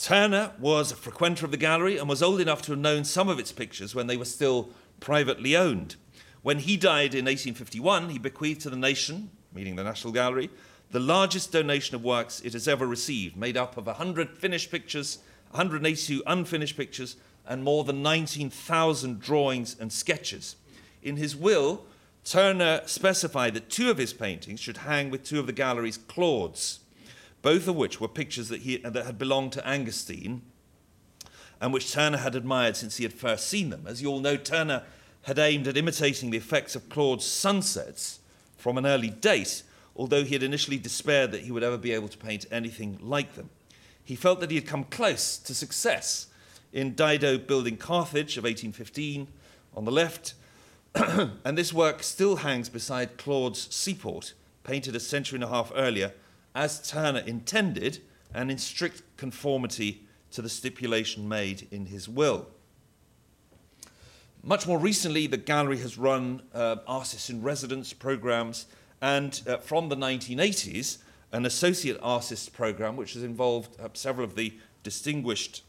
Turner 0.01 0.53
was 0.59 0.91
a 0.91 0.97
frequenter 0.97 1.45
of 1.45 1.51
the 1.51 1.59
gallery 1.59 1.99
and 1.99 2.09
was 2.09 2.23
old 2.23 2.41
enough 2.41 2.63
to 2.63 2.73
have 2.73 2.79
known 2.79 3.05
some 3.05 3.29
of 3.29 3.39
its 3.39 3.53
pictures 3.53 3.95
when 3.95 4.07
they 4.07 4.17
were 4.17 4.25
still 4.25 4.71
privately 4.99 5.55
owned. 5.55 5.97
When 6.41 6.61
he 6.61 6.79
died 6.79 7.15
in 7.15 7.27
1851, 7.27 8.09
he 8.09 8.19
bequeathed 8.19 8.63
to 8.63 8.71
the 8.71 8.77
nation, 8.77 9.29
meaning 9.53 9.77
the 9.77 9.85
National 9.85 10.15
Gallery, 10.15 10.49
the 10.91 11.01
largest 11.01 11.53
donation 11.53 11.95
of 11.95 12.03
works 12.03 12.41
it 12.41 12.55
has 12.55 12.67
ever 12.67 12.87
received, 12.87 13.37
made 13.37 13.59
up 13.59 13.77
of 13.77 13.85
100 13.85 14.39
finished 14.39 14.71
pictures, 14.71 15.19
182 15.51 16.23
unfinished 16.27 16.79
pictures, 16.79 17.17
and 17.47 17.63
more 17.63 17.85
than 17.85 18.03
19,000 18.03 19.21
drawings 19.21 19.77
and 19.79 19.93
sketches. 19.93 20.57
In 21.03 21.19
his 21.19 21.37
will, 21.37 21.85
Turner 22.25 22.81
specified 22.87 23.53
that 23.53 23.69
two 23.69 23.91
of 23.91 23.99
his 23.99 24.15
paintings 24.15 24.61
should 24.61 24.79
hang 24.79 25.11
with 25.11 25.25
two 25.25 25.39
of 25.39 25.47
the 25.47 25.53
gallery's 25.53 25.99
Claudes 25.99 26.81
both 27.43 27.69
of 27.69 27.77
which 27.77 28.01
were 28.01 28.09
pictures 28.09 28.49
that, 28.49 28.63
he, 28.63 28.77
that 28.79 29.07
had 29.07 29.19
belonged 29.19 29.53
to 29.53 29.63
Angerstein 29.63 30.41
and 31.61 31.73
which 31.73 31.93
Turner 31.93 32.19
had 32.19 32.35
admired 32.35 32.77
since 32.77 32.97
he 32.97 33.05
had 33.05 33.13
first 33.13 33.47
seen 33.47 33.71
them. 33.71 33.85
As 33.87 34.01
you 34.01 34.09
all 34.09 34.21
know, 34.21 34.37
Turner 34.37 34.83
had 35.23 35.39
aimed 35.39 35.69
at 35.69 35.77
imitating 35.77 36.31
the 36.31 36.39
effects 36.39 36.75
of 36.75 36.89
Claude's 36.89 37.27
sunsets 37.27 38.21
from 38.57 38.79
an 38.79 38.87
early 38.87 39.11
date, 39.11 39.63
although 39.95 40.25
he 40.25 40.35
had 40.35 40.43
initially 40.43 40.79
despaired 40.79 41.33
that 41.33 41.43
he 41.43 41.53
would 41.53 41.63
ever 41.63 41.77
be 41.77 41.93
able 41.93 42.09
to 42.09 42.17
paint 42.17 42.47
anything 42.51 42.99
like 43.03 43.35
them. 43.35 43.51
He 44.03 44.17
felt 44.17 44.41
that 44.41 44.51
he 44.51 44.57
had 44.57 44.67
come 44.67 44.85
close 44.85 45.37
to 45.39 45.55
success 45.55 46.29
in 46.73 46.95
Dido 46.95 47.37
building 47.37 47.77
Carthage 47.77 48.39
of 48.39 48.45
1815 48.45 49.29
on 49.77 49.85
the 49.85 49.93
left, 49.93 50.35
and 50.95 51.59
this 51.59 51.73
work 51.73 52.03
still 52.03 52.37
hangs 52.37 52.69
beside 52.69 53.19
Claude's 53.19 53.73
Seaport, 53.75 54.33
painted 54.65 54.97
a 54.97 55.01
century 55.01 55.37
and 55.37 55.45
a 55.45 55.49
half 55.49 55.71
earlier 55.75 56.13
as 56.55 56.89
Turner 56.89 57.21
intended 57.21 58.01
and 58.35 58.51
in 58.51 58.59
strict 58.59 59.03
conformity 59.17 60.07
to 60.33 60.43
the 60.43 60.49
stipulation 60.49 61.29
made 61.29 61.67
in 61.71 61.87
his 61.87 62.09
will. 62.09 62.47
Much 64.43 64.67
more 64.67 64.79
recently, 64.79 65.27
the 65.27 65.37
gallery 65.37 65.79
has 65.79 65.99
run 65.99 66.41
uh, 66.55 66.77
artists 66.87 67.29
in 67.29 67.43
residence 67.43 67.93
programs, 67.93 68.67
and 69.03 69.43
uh, 69.47 69.59
from 69.59 69.89
the 69.89 69.97
1980s, 69.97 70.99
an 71.33 71.45
associate 71.45 71.99
artists 72.03 72.49
program, 72.49 72.97
which 72.97 73.13
has 73.13 73.23
involved 73.23 73.79
uh, 73.79 73.89
several 73.93 74.25
of 74.25 74.37
the 74.37 74.55
distinguished 74.83 75.63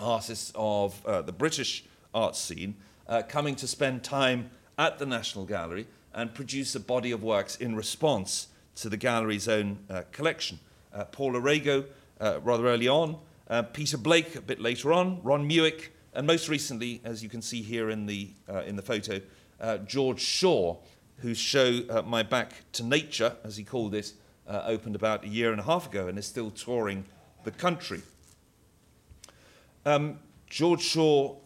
artists 0.00 0.52
of 0.54 1.04
uh, 1.04 1.20
the 1.22 1.32
British 1.32 1.84
art 2.14 2.36
scene, 2.36 2.76
uh, 3.08 3.22
coming 3.28 3.56
to 3.56 3.66
spend 3.66 4.04
time 4.04 4.50
at 4.78 4.98
the 4.98 5.06
National 5.06 5.44
Gallery 5.44 5.86
and 6.14 6.32
produce 6.32 6.74
a 6.74 6.80
body 6.80 7.10
of 7.10 7.22
works 7.22 7.56
in 7.56 7.74
response 7.74 8.48
to 8.80 8.88
the 8.88 8.96
gallery's 8.96 9.46
own 9.46 9.78
uh, 9.90 10.02
collection. 10.10 10.58
Uh, 10.92 11.04
Paula 11.04 11.38
Rego, 11.38 11.84
uh, 12.20 12.40
rather 12.42 12.66
early 12.66 12.88
on, 12.88 13.18
uh, 13.48 13.62
Peter 13.62 13.98
Blake 13.98 14.36
a 14.36 14.40
bit 14.40 14.60
later 14.60 14.92
on, 14.92 15.22
Ron 15.22 15.48
Mueck, 15.48 15.88
and 16.14 16.26
most 16.26 16.48
recently, 16.48 17.00
as 17.04 17.22
you 17.22 17.28
can 17.28 17.42
see 17.42 17.62
here 17.62 17.90
in 17.90 18.06
the, 18.06 18.30
uh, 18.48 18.62
in 18.62 18.76
the 18.76 18.82
photo, 18.82 19.20
uh, 19.60 19.78
George 19.78 20.20
Shaw, 20.20 20.76
whose 21.18 21.38
show 21.38 21.82
My 22.06 22.22
Back 22.22 22.52
to 22.72 22.82
Nature, 22.82 23.36
as 23.44 23.56
he 23.56 23.64
called 23.64 23.94
it, 23.94 24.12
opened 24.48 24.96
about 24.96 25.24
a 25.24 25.28
year 25.28 25.52
and 25.52 25.60
a 25.60 25.64
half 25.64 25.86
ago 25.86 26.08
and 26.08 26.18
is 26.18 26.26
still 26.26 26.50
touring 26.50 27.04
the 27.44 27.52
country. 27.52 28.02
Um, 29.84 30.18
George 30.48 30.80
Shaw 30.80 31.36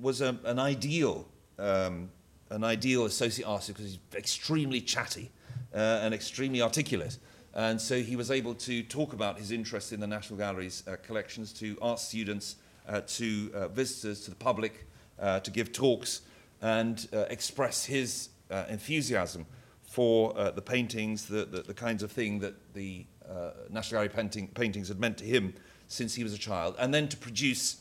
was 0.00 0.20
a, 0.20 0.38
an 0.44 0.58
ideal 0.58 1.26
um, 1.58 2.10
an 2.48 2.64
ideal 2.64 3.04
associate 3.04 3.46
artist 3.46 3.68
because 3.68 3.84
he's 3.84 3.98
extremely 4.14 4.80
chatty 4.80 5.30
uh, 5.74 6.00
and 6.02 6.14
extremely 6.14 6.62
articulate. 6.62 7.18
And 7.54 7.80
so 7.80 8.00
he 8.00 8.16
was 8.16 8.30
able 8.30 8.54
to 8.54 8.82
talk 8.82 9.12
about 9.12 9.38
his 9.38 9.50
interest 9.50 9.92
in 9.92 10.00
the 10.00 10.06
National 10.06 10.38
Gallery's 10.38 10.84
uh, 10.86 10.96
collections 11.02 11.52
to 11.54 11.76
art 11.82 11.98
students, 11.98 12.56
uh, 12.88 13.00
to 13.18 13.50
uh, 13.54 13.68
visitors, 13.68 14.20
to 14.24 14.30
the 14.30 14.36
public, 14.36 14.86
uh, 15.18 15.40
to 15.40 15.50
give 15.50 15.72
talks, 15.72 16.22
and 16.62 17.08
uh, 17.12 17.24
express 17.30 17.84
his 17.84 18.28
uh, 18.50 18.64
enthusiasm 18.68 19.46
for 19.82 20.36
uh, 20.38 20.50
the 20.52 20.62
paintings, 20.62 21.26
the, 21.26 21.44
the, 21.44 21.62
the 21.62 21.74
kinds 21.74 22.02
of 22.02 22.12
thing 22.12 22.38
that 22.38 22.54
the 22.74 23.04
uh, 23.28 23.50
National 23.68 23.98
Gallery 23.98 24.14
painting, 24.14 24.48
paintings 24.48 24.88
had 24.88 25.00
meant 25.00 25.18
to 25.18 25.24
him 25.24 25.54
since 25.88 26.14
he 26.14 26.22
was 26.22 26.32
a 26.32 26.38
child, 26.38 26.76
and 26.78 26.94
then 26.94 27.08
to 27.08 27.16
produce 27.16 27.78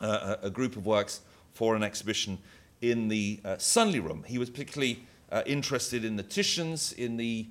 uh, 0.00 0.36
a, 0.42 0.46
a 0.46 0.50
group 0.50 0.76
of 0.76 0.86
works 0.86 1.22
for 1.52 1.74
an 1.74 1.82
exhibition 1.82 2.38
in 2.80 3.08
the 3.08 3.40
uh, 3.44 3.58
Sunley 3.58 3.98
Room. 3.98 4.24
He 4.26 4.38
was 4.38 4.50
particularly 4.50 5.04
uh, 5.30 5.42
interested 5.46 6.04
in 6.04 6.16
the 6.16 6.22
Titians, 6.22 6.92
in 6.92 7.16
the 7.16 7.46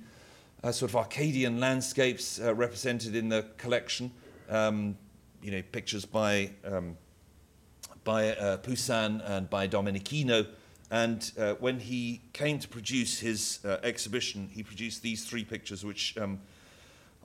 uh, 0.62 0.72
sort 0.72 0.90
of 0.90 0.96
Arcadian 0.96 1.60
landscapes 1.60 2.40
uh, 2.40 2.54
represented 2.54 3.14
in 3.14 3.28
the 3.28 3.46
collection. 3.58 4.10
Um, 4.48 4.96
you 5.42 5.50
know, 5.50 5.62
pictures 5.72 6.06
by 6.06 6.50
um, 6.64 6.96
by 8.02 8.30
uh, 8.30 8.56
Poussin 8.58 9.20
and 9.24 9.48
by 9.48 9.68
Domenichino. 9.68 10.46
And 10.90 11.30
uh, 11.38 11.54
when 11.54 11.80
he 11.80 12.22
came 12.32 12.58
to 12.58 12.68
produce 12.68 13.18
his 13.18 13.58
uh, 13.64 13.78
exhibition, 13.82 14.48
he 14.52 14.62
produced 14.62 15.02
these 15.02 15.24
three 15.24 15.44
pictures, 15.44 15.84
which 15.84 16.16
um, 16.18 16.40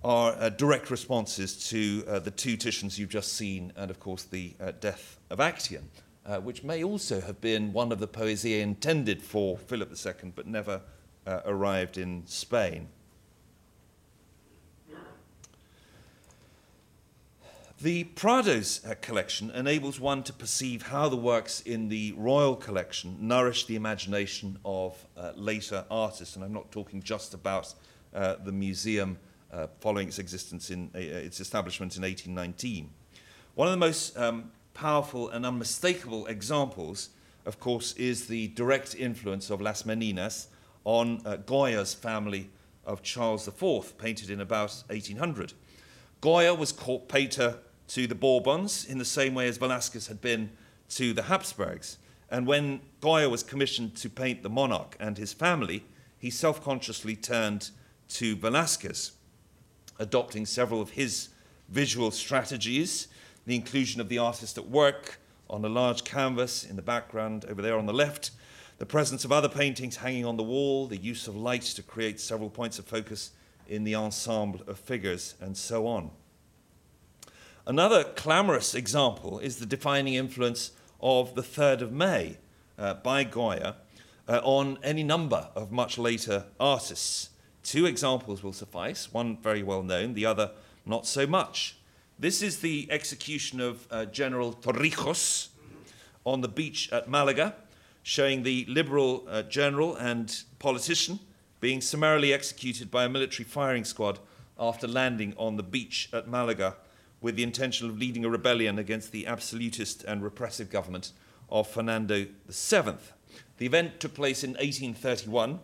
are 0.04 0.34
uh, 0.40 0.50
direct 0.50 0.90
responses 0.90 1.68
to 1.70 2.02
the 2.02 2.32
two 2.32 2.56
Titians 2.58 2.98
you've 2.98 3.10
just 3.10 3.34
seen, 3.34 3.74
and 3.76 3.92
of 3.92 4.00
course 4.00 4.24
the 4.24 4.54
death 4.80 5.18
of 5.30 5.40
Actaeon 5.40 5.84
uh, 6.30 6.40
which 6.40 6.64
may 6.64 6.84
also 6.84 7.20
have 7.22 7.42
been 7.42 7.74
one 7.74 7.92
of 7.92 8.00
the 8.00 8.08
poesie 8.08 8.62
intended 8.62 9.22
for 9.22 9.58
Philip 9.58 9.92
II 10.06 10.32
but 10.36 10.46
never 10.46 10.82
uh, 11.26 11.42
arrived 11.46 11.98
in 11.98 12.24
Spain. 12.28 12.88
The 17.82 18.04
Prado's 18.04 18.86
uh, 18.86 18.94
collection 19.02 19.50
enables 19.52 20.00
one 20.00 20.22
to 20.24 20.34
perceive 20.34 20.84
how 20.84 21.08
the 21.10 21.16
works 21.16 21.62
in 21.62 21.88
the 21.88 22.14
royal 22.18 22.56
collection 22.56 23.16
nourish 23.22 23.66
the 23.66 23.78
imagination 23.78 24.60
of 24.66 25.04
uh, 25.18 25.32
later 25.36 25.86
artists. 25.90 26.36
And 26.36 26.44
I'm 26.44 26.54
not 26.54 26.72
talking 26.72 27.02
just 27.02 27.34
about 27.34 27.74
uh, 28.14 28.36
the 28.44 28.52
museum 28.52 29.18
uh, 29.52 29.68
following 29.80 30.10
its 30.10 30.20
existence 30.20 30.70
in 30.70 30.92
uh, 30.94 31.00
its 31.00 31.40
establishment 31.40 31.96
in 31.96 32.04
1819. 32.04 32.90
One 33.56 33.70
of 33.70 33.72
the 33.72 33.78
most 33.78 34.18
um, 34.18 34.52
powerful 34.74 35.30
and 35.30 35.46
unmistakable 35.46 36.26
examples, 36.28 37.10
of 37.46 37.60
course, 37.60 37.94
is 37.94 38.28
the 38.28 38.48
direct 38.50 38.96
influence 38.96 39.50
of 39.50 39.62
Las 39.62 39.84
Meninas 39.84 40.48
on 40.86 41.22
uh, 41.26 41.38
Goya's 41.38 41.94
family 41.94 42.50
of 42.86 43.04
Charles 43.04 43.48
IV, 43.48 43.98
painted 43.98 44.30
in 44.30 44.42
about 44.42 44.84
1800. 44.88 45.54
Goya 46.22 46.54
was 46.54 46.72
court 46.72 47.08
painter 47.08 47.60
to 47.90 48.08
the 48.08 48.16
Bourbons 48.16 48.86
in 48.86 48.98
the 48.98 49.06
same 49.06 49.34
way 49.34 49.48
as 49.48 49.58
Velasquez 49.58 50.08
had 50.08 50.22
been 50.22 50.52
to 50.90 51.14
the 51.14 51.24
Habsburgs. 51.24 51.98
And 52.30 52.46
when 52.46 52.82
Goya 53.02 53.30
was 53.30 53.44
commissioned 53.44 53.96
to 53.98 54.10
paint 54.10 54.44
the 54.44 54.50
monarch 54.50 54.96
and 55.00 55.18
his 55.18 55.34
family, 55.34 55.84
he 56.18 56.30
self 56.30 56.64
consciously 56.64 57.16
turned 57.16 57.72
to 58.10 58.36
Velasquez, 58.36 59.14
adopting 59.98 60.46
several 60.46 60.82
of 60.82 60.92
his 60.92 61.30
visual 61.70 62.12
strategies 62.12 63.08
the 63.50 63.56
inclusion 63.56 64.00
of 64.00 64.10
the 64.10 64.20
artist 64.20 64.60
at 64.60 64.70
work 64.70 65.20
on 65.50 65.66
a 65.66 65.70
large 65.70 66.04
canvas 66.04 66.64
in 66.64 66.76
the 66.76 66.84
background 66.84 67.46
over 67.50 67.64
there 67.64 67.80
on 67.80 67.88
the 67.88 67.94
left, 67.94 68.30
the 68.78 68.86
presence 68.86 69.26
of 69.26 69.32
other 69.32 69.50
paintings 69.50 69.96
hanging 69.98 70.24
on 70.24 70.38
the 70.38 70.44
wall, 70.44 70.86
the 70.86 70.96
use 70.96 71.28
of 71.28 71.36
light 71.36 71.64
to 71.64 71.82
create 71.82 72.20
several 72.20 72.52
points 72.52 72.78
of 72.78 72.86
focus 72.86 73.32
in 73.68 73.84
the 73.84 73.96
ensemble 73.96 74.62
of 74.68 74.78
figures, 74.78 75.34
and 75.42 75.58
so 75.58 75.88
on. 75.88 76.12
Another 77.66 78.04
clamorous 78.04 78.76
example 78.76 79.40
is 79.40 79.58
the 79.58 79.66
defining 79.66 80.14
influence 80.14 80.72
of 81.02 81.34
the 81.34 81.42
3rd 81.42 81.82
of 81.82 81.92
May 81.92 82.38
uh, 82.78 82.94
by 82.94 83.24
Goya 83.24 83.78
uh, 84.28 84.42
on 84.44 84.78
any 84.84 85.02
number 85.02 85.50
of 85.56 85.72
much 85.72 85.98
later 85.98 86.46
artists. 86.60 87.30
Two 87.64 87.88
examples 87.88 88.44
will 88.44 88.54
suffice, 88.54 89.12
one 89.12 89.38
very 89.38 89.64
well 89.64 89.82
known, 89.82 90.14
the 90.14 90.28
other 90.28 90.52
not 90.86 91.08
so 91.08 91.26
much. 91.26 91.79
This 92.22 92.42
is 92.42 92.60
the 92.60 92.86
execution 92.92 93.62
of 93.62 93.88
uh, 93.90 94.04
General 94.04 94.52
Torrijos 94.52 95.48
on 96.26 96.42
the 96.42 96.50
beach 96.50 96.92
at 96.92 97.08
Malaga, 97.08 97.56
showing 98.04 98.44
the 98.44 98.66
liberal 98.68 99.26
uh, 99.30 99.44
general 99.44 99.96
and 99.96 100.44
politician 100.60 101.20
being 101.62 101.80
summarily 101.80 102.34
executed 102.34 102.92
by 102.92 103.06
a 103.06 103.10
military 103.10 103.46
firing 103.46 103.86
squad 103.86 104.20
after 104.60 104.86
landing 104.86 105.34
on 105.38 105.56
the 105.56 105.64
beach 105.64 106.10
at 106.12 106.28
Malaga 106.28 106.76
with 107.22 107.38
the 107.38 107.44
intention 107.44 107.90
of 107.90 107.98
leading 107.98 108.26
a 108.26 108.30
rebellion 108.30 108.80
against 108.80 109.14
the 109.14 109.26
absolutist 109.26 110.04
and 110.04 110.22
repressive 110.22 110.70
government 110.70 111.14
of 111.50 111.70
Fernando 111.70 112.26
VII. 112.50 112.98
The 113.60 113.66
event 113.66 114.02
took 114.02 114.14
place 114.14 114.44
in 114.44 114.52
1831, 114.56 115.62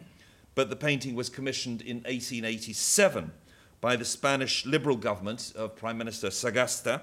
but 0.56 0.70
the 0.70 0.78
painting 0.78 1.16
was 1.16 1.28
commissioned 1.28 1.82
in 1.82 1.98
1887 1.98 3.34
by 3.86 3.96
the 3.96 4.04
Spanish 4.04 4.66
liberal 4.66 4.96
government 4.96 5.54
of 5.56 5.76
Prime 5.76 5.96
Minister 5.96 6.30
Sagasta 6.30 7.02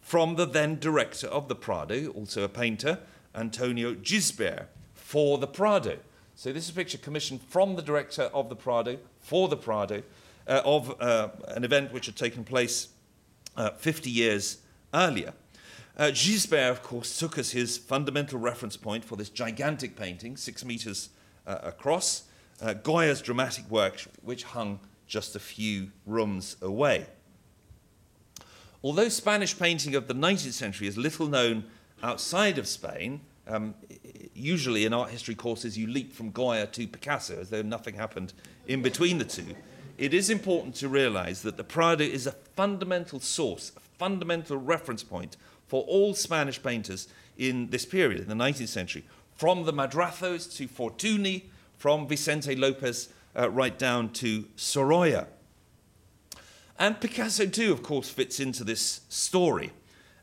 from 0.00 0.36
the 0.36 0.46
then 0.46 0.78
director 0.78 1.26
of 1.26 1.48
the 1.48 1.54
Prado, 1.54 2.06
also 2.12 2.44
a 2.44 2.48
painter, 2.48 2.98
Antonio 3.34 3.94
Gisbert, 3.94 4.68
for 4.94 5.36
the 5.36 5.46
Prado. 5.46 5.98
So 6.34 6.50
this 6.50 6.64
is 6.64 6.70
a 6.70 6.72
picture 6.72 6.96
commissioned 6.96 7.42
from 7.42 7.76
the 7.76 7.82
director 7.82 8.30
of 8.32 8.48
the 8.48 8.56
Prado 8.56 8.96
for 9.20 9.48
the 9.48 9.58
Prado 9.58 10.02
uh, 10.48 10.62
of 10.64 10.98
uh, 10.98 11.28
an 11.48 11.62
event 11.62 11.92
which 11.92 12.06
had 12.06 12.16
taken 12.16 12.42
place 12.42 12.88
uh, 13.58 13.72
50 13.72 14.08
years 14.08 14.62
earlier. 14.94 15.34
Uh, 15.98 16.04
Gisbert, 16.04 16.70
of 16.70 16.82
course, 16.82 17.18
took 17.18 17.36
as 17.36 17.50
his 17.50 17.76
fundamental 17.76 18.38
reference 18.38 18.78
point 18.78 19.04
for 19.04 19.16
this 19.16 19.28
gigantic 19.28 19.94
painting, 19.94 20.38
six 20.38 20.64
meters 20.64 21.10
uh, 21.46 21.58
across, 21.62 22.22
uh, 22.62 22.72
Goya's 22.72 23.20
dramatic 23.20 23.70
work, 23.70 24.02
which 24.22 24.44
hung 24.44 24.80
just 25.06 25.36
a 25.36 25.40
few 25.40 25.90
rooms 26.06 26.56
away. 26.62 27.06
Although 28.82 29.08
Spanish 29.08 29.58
painting 29.58 29.94
of 29.94 30.08
the 30.08 30.14
19th 30.14 30.52
century 30.52 30.86
is 30.86 30.98
little 30.98 31.26
known 31.26 31.64
outside 32.02 32.58
of 32.58 32.66
Spain, 32.66 33.20
um, 33.46 33.74
usually 34.34 34.84
in 34.84 34.92
art 34.92 35.10
history 35.10 35.34
courses 35.34 35.78
you 35.78 35.86
leap 35.86 36.12
from 36.12 36.30
Goya 36.30 36.66
to 36.66 36.86
Picasso 36.86 37.40
as 37.40 37.50
though 37.50 37.62
nothing 37.62 37.94
happened 37.94 38.32
in 38.66 38.82
between 38.82 39.18
the 39.18 39.24
two. 39.24 39.54
It 39.96 40.12
is 40.12 40.28
important 40.28 40.74
to 40.76 40.88
realize 40.88 41.42
that 41.42 41.56
the 41.56 41.64
Prado 41.64 42.04
is 42.04 42.26
a 42.26 42.32
fundamental 42.32 43.20
source, 43.20 43.72
a 43.76 43.80
fundamental 43.80 44.56
reference 44.56 45.02
point 45.02 45.36
for 45.66 45.82
all 45.84 46.14
Spanish 46.14 46.62
painters 46.62 47.08
in 47.38 47.68
this 47.68 47.86
period, 47.86 48.20
in 48.20 48.28
the 48.28 48.44
19th 48.44 48.68
century, 48.68 49.04
from 49.34 49.64
the 49.64 49.72
Madrazos 49.72 50.54
to 50.56 50.68
Fortuny, 50.68 51.44
from 51.78 52.06
Vicente 52.08 52.56
Lopez 52.56 53.08
uh, 53.36 53.50
right 53.50 53.78
down 53.78 54.10
to 54.10 54.46
Sorolla. 54.56 55.26
And 56.78 57.00
Picasso, 57.00 57.46
too, 57.46 57.72
of 57.72 57.82
course, 57.82 58.08
fits 58.08 58.40
into 58.40 58.64
this 58.64 59.02
story. 59.08 59.72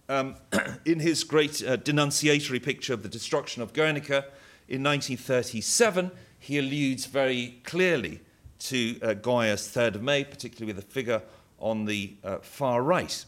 Um, 0.09 0.35
in 0.85 0.99
his 0.99 1.23
great 1.23 1.63
uh, 1.65 1.77
denunciatory 1.77 2.59
picture 2.59 2.93
of 2.93 3.03
the 3.03 3.09
destruction 3.09 3.61
of 3.61 3.73
Guernica 3.73 4.25
in 4.67 4.83
1937, 4.83 6.11
he 6.37 6.57
alludes 6.57 7.05
very 7.05 7.61
clearly 7.63 8.21
to 8.59 8.99
uh, 9.01 9.13
Goya's 9.13 9.61
3rd 9.61 9.95
of 9.95 10.03
May, 10.03 10.23
particularly 10.23 10.73
with 10.73 10.83
the 10.83 10.91
figure 10.91 11.21
on 11.59 11.85
the 11.85 12.15
uh, 12.23 12.37
far 12.39 12.83
right. 12.83 13.23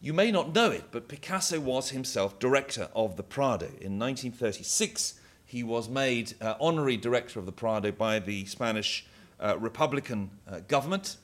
You 0.00 0.12
may 0.12 0.30
not 0.30 0.54
know 0.54 0.70
it, 0.70 0.84
but 0.90 1.08
Picasso 1.08 1.58
was 1.58 1.90
himself 1.90 2.38
director 2.38 2.88
of 2.94 3.16
the 3.16 3.22
Prado. 3.22 3.66
In 3.66 3.98
1936, 3.98 5.14
he 5.46 5.62
was 5.62 5.88
made 5.88 6.34
uh, 6.40 6.54
honorary 6.60 6.96
director 6.96 7.38
of 7.38 7.46
the 7.46 7.52
Prado 7.52 7.92
by 7.92 8.18
the 8.18 8.44
Spanish 8.46 9.06
uh, 9.40 9.56
Republican 9.58 10.30
uh, 10.48 10.60
government, 10.68 11.16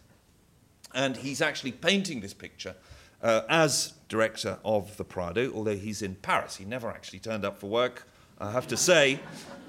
and 0.95 1.17
he's 1.17 1.41
actually 1.41 1.73
painting 1.73 2.21
this 2.21 2.35
picture 2.35 2.75
uh, 3.23 3.43
as 3.49 3.95
director 4.09 4.59
of 4.65 4.97
the 4.97 5.05
Prado, 5.05 5.53
although 5.53 5.77
he's 5.77 6.03
in 6.03 6.17
Paris. 6.17 6.57
He 6.57 6.65
never 6.65 6.91
actually 6.91 7.21
turned 7.21 7.45
up 7.45 7.59
for 7.59 7.69
work, 7.69 8.07
I 8.39 8.51
have 8.51 8.67
to 8.69 8.77
say. 8.77 9.21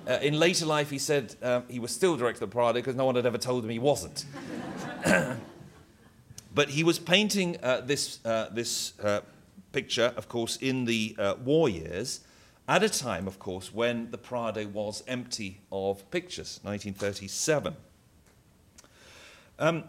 Uh, 0.08 0.14
in 0.22 0.40
later 0.40 0.66
life, 0.66 0.90
he 0.90 0.98
said 0.98 1.36
uh, 1.44 1.62
he 1.70 1.80
was 1.80 1.92
still 1.92 2.18
director 2.18 2.44
of 2.44 2.50
the 2.50 2.54
Prado 2.54 2.80
because 2.80 2.96
no 2.96 3.06
one 3.06 3.16
had 3.16 3.26
ever 3.26 3.38
told 3.38 3.64
him 3.64 3.70
he 3.70 3.80
wasn't. 3.80 4.26
but 6.56 6.70
he 6.70 6.84
was 6.84 6.98
painting 6.98 7.58
uh, 7.62 7.82
this, 7.82 8.18
this 8.52 8.94
picture, 9.72 10.14
of 10.18 10.28
course, 10.28 10.58
in 10.58 10.86
the 10.86 11.16
war 11.44 11.70
years, 11.70 12.22
at 12.68 12.84
a 12.84 12.90
time, 12.90 13.28
of 13.28 13.40
course, 13.40 13.74
when 13.74 14.12
the 14.12 14.18
Prado 14.18 14.68
was 14.68 15.04
empty 15.08 15.62
of 15.72 16.10
pictures, 16.12 16.60
1937. 16.64 17.76
Um, 19.60 19.84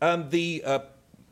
the 0.30 0.62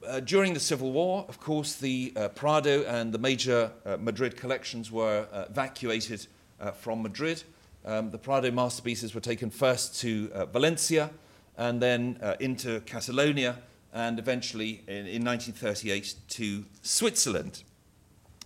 uh, 0.08 0.20
during 0.20 0.54
the 0.54 0.60
Civil 0.60 0.92
War, 0.92 1.26
of 1.28 1.40
course, 1.40 1.74
the 1.74 2.12
uh, 2.16 2.28
Prado 2.28 2.82
and 2.84 3.12
the 3.12 3.18
major 3.18 3.70
uh, 3.84 3.96
Madrid 3.98 4.36
collections 4.36 4.90
were 4.90 5.26
uh, 5.32 5.44
evacuated 5.50 6.26
uh, 6.60 6.70
from 6.70 7.02
Madrid. 7.02 7.42
Um, 7.84 8.10
the 8.10 8.18
Prado 8.18 8.50
masterpieces 8.50 9.14
were 9.14 9.20
taken 9.20 9.50
first 9.50 10.00
to 10.00 10.30
uh, 10.32 10.46
Valencia 10.46 11.10
and 11.56 11.82
then 11.82 12.20
into 12.38 12.80
Catalonia 12.80 13.58
and 13.92 14.18
eventually 14.18 14.82
in, 14.86 15.06
in 15.06 15.24
1938 15.24 16.14
to 16.28 16.64
Switzerland 16.82 17.64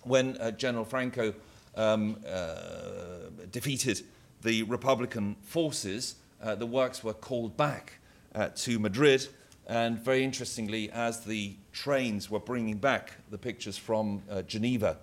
when 0.03 0.39
General 0.57 0.85
Franco 0.85 1.35
um, 1.77 2.17
defeated 3.51 4.03
the 4.43 4.63
Republican 4.65 5.37
forces. 5.43 6.17
the 6.41 6.67
works 6.67 7.05
were 7.05 7.15
called 7.15 7.57
back 7.57 7.95
to 8.57 8.79
Madrid 8.79 9.29
and 9.67 9.99
very 9.99 10.25
interestingly, 10.25 10.91
as 10.91 11.21
the 11.21 11.55
trains 11.73 12.31
were 12.31 12.41
bringing 12.41 12.77
back 12.77 13.13
the 13.31 13.39
pictures 13.39 13.79
from 13.79 14.23
uh, 14.31 14.43
Geneva 14.43 14.99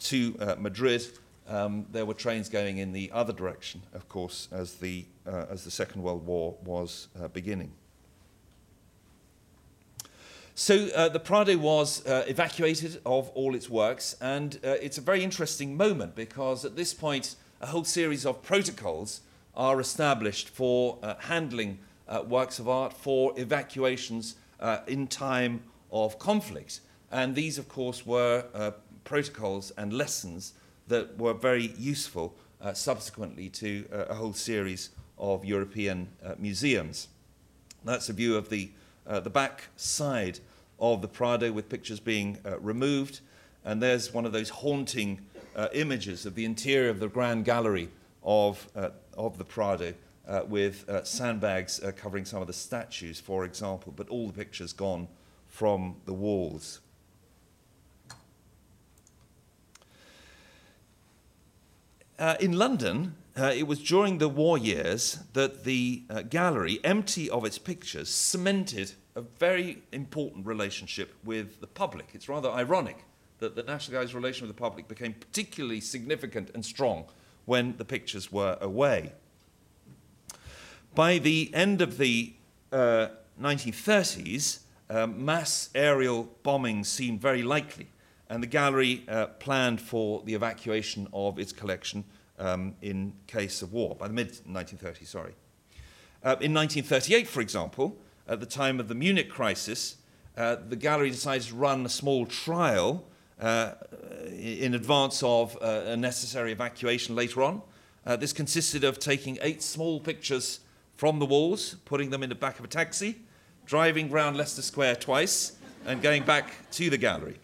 to 0.00 0.36
uh, 0.38 0.56
Madrid, 0.58 1.06
um, 1.48 1.86
there 1.90 2.04
were 2.04 2.14
trains 2.14 2.48
going 2.48 2.78
in 2.78 2.92
the 2.92 3.10
other 3.12 3.32
direction, 3.32 3.82
of 3.94 4.08
course, 4.08 4.48
as 4.52 4.74
the, 4.74 5.04
uh, 5.26 5.46
as 5.50 5.64
the 5.64 5.70
Second 5.70 6.02
World 6.02 6.26
War 6.26 6.54
was 6.64 7.08
uh, 7.20 7.28
beginning. 7.28 7.72
So 10.56 10.88
uh, 10.94 11.08
the 11.08 11.18
Prado 11.18 11.56
was 11.58 12.06
uh, 12.06 12.24
evacuated 12.28 13.00
of 13.04 13.28
all 13.30 13.54
its 13.54 13.68
works, 13.68 14.16
and 14.20 14.58
it's 14.62 14.98
a 14.98 15.00
very 15.00 15.24
interesting 15.24 15.76
moment 15.76 16.14
because 16.14 16.64
at 16.64 16.76
this 16.76 16.94
point, 16.94 17.34
a 17.60 17.66
whole 17.66 17.84
series 17.84 18.24
of 18.24 18.42
protocols 18.42 19.22
are 19.56 19.80
established 19.80 20.48
for 20.48 20.98
handling 21.20 21.78
uh, 22.08 22.22
works 22.26 22.58
of 22.58 22.68
art 22.68 22.92
for 22.92 23.32
evacuations 23.36 24.36
uh, 24.60 24.78
in 24.86 25.06
time 25.06 25.62
of 25.90 26.18
conflict. 26.18 26.80
And 27.10 27.34
these, 27.34 27.58
of 27.58 27.68
course, 27.68 28.04
were 28.04 28.44
uh, 28.54 28.72
protocols 29.04 29.72
and 29.76 29.92
lessons 29.92 30.54
that 30.88 31.16
were 31.18 31.34
very 31.34 31.72
useful 31.78 32.34
uh, 32.60 32.72
subsequently 32.72 33.48
to 33.50 33.86
uh, 33.92 34.06
a 34.08 34.14
whole 34.14 34.32
series 34.32 34.90
of 35.18 35.44
European 35.44 36.08
uh, 36.24 36.34
museums. 36.38 37.08
That's 37.84 38.08
a 38.08 38.12
view 38.12 38.36
of 38.36 38.48
the, 38.48 38.70
the 39.06 39.30
back 39.30 39.68
side 39.76 40.40
of 40.78 41.02
the 41.02 41.08
Prado 41.08 41.52
with 41.52 41.68
pictures 41.68 42.00
being 42.00 42.38
removed. 42.60 43.20
And 43.64 43.82
there's 43.82 44.12
one 44.12 44.26
of 44.26 44.32
those 44.32 44.48
haunting 44.48 45.20
images 45.72 46.26
of 46.26 46.34
the 46.34 46.44
interior 46.44 46.90
of 46.90 47.00
the 47.00 47.08
Grand 47.08 47.44
Gallery 47.44 47.88
of, 48.22 48.68
of 49.16 49.38
the 49.38 49.44
Prado 49.44 49.94
uh, 50.26 50.42
with 50.46 50.88
uh, 50.88 51.04
sandbags 51.04 51.82
uh, 51.82 51.92
covering 51.92 52.24
some 52.24 52.40
of 52.40 52.46
the 52.46 52.52
statues, 52.52 53.20
for 53.20 53.44
example, 53.44 53.92
but 53.94 54.08
all 54.08 54.26
the 54.26 54.32
pictures 54.32 54.72
gone 54.72 55.08
from 55.48 55.96
the 56.06 56.12
walls. 56.12 56.80
Uh, 62.18 62.36
in 62.40 62.52
London, 62.52 63.14
uh, 63.36 63.52
it 63.54 63.66
was 63.66 63.80
during 63.80 64.18
the 64.18 64.28
war 64.28 64.56
years 64.56 65.18
that 65.32 65.64
the 65.64 66.04
uh, 66.08 66.22
gallery, 66.22 66.78
empty 66.84 67.28
of 67.28 67.44
its 67.44 67.58
pictures, 67.58 68.08
cemented 68.08 68.92
a 69.16 69.22
very 69.22 69.82
important 69.92 70.46
relationship 70.46 71.14
with 71.24 71.60
the 71.60 71.66
public. 71.66 72.10
It's 72.14 72.28
rather 72.28 72.50
ironic 72.50 73.04
that 73.38 73.56
the 73.56 73.62
National 73.62 73.92
Gallery's 73.92 74.14
relation 74.14 74.46
with 74.46 74.56
the 74.56 74.60
public 74.60 74.88
became 74.88 75.14
particularly 75.14 75.80
significant 75.80 76.50
and 76.54 76.64
strong 76.64 77.06
when 77.44 77.76
the 77.76 77.84
pictures 77.84 78.30
were 78.30 78.56
away. 78.60 79.12
By 80.94 81.18
the 81.18 81.50
end 81.52 81.82
of 81.82 81.98
the 81.98 82.34
uh, 82.72 83.08
1930s, 83.40 84.60
um, 84.88 85.24
mass 85.24 85.70
aerial 85.74 86.30
bombings 86.44 86.86
seemed 86.86 87.20
very 87.20 87.42
likely, 87.42 87.88
and 88.28 88.42
the 88.42 88.46
gallery 88.46 89.04
uh, 89.08 89.26
planned 89.26 89.80
for 89.80 90.22
the 90.24 90.34
evacuation 90.34 91.08
of 91.12 91.38
its 91.38 91.52
collection 91.52 92.04
um, 92.38 92.74
in 92.82 93.12
case 93.26 93.62
of 93.62 93.72
war, 93.72 93.94
by 93.94 94.08
the 94.08 94.14
mid 94.14 94.32
1930s, 94.48 95.06
sorry. 95.06 95.34
Uh, 96.22 96.36
in 96.40 96.54
1938, 96.54 97.28
for 97.28 97.40
example, 97.40 97.96
at 98.26 98.40
the 98.40 98.46
time 98.46 98.80
of 98.80 98.88
the 98.88 98.94
Munich 98.94 99.28
crisis, 99.28 99.96
uh, 100.36 100.56
the 100.68 100.76
gallery 100.76 101.10
decided 101.10 101.46
to 101.46 101.54
run 101.54 101.84
a 101.84 101.88
small 101.88 102.26
trial 102.26 103.04
uh, 103.40 103.72
in 104.32 104.74
advance 104.74 105.22
of 105.22 105.56
uh, 105.60 105.82
a 105.86 105.96
necessary 105.96 106.52
evacuation 106.52 107.14
later 107.14 107.42
on. 107.42 107.62
Uh, 108.06 108.16
this 108.16 108.32
consisted 108.32 108.84
of 108.84 108.98
taking 108.98 109.38
eight 109.42 109.62
small 109.62 110.00
pictures 110.00 110.60
from 110.96 111.18
the 111.18 111.26
walls, 111.26 111.76
putting 111.84 112.10
them 112.10 112.22
in 112.22 112.28
the 112.28 112.34
back 112.34 112.58
of 112.58 112.64
a 112.64 112.68
taxi, 112.68 113.16
driving 113.66 114.10
round 114.10 114.36
Leicester 114.36 114.62
Square 114.62 114.96
twice, 114.96 115.52
and 115.86 116.02
going 116.02 116.22
back 116.22 116.70
to 116.70 116.90
the 116.90 116.98
gallery. 116.98 117.38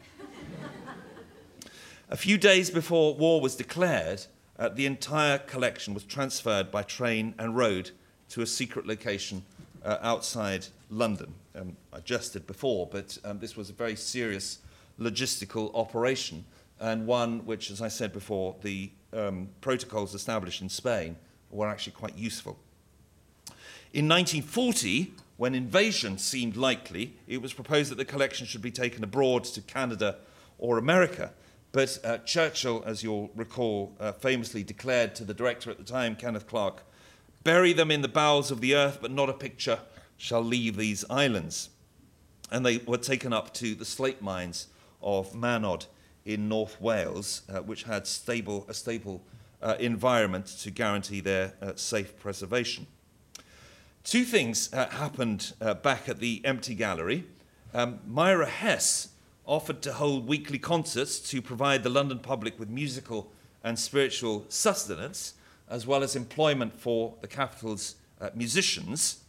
A 2.08 2.16
few 2.16 2.38
days 2.38 2.70
before 2.70 3.14
war 3.14 3.40
was 3.40 3.54
declared, 3.54 4.26
uh, 4.60 4.68
the 4.68 4.86
entire 4.86 5.38
collection 5.38 5.94
was 5.94 6.04
transferred 6.04 6.70
by 6.70 6.82
train 6.82 7.34
and 7.38 7.56
road 7.56 7.90
to 8.28 8.42
a 8.42 8.46
secret 8.46 8.86
location 8.86 9.42
uh, 9.84 9.96
outside 10.02 10.66
London. 10.90 11.32
Um, 11.56 11.76
I 11.92 12.00
jested 12.00 12.46
before, 12.46 12.86
but 12.86 13.18
um, 13.24 13.38
this 13.40 13.56
was 13.56 13.70
a 13.70 13.72
very 13.72 13.96
serious 13.96 14.58
logistical 15.00 15.74
operation 15.74 16.44
and 16.78 17.06
one 17.06 17.44
which, 17.46 17.70
as 17.70 17.80
I 17.82 17.88
said 17.88 18.12
before, 18.12 18.54
the 18.62 18.90
um, 19.12 19.48
protocols 19.60 20.14
established 20.14 20.62
in 20.62 20.68
Spain 20.68 21.16
were 21.50 21.68
actually 21.68 21.92
quite 21.92 22.16
useful. 22.16 22.58
In 23.92 24.08
1940, 24.08 25.12
when 25.36 25.54
invasion 25.54 26.18
seemed 26.18 26.56
likely, 26.56 27.14
it 27.26 27.42
was 27.42 27.52
proposed 27.52 27.90
that 27.90 27.96
the 27.96 28.04
collection 28.04 28.46
should 28.46 28.62
be 28.62 28.70
taken 28.70 29.02
abroad 29.02 29.44
to 29.44 29.60
Canada 29.62 30.16
or 30.58 30.78
America. 30.78 31.32
But 31.72 31.98
uh, 32.02 32.18
Churchill, 32.18 32.82
as 32.84 33.02
you'll 33.02 33.30
recall, 33.36 33.94
uh, 34.00 34.12
famously 34.12 34.64
declared 34.64 35.14
to 35.16 35.24
the 35.24 35.34
director 35.34 35.70
at 35.70 35.78
the 35.78 35.84
time, 35.84 36.16
Kenneth 36.16 36.46
Clark, 36.46 36.82
bury 37.44 37.72
them 37.72 37.90
in 37.90 38.02
the 38.02 38.08
bowels 38.08 38.50
of 38.50 38.60
the 38.60 38.74
earth, 38.74 38.98
but 39.00 39.10
not 39.10 39.30
a 39.30 39.34
picture 39.34 39.80
shall 40.16 40.42
leave 40.42 40.76
these 40.76 41.04
islands. 41.08 41.70
And 42.50 42.66
they 42.66 42.78
were 42.78 42.98
taken 42.98 43.32
up 43.32 43.54
to 43.54 43.74
the 43.74 43.84
slate 43.84 44.20
mines 44.20 44.66
of 45.00 45.32
Manod 45.32 45.86
in 46.24 46.48
North 46.48 46.80
Wales, 46.80 47.42
uh, 47.48 47.60
which 47.60 47.84
had 47.84 48.06
stable, 48.06 48.66
a 48.68 48.74
stable 48.74 49.22
uh, 49.62 49.76
environment 49.78 50.46
to 50.46 50.70
guarantee 50.70 51.20
their 51.20 51.54
uh, 51.62 51.72
safe 51.76 52.18
preservation. 52.18 52.86
Two 54.02 54.24
things 54.24 54.72
uh, 54.72 54.88
happened 54.88 55.52
back 55.82 56.08
at 56.08 56.18
the 56.18 56.40
empty 56.44 56.74
gallery. 56.74 57.26
Um, 57.72 58.00
Myra 58.06 58.46
Hess 58.46 59.08
offered 59.50 59.82
to 59.82 59.92
hold 59.92 60.28
weekly 60.28 60.58
concerts 60.58 61.18
to 61.18 61.42
provide 61.42 61.82
the 61.82 61.90
London 61.90 62.20
public 62.20 62.58
with 62.58 62.70
musical 62.70 63.32
and 63.64 63.76
spiritual 63.76 64.44
sustenance, 64.48 65.34
as 65.68 65.86
well 65.86 66.04
as 66.04 66.14
employment 66.14 66.78
for 66.78 67.14
the 67.20 67.26
capital's 67.26 67.96
uh, 68.20 68.30
musicians. 68.32 69.24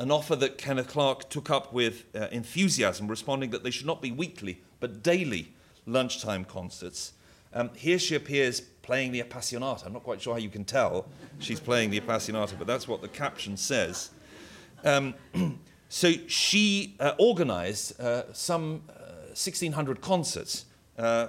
An 0.00 0.10
offer 0.10 0.34
that 0.36 0.58
Kenneth 0.58 0.88
Clark 0.88 1.30
took 1.30 1.50
up 1.50 1.72
with 1.72 2.04
uh, 2.14 2.26
enthusiasm, 2.32 3.06
responding 3.06 3.50
that 3.50 3.62
they 3.62 3.70
should 3.70 3.86
not 3.86 4.02
be 4.02 4.10
weekly 4.10 4.58
but 4.80 5.04
daily 5.04 5.52
lunchtime 5.86 6.44
concerts. 6.44 7.12
Um, 7.54 7.70
here 7.76 7.98
she 8.00 8.16
appears 8.16 8.60
playing 8.60 9.12
the 9.12 9.22
Appassionata. 9.22 9.86
I'm 9.86 9.92
not 9.92 10.02
quite 10.02 10.20
sure 10.20 10.34
how 10.34 10.40
you 10.40 10.50
can 10.50 10.64
tell 10.64 11.06
she's 11.38 11.60
playing 11.60 11.90
the 11.90 12.00
Appassionata, 12.00 12.58
but 12.58 12.66
that's 12.66 12.88
what 12.88 13.02
the 13.02 13.08
caption 13.08 13.56
says. 13.56 14.10
Um, 14.84 15.14
so 15.88 16.12
she 16.26 16.96
uh, 17.00 17.12
organized 17.18 17.98
uh, 18.00 18.32
some 18.32 18.82
1,600 19.36 20.00
concerts, 20.00 20.64
uh, 20.96 21.28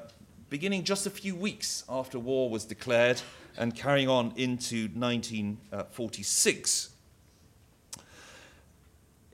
beginning 0.49 0.86
just 0.86 1.05
a 1.05 1.10
few 1.10 1.36
weeks 1.36 1.84
after 1.89 2.18
war 2.18 2.49
was 2.49 2.64
declared 2.64 3.22
and 3.58 3.76
carrying 3.76 4.08
on 4.08 4.32
into 4.38 4.88
1946. 4.93 6.89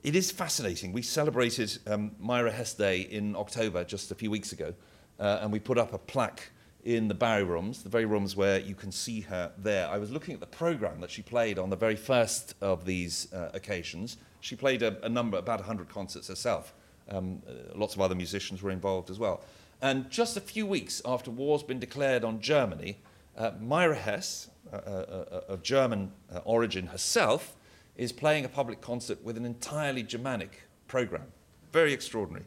It 0.02 0.16
is 0.16 0.32
fascinating. 0.32 0.92
We 0.92 1.02
celebrated 1.02 1.78
um, 1.86 2.16
Myra 2.18 2.50
Hess 2.50 2.74
Day 2.74 3.02
in 3.02 3.36
October 3.36 3.84
just 3.84 4.10
a 4.10 4.16
few 4.16 4.32
weeks 4.32 4.50
ago, 4.50 4.74
uh, 5.20 5.38
and 5.40 5.52
we 5.52 5.60
put 5.60 5.78
up 5.78 5.92
a 5.92 5.98
plaque 5.98 6.50
in 6.82 7.06
the 7.06 7.14
Barry 7.14 7.44
rooms, 7.44 7.84
the 7.84 7.88
very 7.88 8.06
rooms 8.06 8.34
where 8.34 8.58
you 8.58 8.74
can 8.74 8.90
see 8.90 9.20
her 9.20 9.52
there. 9.56 9.86
I 9.88 9.98
was 9.98 10.10
looking 10.10 10.34
at 10.34 10.40
the 10.40 10.46
program 10.46 11.00
that 11.00 11.12
she 11.12 11.22
played 11.22 11.60
on 11.60 11.70
the 11.70 11.76
very 11.76 11.94
first 11.94 12.56
of 12.60 12.84
these 12.84 13.32
uh, 13.32 13.50
occasions. 13.54 14.16
She 14.40 14.56
played 14.56 14.82
a, 14.82 15.00
a, 15.06 15.08
number, 15.08 15.38
about 15.38 15.60
100 15.60 15.88
concerts 15.88 16.26
herself. 16.26 16.74
Um, 17.10 17.42
uh, 17.46 17.76
lots 17.76 17.94
of 17.94 18.00
other 18.00 18.14
musicians 18.14 18.62
were 18.62 18.70
involved 18.70 19.10
as 19.10 19.18
well. 19.18 19.42
And 19.82 20.08
just 20.10 20.36
a 20.36 20.40
few 20.40 20.66
weeks 20.66 21.02
after 21.04 21.30
war's 21.30 21.62
been 21.62 21.78
declared 21.78 22.24
on 22.24 22.40
Germany, 22.40 22.98
uh, 23.36 23.52
Myra 23.60 23.96
Hess, 23.96 24.48
uh, 24.72 24.76
uh, 24.76 25.40
of 25.48 25.62
German 25.62 26.10
origin 26.44 26.86
herself, 26.86 27.54
is 27.96 28.12
playing 28.12 28.44
a 28.44 28.48
public 28.48 28.80
concert 28.80 29.22
with 29.22 29.36
an 29.36 29.44
entirely 29.44 30.02
Germanic 30.02 30.62
program. 30.88 31.26
Very 31.72 31.92
extraordinary. 31.92 32.44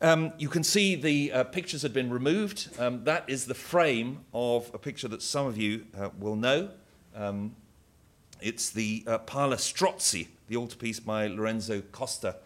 Um, 0.00 0.32
you 0.38 0.48
can 0.48 0.64
see 0.64 0.94
the 0.94 1.44
pictures 1.52 1.82
had 1.82 1.92
been 1.92 2.08
removed. 2.10 2.70
Um, 2.78 3.04
that 3.04 3.28
is 3.28 3.46
the 3.46 3.54
frame 3.54 4.24
of 4.32 4.70
a 4.72 4.78
picture 4.78 5.08
that 5.08 5.22
some 5.22 5.46
of 5.46 5.58
you 5.58 5.86
will 6.18 6.36
know. 6.36 6.70
Um, 7.14 7.54
it's 8.40 8.70
the 8.70 9.04
uh, 9.06 9.18
Pala 9.18 9.56
Strozzi, 9.56 10.28
the 10.48 10.56
altarpiece 10.56 11.00
by 11.00 11.26
Lorenzo 11.26 11.82
Costa 11.92 12.36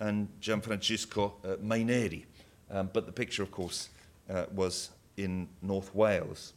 and 0.00 0.28
Gianfrancesco 0.40 1.32
uh, 1.44 1.56
Maineri. 1.56 2.24
Um, 2.70 2.90
but 2.92 3.06
the 3.06 3.12
picture, 3.12 3.42
of 3.42 3.50
course, 3.50 3.88
uh, 4.30 4.44
was 4.54 4.90
in 5.16 5.48
North 5.62 5.94
Wales. 5.94 6.52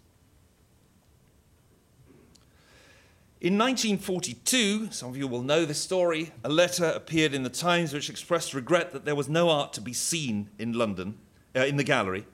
In 3.42 3.58
1942, 3.58 4.92
some 4.92 5.10
of 5.10 5.18
you 5.18 5.28
will 5.28 5.42
know 5.42 5.66
this 5.66 5.80
story, 5.80 6.32
a 6.44 6.50
letter 6.50 6.86
appeared 6.86 7.34
in 7.34 7.42
the 7.42 7.50
Times 7.50 7.92
which 7.92 8.08
expressed 8.08 8.54
regret 8.54 8.92
that 8.92 9.04
there 9.04 9.16
was 9.16 9.28
no 9.28 9.50
art 9.50 9.74
to 9.74 9.82
be 9.82 9.94
seen 9.94 10.50
in 10.60 10.74
London, 10.74 11.18
uh, 11.56 11.62
in 11.62 11.78
the 11.78 11.84
gallery, 11.84 12.28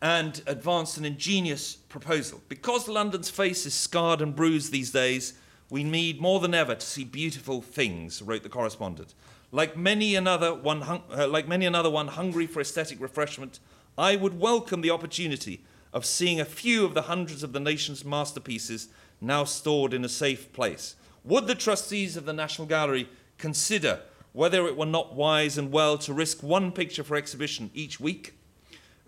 and 0.00 0.40
advanced 0.46 0.96
an 0.96 1.04
ingenious 1.04 1.74
proposal. 1.74 2.40
Because 2.48 2.88
London's 2.88 3.28
face 3.28 3.66
is 3.66 3.74
scarred 3.74 4.22
and 4.22 4.34
bruised 4.34 4.72
these 4.72 4.90
days, 4.90 5.34
we 5.70 5.84
need 5.84 6.20
more 6.20 6.40
than 6.40 6.54
ever 6.54 6.74
to 6.74 6.86
see 6.86 7.04
beautiful 7.04 7.60
things, 7.60 8.22
wrote 8.22 8.42
the 8.42 8.48
correspondent. 8.48 9.14
Like 9.52 9.76
many 9.76 10.14
another 10.14 10.54
one, 10.54 10.82
hung- 10.82 11.04
uh, 11.14 11.28
like 11.28 11.48
many 11.48 11.66
another 11.66 11.90
one 11.90 12.08
hungry 12.08 12.46
for 12.46 12.60
aesthetic 12.60 13.00
refreshment, 13.00 13.60
I 13.96 14.16
would 14.16 14.38
welcome 14.38 14.80
the 14.80 14.90
opportunity 14.90 15.64
of 15.92 16.04
seeing 16.04 16.40
a 16.40 16.44
few 16.44 16.84
of 16.84 16.94
the 16.94 17.02
hundreds 17.02 17.42
of 17.42 17.52
the 17.52 17.60
nation's 17.60 18.04
masterpieces 18.04 18.88
now 19.20 19.44
stored 19.44 19.92
in 19.92 20.04
a 20.04 20.08
safe 20.08 20.52
place. 20.52 20.96
Would 21.24 21.46
the 21.46 21.54
trustees 21.54 22.16
of 22.16 22.24
the 22.24 22.32
National 22.32 22.66
Gallery 22.66 23.08
consider 23.36 24.00
whether 24.32 24.66
it 24.66 24.76
were 24.76 24.86
not 24.86 25.14
wise 25.14 25.58
and 25.58 25.72
well 25.72 25.98
to 25.98 26.12
risk 26.12 26.42
one 26.42 26.72
picture 26.72 27.02
for 27.02 27.16
exhibition 27.16 27.70
each 27.74 27.98
week? 27.98 28.34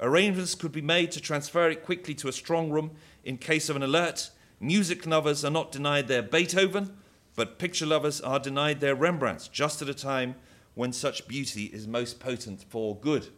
Arrangements 0.00 0.54
could 0.54 0.72
be 0.72 0.80
made 0.80 1.12
to 1.12 1.20
transfer 1.20 1.68
it 1.68 1.84
quickly 1.84 2.14
to 2.14 2.28
a 2.28 2.32
strong 2.32 2.70
room 2.70 2.92
in 3.24 3.36
case 3.36 3.68
of 3.68 3.76
an 3.76 3.82
alert. 3.82 4.30
Music 4.60 5.06
lovers 5.06 5.44
are 5.44 5.50
not 5.50 5.72
denied 5.72 6.06
their 6.06 6.22
Beethoven, 6.22 6.96
but 7.34 7.58
picture 7.58 7.86
lovers 7.86 8.20
are 8.20 8.38
denied 8.38 8.80
their 8.80 8.94
Rembrandts 8.94 9.48
just 9.48 9.80
at 9.80 9.88
a 9.88 9.94
time 9.94 10.34
when 10.74 10.92
such 10.92 11.26
beauty 11.26 11.64
is 11.72 11.88
most 11.88 12.20
potent 12.20 12.64
for 12.68 12.94
good. 12.94 13.28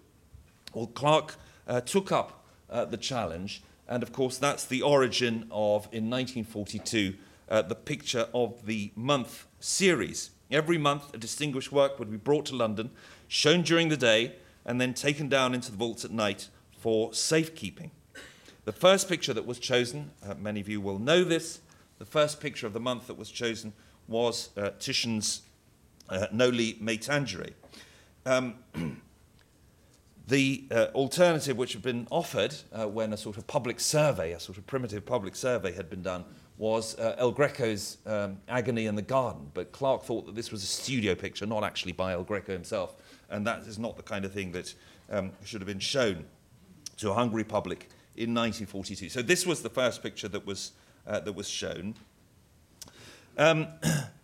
Well, 0.75 0.89
Clark 0.89 1.37
uh, 1.67 1.81
took 1.81 2.11
up 2.11 2.45
uh, 2.69 2.85
the 2.87 2.97
challenge 2.97 3.63
and 3.89 4.03
of 4.03 4.13
course, 4.13 4.39
that's 4.39 4.65
the 4.65 4.83
origin 4.83 5.47
of, 5.51 5.85
in 5.93 6.09
1942, 6.09 7.15
uh, 7.49 7.63
the 7.63 7.75
Picture 7.75 8.27
of 8.33 8.65
the 8.65 8.93
Month 8.97 9.47
series. 9.61 10.31
Every 10.51 10.79
month, 10.79 11.13
a 11.15 11.19
distinguished 11.19 11.73
work 11.73 11.99
would 11.99 12.11
be 12.11 12.17
brought 12.17 12.47
to 12.47 12.57
London, 12.57 12.91
shown 13.29 13.63
during 13.63 13.89
the 13.89 13.97
day, 13.97 14.37
and 14.65 14.81
then 14.81 14.95
taken 14.95 15.29
down 15.29 15.55
into 15.55 15.71
the 15.71 15.77
vaults 15.77 16.05
at 16.05 16.11
night 16.11 16.49
for 16.79 17.13
safekeeping. 17.13 17.91
The 18.65 18.73
first 18.73 19.09
picture 19.09 19.35
that 19.35 19.45
was 19.45 19.59
chosen, 19.59 20.13
uh, 20.25 20.35
many 20.35 20.61
of 20.61 20.69
you 20.69 20.81
will 20.81 21.01
know 21.01 21.25
this, 21.25 21.61
the 21.99 22.07
first 22.07 22.41
picture 22.41 22.67
of 22.67 22.73
the 22.73 22.81
month 22.81 23.09
that 23.09 23.19
was 23.19 23.29
chosen 23.29 23.73
was 24.07 24.51
uh, 24.57 24.71
Titian's 24.79 25.43
uh, 26.09 26.27
Noli 26.33 26.77
Me 26.81 26.97
Tangere. 26.97 27.55
Um, 28.25 28.55
the 30.29 30.65
uh, 30.71 30.87
alternative 30.95 31.57
which 31.57 31.73
had 31.73 31.83
been 31.83 32.07
offered 32.11 32.55
uh, 32.73 32.87
when 32.87 33.13
a 33.13 33.17
sort 33.17 33.37
of 33.37 33.49
public 33.49 33.81
survey, 33.81 34.33
a 34.33 34.39
sort 34.39 34.59
of 34.59 34.67
primitive 34.69 35.05
public 35.05 35.35
survey 35.35 35.73
had 35.73 35.91
been 35.91 36.03
done, 36.03 36.25
was 36.57 36.97
uh, 37.01 37.17
El 37.19 37.33
Greco's 37.33 37.99
um, 38.07 38.39
Agony 38.49 38.87
in 38.87 38.95
the 38.95 39.03
Garden. 39.03 39.51
But 39.55 39.73
Clark 39.73 40.05
thought 40.05 40.27
that 40.27 40.37
this 40.37 40.53
was 40.53 40.63
a 40.63 40.67
studio 40.67 41.17
picture, 41.17 41.47
not 41.47 41.65
actually 41.65 41.93
by 41.93 42.13
El 42.13 42.23
Greco 42.23 42.53
himself, 42.53 42.95
and 43.29 43.45
that 43.45 43.63
is 43.63 43.81
not 43.81 43.97
the 43.97 44.05
kind 44.05 44.25
of 44.25 44.33
thing 44.33 44.53
that 44.53 44.73
um, 45.11 45.33
should 45.43 45.61
have 45.61 45.69
been 45.69 45.81
shown 45.81 46.27
to 46.99 47.11
a 47.11 47.15
hungry 47.15 47.43
public 47.43 47.89
in 48.17 48.35
1942. 48.35 49.09
So 49.09 49.23
this 49.23 49.47
was 49.47 49.63
the 49.63 49.71
first 49.71 50.03
picture 50.03 50.29
that 50.29 50.47
was, 50.47 50.73
uh, 51.07 51.21
that 51.21 51.33
was 51.33 51.49
shown. 51.49 51.95
Um, 53.37 53.69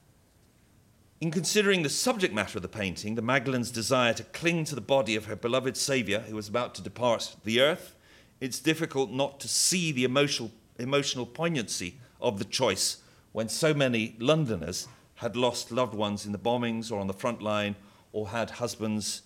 In 1.20 1.32
considering 1.32 1.82
the 1.82 1.88
subject 1.88 2.32
matter 2.32 2.58
of 2.58 2.62
the 2.62 2.68
painting, 2.68 3.16
the 3.16 3.22
Magdalene's 3.22 3.72
desire 3.72 4.14
to 4.14 4.22
cling 4.22 4.64
to 4.66 4.76
the 4.76 4.80
body 4.80 5.16
of 5.16 5.24
her 5.24 5.34
beloved 5.34 5.76
Saviour 5.76 6.20
who 6.20 6.36
was 6.36 6.46
about 6.46 6.76
to 6.76 6.82
depart 6.82 7.34
the 7.42 7.60
earth, 7.60 7.96
it's 8.40 8.60
difficult 8.60 9.10
not 9.10 9.40
to 9.40 9.48
see 9.48 9.90
the 9.90 10.04
emotional, 10.04 10.52
emotional 10.78 11.26
poignancy 11.26 11.96
of 12.20 12.38
the 12.38 12.44
choice 12.44 12.98
when 13.32 13.48
so 13.48 13.74
many 13.74 14.14
Londoners 14.20 14.86
had 15.16 15.34
lost 15.34 15.72
loved 15.72 15.92
ones 15.92 16.24
in 16.24 16.30
the 16.30 16.38
bombings 16.38 16.92
or 16.92 17.00
on 17.00 17.08
the 17.08 17.12
front 17.12 17.42
line 17.42 17.74
or 18.12 18.28
had 18.28 18.50
husbands, 18.50 19.22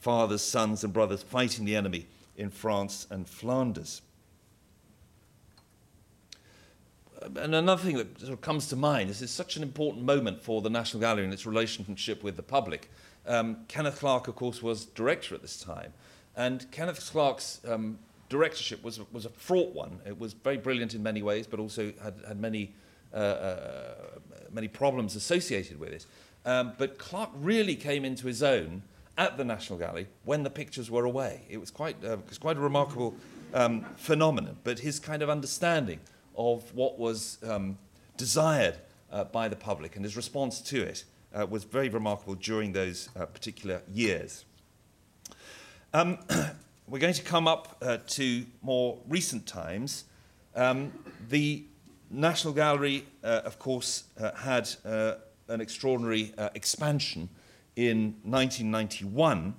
fathers, 0.00 0.42
sons, 0.42 0.82
and 0.82 0.92
brothers 0.92 1.22
fighting 1.22 1.64
the 1.64 1.76
enemy 1.76 2.06
in 2.36 2.50
France 2.50 3.06
and 3.08 3.28
Flanders. 3.28 4.02
And 7.36 7.54
another 7.54 7.82
thing 7.82 7.96
that 7.96 8.20
sort 8.20 8.32
of 8.32 8.40
comes 8.40 8.68
to 8.68 8.76
mind 8.76 9.10
this 9.10 9.18
is 9.18 9.22
it's 9.22 9.32
such 9.32 9.56
an 9.56 9.62
important 9.62 10.04
moment 10.04 10.42
for 10.42 10.62
the 10.62 10.70
National 10.70 11.00
Gallery 11.00 11.24
and 11.24 11.32
its 11.32 11.46
relationship 11.46 12.22
with 12.22 12.36
the 12.36 12.42
public. 12.42 12.90
Um, 13.26 13.58
Kenneth 13.68 13.98
Clark, 13.98 14.28
of 14.28 14.36
course, 14.36 14.62
was 14.62 14.84
director 14.84 15.34
at 15.34 15.42
this 15.42 15.58
time, 15.60 15.92
and 16.36 16.70
Kenneth 16.70 17.10
Clark's 17.10 17.60
um, 17.68 17.98
directorship 18.28 18.82
was, 18.84 19.00
was 19.12 19.24
a 19.24 19.30
fraught 19.30 19.74
one. 19.74 20.00
It 20.06 20.18
was 20.18 20.32
very 20.32 20.56
brilliant 20.56 20.94
in 20.94 21.02
many 21.02 21.22
ways, 21.22 21.46
but 21.46 21.58
also 21.58 21.92
had, 22.02 22.14
had 22.26 22.40
many, 22.40 22.72
uh, 23.12 23.16
uh, 23.16 23.94
many 24.52 24.68
problems 24.68 25.16
associated 25.16 25.80
with 25.80 25.92
it. 25.92 26.06
Um, 26.44 26.72
but 26.78 26.98
Clark 26.98 27.30
really 27.34 27.74
came 27.74 28.04
into 28.04 28.26
his 28.26 28.42
own 28.42 28.82
at 29.18 29.36
the 29.36 29.44
National 29.44 29.78
Gallery 29.78 30.06
when 30.24 30.42
the 30.42 30.50
pictures 30.50 30.90
were 30.90 31.04
away. 31.04 31.42
It 31.48 31.58
was 31.58 31.70
quite, 31.70 31.96
uh, 32.04 32.12
it 32.12 32.28
was 32.28 32.38
quite 32.38 32.56
a 32.56 32.60
remarkable 32.60 33.14
um, 33.54 33.84
phenomenon, 33.96 34.56
but 34.62 34.80
his 34.80 35.00
kind 35.00 35.22
of 35.22 35.30
understanding 35.30 36.00
of 36.36 36.74
what 36.74 36.98
was 36.98 37.38
um, 37.42 37.78
desired 38.16 38.76
uh, 39.12 39.24
by 39.24 39.48
the 39.48 39.56
public 39.56 39.96
and 39.96 40.04
his 40.04 40.16
response 40.16 40.60
to 40.60 40.82
it 40.82 41.04
uh, 41.34 41.46
was 41.46 41.64
very 41.64 41.88
remarkable 41.88 42.34
during 42.34 42.72
those 42.72 43.08
uh, 43.16 43.26
particular 43.26 43.82
years. 43.92 44.44
Um, 45.92 46.18
we're 46.88 46.98
going 46.98 47.14
to 47.14 47.22
come 47.22 47.46
up 47.46 47.76
uh, 47.82 47.98
to 48.08 48.46
more 48.62 48.98
recent 49.08 49.46
times. 49.46 50.04
Um, 50.54 50.92
the 51.28 51.64
National 52.10 52.54
Gallery, 52.54 53.04
uh, 53.22 53.42
of 53.44 53.58
course, 53.58 54.04
uh, 54.18 54.32
had 54.32 54.68
an 55.48 55.60
extraordinary 55.60 56.32
expansion 56.54 57.28
in 57.74 58.16
1991 58.22 59.54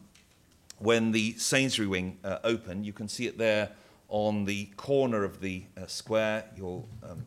when 0.80 1.12
the 1.12 1.34
Sainsbury 1.34 1.88
wing 1.88 2.18
opened. 2.44 2.86
You 2.86 2.94
can 2.94 3.08
see 3.08 3.28
it 3.28 3.38
there 3.38 3.72
on 4.10 4.46
the 4.46 4.66
corner 4.78 5.24
of 5.24 5.42
the 5.42 5.64
uh, 5.76 5.86
square, 5.86 6.46
you'll 6.56 6.88
um, 7.04 7.24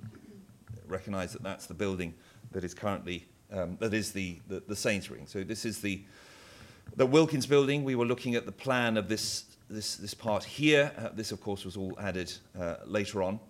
recognize 0.87 1.33
that 1.33 1.43
that's 1.43 1.67
the 1.67 1.75
building 1.75 2.15
that 2.53 2.65
is 2.65 2.75
currently, 2.75 3.27
um, 3.53 3.77
that 3.81 3.95
is 3.95 4.13
the, 4.13 4.39
the, 4.49 4.63
the 4.67 4.77
Sainsbury. 4.77 5.23
So 5.27 5.45
this 5.45 5.65
is 5.65 5.81
the, 5.81 6.03
the 6.97 7.07
Wilkins 7.07 7.47
building. 7.47 7.85
We 7.85 7.95
were 7.95 8.07
looking 8.07 8.35
at 8.35 8.47
the 8.47 8.53
plan 8.53 8.97
of 8.97 9.09
this, 9.09 9.45
this, 9.69 9.97
this 9.97 10.15
part 10.15 10.45
here. 10.45 10.93
Uh, 10.97 11.09
this, 11.13 11.33
of 11.33 11.41
course, 11.41 11.65
was 11.65 11.77
all 11.77 11.97
added 12.01 12.33
uh, 12.59 12.77
later 12.87 13.23
on. 13.23 13.41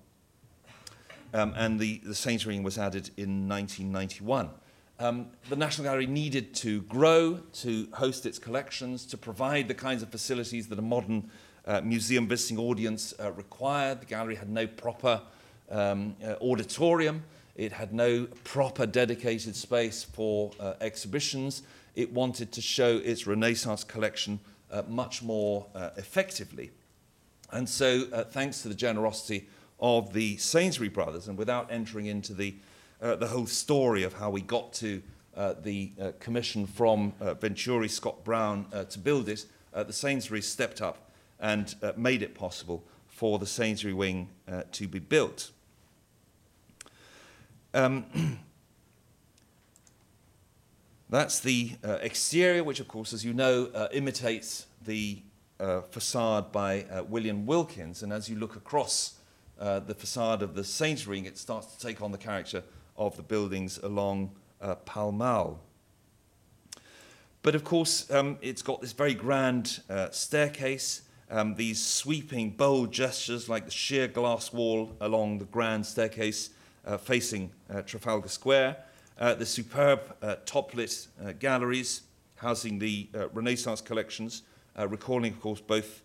Um, 1.33 1.55
and 1.57 1.79
the, 1.79 2.01
the 2.05 2.45
ring 2.47 2.63
was 2.63 2.77
added 2.77 3.11
in 3.17 3.49
1991. 3.49 4.51
Um, 4.99 5.29
the 5.49 5.57
National 5.57 5.85
Gallery 5.85 6.07
needed 6.07 6.55
to 6.57 6.83
grow, 6.83 7.41
to 7.55 7.89
host 7.95 8.27
its 8.27 8.39
collections, 8.39 9.07
to 9.07 9.17
provide 9.17 9.69
the 9.69 9.75
kinds 9.75 10.03
of 10.03 10.11
facilities 10.11 10.67
that 10.69 10.79
a 10.79 10.83
modern 10.83 11.31
uh, 11.67 11.81
museum 11.83 12.27
visiting 12.27 12.59
audience 12.59 13.15
uh, 13.21 13.33
required. 13.33 14.01
The 14.01 14.07
gallery 14.07 14.35
had 14.35 14.49
no 14.49 14.67
proper 14.67 15.21
um, 15.71 16.17
uh, 16.25 16.35
auditorium. 16.41 17.23
It 17.57 17.73
had 17.73 17.93
no 17.93 18.27
proper 18.45 18.87
dedicated 18.87 19.55
space 19.55 20.03
for 20.03 20.53
uh, 20.59 20.75
exhibitions. 20.81 21.63
It 21.95 22.13
wanted 22.13 22.53
to 22.53 22.61
show 22.61 22.97
its 22.97 23.27
Renaissance 23.27 23.85
collection 23.85 24.41
uh, 24.71 24.83
much 24.89 25.23
more 25.23 25.67
uh, 25.75 25.91
effectively. 25.97 26.71
And 27.53 27.69
so, 27.69 28.05
thanks 28.31 28.63
to 28.63 28.69
the 28.69 28.77
generosity 28.77 29.49
of 29.81 30.13
the 30.13 30.37
Sainsbury 30.37 30.89
brothers, 30.89 31.27
and 31.27 31.37
without 31.37 31.69
entering 31.69 32.07
into 32.07 32.33
the, 32.33 32.55
the 33.01 33.27
whole 33.27 33.47
story 33.47 34.05
of 34.05 34.13
how 34.13 34.31
we 34.31 34.41
got 34.41 34.73
to 34.75 35.03
the 35.35 35.91
commission 36.21 36.65
from 36.65 37.13
Venturi 37.41 37.89
Scott 37.89 38.23
Brown 38.23 38.67
to 38.89 38.99
build 39.01 39.29
it, 39.29 39.47
the 39.73 39.93
Sainsbury's 39.93 40.47
stepped 40.47 40.81
up 40.81 41.10
and 41.41 41.75
uh, 41.83 41.93
made 41.97 42.23
it 42.23 42.35
possible 42.35 42.85
for 43.09 43.39
the 43.39 43.47
Sainsbury 43.47 43.95
wing 43.95 44.29
uh, 44.51 44.63
to 44.73 44.87
be 44.87 44.99
built. 44.99 45.51
Um, 47.75 48.07
that's 51.11 51.41
the 51.41 51.73
uh, 51.83 51.99
exterior, 52.03 52.63
which, 52.63 52.81
of 52.81 52.89
course, 52.89 53.13
as 53.13 53.25
you 53.25 53.33
know, 53.33 53.71
uh, 53.75 53.89
imitates 53.93 54.67
the 54.85 55.23
uh, 55.59 55.81
facade 55.83 56.53
by 56.53 56.85
uh, 56.85 57.03
William 57.05 57.47
Wilkins. 57.47 58.03
And 58.03 58.13
as 58.13 58.29
you 58.29 58.37
look 58.37 58.57
across 58.57 59.15
the 59.59 59.95
facade 59.95 60.41
of 60.41 60.55
the 60.55 60.65
Sainsbury 60.65 61.19
wing, 61.19 61.27
it 61.27 61.37
starts 61.37 61.75
to 61.75 61.87
take 61.87 62.01
on 62.01 62.13
the 62.13 62.19
character 62.19 62.63
of 62.97 63.15
the 63.19 63.23
buildings 63.23 63.77
along 63.83 64.31
Pall 64.87 65.13
Mall. 65.13 65.61
But 67.43 67.55
of 67.55 67.63
course, 67.63 68.11
um, 68.11 68.39
it's 68.41 68.63
got 68.63 68.81
this 68.81 68.93
very 68.93 69.13
grand 69.13 69.83
staircase 70.13 71.03
um, 71.31 71.55
these 71.55 71.83
sweeping, 71.83 72.51
bold 72.51 72.93
gestures 72.93 73.49
like 73.49 73.65
the 73.65 73.71
sheer 73.71 74.09
glass 74.09 74.53
wall 74.53 74.95
along 75.01 75.39
the 75.39 75.45
grand 75.47 75.87
staircase 75.87 76.51
uh, 76.85 76.97
facing 76.97 77.51
uh, 77.73 77.83
Trafalgar 77.83 78.29
Square, 78.29 78.77
uh, 79.19 79.35
the 79.35 79.47
superb 79.47 80.01
uh, 80.23 80.37
top-lit 80.47 81.07
uh, 81.25 81.33
galleries 81.39 82.03
housing 82.37 82.79
the 82.79 83.07
uh, 83.15 83.29
Renaissance 83.29 83.81
collections, 83.81 84.43
recalling, 84.89 85.35
of 85.35 85.41
course, 85.43 85.61
both 85.61 86.01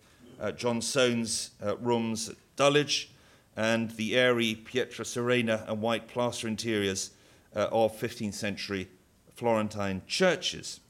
John 0.54 0.82
Soane's 0.82 1.52
rooms 1.80 2.28
at 2.28 2.36
Dulwich 2.56 3.08
and 3.56 3.90
the 3.92 4.14
airy 4.14 4.54
Pietra 4.54 5.06
Serena 5.06 5.64
and 5.66 5.80
white 5.80 6.08
plaster 6.08 6.46
interiors 6.46 7.12
of 7.54 7.98
15th 7.98 8.34
century 8.34 8.88
Florentine 9.34 10.02
churches. 10.06 10.80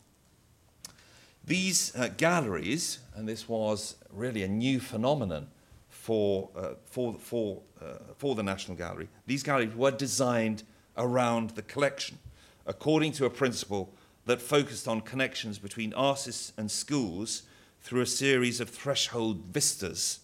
These 1.45 1.93
galleries, 2.17 2.99
and 3.17 3.27
this 3.27 3.49
was 3.49 3.97
really 4.13 4.43
a 4.43 4.49
new 4.49 4.79
phenomenon 4.79 5.49
for, 5.89 6.51
uh, 6.55 6.75
for, 6.85 7.15
for, 7.19 7.63
uh, 7.83 7.95
for 8.19 8.35
the 8.35 8.43
National 8.43 8.77
Gallery, 8.77 9.09
these 9.27 9.43
galleries 9.43 9.75
were 9.75 9.91
designed 9.91 10.63
around 10.97 11.51
the 11.51 11.63
collection 11.63 12.19
according 12.67 13.13
to 13.13 13.25
a 13.25 13.31
principle 13.31 13.93
that 14.27 14.43
focused 14.43 14.87
on 14.87 15.01
connections 15.01 15.59
between 15.59 15.95
artists 15.95 16.53
and 16.57 16.71
schools 16.71 17.43
through 17.81 18.03
a 18.03 18.07
series 18.07 18.61
of 18.61 18.69
threshold 18.69 19.45
vistas 19.53 20.21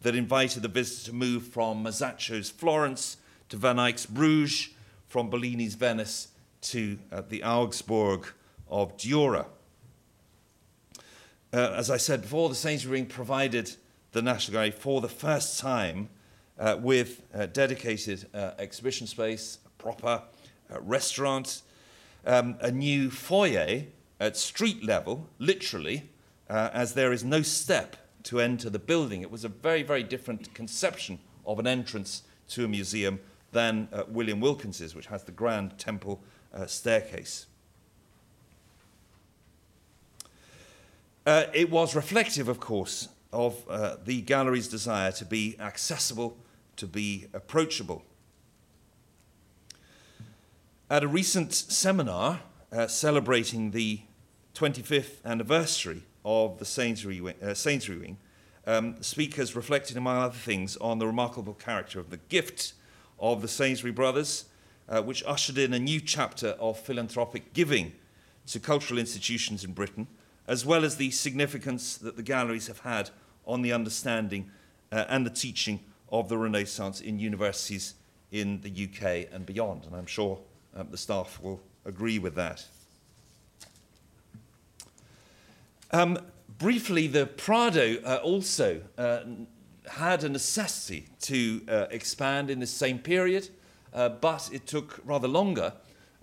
that 0.00 0.14
invited 0.14 0.62
the 0.62 0.68
visitor 0.68 1.10
to 1.10 1.14
move 1.14 1.46
from 1.46 1.84
Masaccio's 1.84 2.50
Florence 2.50 3.18
to 3.50 3.56
Van 3.56 3.78
Eyck's 3.78 4.06
Bruges, 4.06 4.70
from 5.06 5.30
Bellini's 5.30 5.74
Venice 5.74 6.28
to 6.62 6.98
uh, 7.12 7.22
the 7.28 7.44
Augsburg 7.44 8.26
of 8.68 8.96
Dürer 8.96 9.44
uh, 11.52 11.74
as 11.76 11.90
I 11.90 11.98
said 11.98 12.22
before, 12.22 12.48
the 12.48 12.54
Sainsbury 12.54 13.00
Wing 13.00 13.06
provided 13.06 13.76
the 14.12 14.22
National 14.22 14.54
Gallery 14.54 14.70
for 14.70 15.00
the 15.00 15.08
first 15.08 15.60
time 15.60 16.08
uh, 16.58 16.78
with 16.80 17.22
uh, 17.34 17.46
dedicated 17.46 18.26
uh, 18.32 18.52
exhibition 18.58 19.06
space, 19.06 19.58
a 19.66 19.82
proper 19.82 20.22
uh, 20.72 20.80
restaurant, 20.80 21.62
um, 22.24 22.56
a 22.60 22.70
new 22.70 23.10
foyer 23.10 23.84
at 24.20 24.36
street 24.36 24.84
level, 24.84 25.28
literally, 25.38 26.08
uh, 26.48 26.70
as 26.72 26.94
there 26.94 27.12
is 27.12 27.24
no 27.24 27.42
step 27.42 27.96
to 28.22 28.40
enter 28.40 28.70
the 28.70 28.78
building. 28.78 29.20
It 29.20 29.30
was 29.30 29.44
a 29.44 29.48
very, 29.48 29.82
very 29.82 30.02
different 30.02 30.54
conception 30.54 31.18
of 31.44 31.58
an 31.58 31.66
entrance 31.66 32.22
to 32.50 32.64
a 32.64 32.68
museum 32.68 33.20
than 33.50 33.88
William 34.08 34.40
Wilkins's, 34.40 34.94
which 34.94 35.06
has 35.06 35.24
the 35.24 35.32
grand 35.32 35.76
temple 35.76 36.22
staircase. 36.66 37.46
Uh, 41.24 41.44
it 41.54 41.70
was 41.70 41.94
reflective, 41.94 42.48
of 42.48 42.58
course, 42.58 43.08
of 43.32 43.64
uh, 43.68 43.96
the 44.04 44.20
gallery's 44.22 44.66
desire 44.66 45.12
to 45.12 45.24
be 45.24 45.56
accessible, 45.60 46.36
to 46.76 46.86
be 46.86 47.26
approachable. 47.32 48.02
At 50.90 51.04
a 51.04 51.08
recent 51.08 51.54
seminar 51.54 52.40
uh, 52.72 52.88
celebrating 52.88 53.70
the 53.70 54.00
25th 54.54 55.24
anniversary 55.24 56.02
of 56.24 56.58
the 56.58 56.64
Sainsbury 56.64 57.20
Wing, 57.20 57.36
uh, 57.40 57.54
Sainsbury 57.54 57.98
Wing 57.98 58.16
um, 58.66 59.00
speakers 59.00 59.54
reflected, 59.54 59.96
among 59.96 60.16
other 60.16 60.34
things, 60.34 60.76
on 60.78 60.98
the 60.98 61.06
remarkable 61.06 61.54
character 61.54 62.00
of 62.00 62.10
the 62.10 62.16
gift 62.16 62.74
of 63.20 63.42
the 63.42 63.48
Sainsbury 63.48 63.92
brothers, 63.92 64.46
uh, 64.88 65.00
which 65.00 65.22
ushered 65.24 65.56
in 65.56 65.72
a 65.72 65.78
new 65.78 66.00
chapter 66.00 66.48
of 66.60 66.78
philanthropic 66.78 67.52
giving 67.52 67.92
to 68.48 68.58
cultural 68.58 68.98
institutions 68.98 69.62
in 69.62 69.72
Britain 69.72 70.08
as 70.46 70.66
well 70.66 70.84
as 70.84 70.96
the 70.96 71.10
significance 71.10 71.96
that 71.96 72.16
the 72.16 72.22
galleries 72.22 72.66
have 72.66 72.80
had 72.80 73.10
on 73.46 73.62
the 73.62 73.72
understanding 73.72 74.50
uh, 74.90 75.04
and 75.08 75.24
the 75.24 75.30
teaching 75.30 75.80
of 76.10 76.28
the 76.28 76.36
Renaissance 76.36 77.00
in 77.00 77.18
universities 77.18 77.94
in 78.30 78.60
the 78.60 78.70
UK 78.70 79.32
and 79.32 79.46
beyond. 79.46 79.84
And 79.84 79.94
I'm 79.94 80.06
sure 80.06 80.38
um, 80.74 80.88
the 80.90 80.98
staff 80.98 81.40
will 81.42 81.60
agree 81.84 82.18
with 82.18 82.34
that. 82.34 82.64
Um, 85.90 86.18
briefly, 86.58 87.06
the 87.06 87.26
Prado 87.26 87.98
uh, 88.02 88.20
also 88.22 88.82
uh, 88.96 89.20
had 89.90 90.24
a 90.24 90.28
necessity 90.28 91.08
to 91.22 91.62
uh, 91.68 91.86
expand 91.90 92.50
in 92.50 92.60
the 92.60 92.66
same 92.66 92.98
period, 92.98 93.48
uh, 93.92 94.08
but 94.08 94.48
it 94.52 94.66
took 94.66 95.00
rather 95.04 95.28
longer 95.28 95.74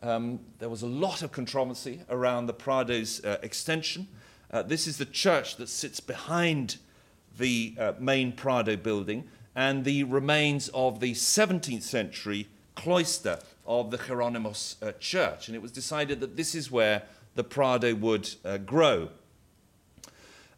um, 0.02 0.40
there 0.60 0.70
was 0.70 0.82
a 0.82 0.88
lot 0.88 1.22
of 1.22 1.32
controversy 1.32 2.02
around 2.10 2.46
the 2.46 2.54
Prado's 2.54 3.24
uh, 3.24 3.38
extension. 3.42 4.08
Uh, 4.52 4.64
this 4.64 4.88
is 4.88 4.98
the 4.98 5.06
church 5.06 5.58
that 5.58 5.68
sits 5.70 6.00
behind 6.00 6.78
the 7.38 7.76
uh, 7.80 7.94
main 8.00 8.32
Prado 8.32 8.76
building 8.76 9.28
and 9.56 9.84
the 9.84 10.04
remains 10.04 10.70
of 10.70 11.00
the 11.00 11.14
17th 11.14 11.84
century 11.84 12.48
cloister 12.76 13.40
of 13.66 13.92
the 13.92 13.98
Hieronymus 13.98 14.78
uh, 14.82 14.94
Church, 15.00 15.48
and 15.48 15.56
it 15.56 15.62
was 15.62 15.72
decided 15.72 16.22
that 16.22 16.38
this 16.38 16.56
is 16.56 16.72
where 16.72 17.04
the 17.36 17.44
Prado 17.44 17.94
would 17.94 18.30
uh, 18.46 18.58
grow. 18.58 19.10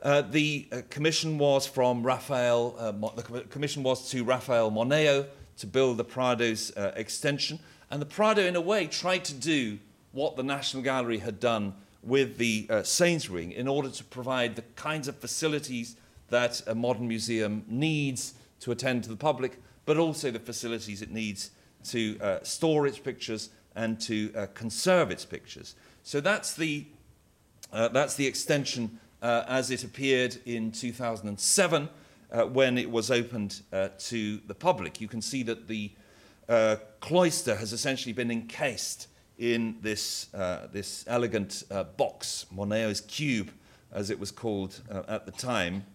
Uh, 0.02 0.22
the 0.22 0.68
commission 0.90 1.38
was 1.38 1.68
from 1.68 2.04
Rafael, 2.04 2.76
uh, 2.78 2.92
the 2.92 3.42
commission 3.50 3.84
was 3.84 4.10
to 4.12 4.24
Rafael 4.24 4.72
Moneo 4.72 5.28
to 5.58 5.68
build 5.68 5.98
the 5.98 6.06
Prado's 6.06 6.72
extension. 6.96 7.60
And 7.92 8.02
the 8.02 8.06
Prado, 8.06 8.42
in 8.42 8.56
a 8.56 8.62
way, 8.62 8.88
tried 8.88 9.26
to 9.26 9.34
do 9.34 9.78
what 10.14 10.38
the 10.38 10.44
National 10.44 10.82
Gallery 10.82 11.18
had 11.18 11.42
done 11.42 11.74
with 12.02 12.38
the 12.38 12.66
uh, 12.70 12.84
Sainsbury 12.84 13.54
in 13.54 13.68
order 13.68 13.90
to 13.90 14.04
provide 14.06 14.56
the 14.56 14.64
kinds 14.76 15.10
of 15.10 15.18
facilities 15.18 15.98
that 16.30 16.62
a 16.68 16.74
modern 16.74 17.10
museum 17.10 17.66
needs 17.68 18.34
to 18.62 18.72
attend 18.72 19.04
to 19.04 19.10
the 19.10 19.18
public, 19.18 19.62
but 19.86 19.98
also 19.98 20.32
the 20.32 20.40
facilities 20.40 21.02
it 21.02 21.12
needs 21.12 21.52
to 21.84 22.18
uh, 22.22 22.40
store 22.44 22.88
its 22.88 22.98
pictures 22.98 23.50
and 23.76 24.00
to 24.00 24.32
uh, 24.36 24.48
conserve 24.54 25.12
its 25.12 25.26
pictures. 25.26 25.76
So 26.04 26.22
that's 26.22 26.54
the, 26.54 26.86
uh, 27.74 27.90
that's 27.90 28.16
the 28.16 28.26
extension 28.26 29.00
uh, 29.22 29.44
as 29.48 29.70
it 29.70 29.84
appeared 29.84 30.38
in 30.46 30.72
2007 30.72 31.90
uh, 32.32 32.44
when 32.46 32.78
it 32.78 32.90
was 32.90 33.12
opened 33.12 33.62
uh, 33.74 33.90
to 34.00 34.38
the 34.48 34.56
public. 34.56 35.02
You 35.02 35.10
can 35.10 35.22
see 35.22 35.44
that 35.44 35.68
the 35.68 35.92
uh, 36.50 36.78
cloister 37.00 37.56
has 37.56 37.74
essentially 37.74 38.14
been 38.14 38.32
encased 38.32 39.08
in 39.38 39.78
this, 39.82 40.34
uh, 40.34 40.68
this 40.72 41.04
elegant 41.08 41.64
uh, 41.72 41.84
box, 41.84 42.46
Moneo's 42.54 43.02
cube, 43.02 43.52
as 43.92 44.10
it 44.10 44.20
was 44.20 44.32
called 44.32 44.80
at 45.08 45.26
the 45.26 45.32
time, 45.32 45.86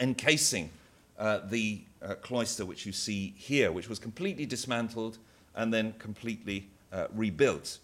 encasing 0.00 0.70
the 1.18 1.82
cloister 2.20 2.64
which 2.64 2.86
you 2.86 2.92
see 2.92 3.34
here, 3.36 3.72
which 3.72 3.88
was 3.88 3.98
completely 3.98 4.46
dismantled 4.46 5.18
and 5.56 5.74
then 5.74 5.94
completely 5.98 6.68
rebuilt. 7.12 7.78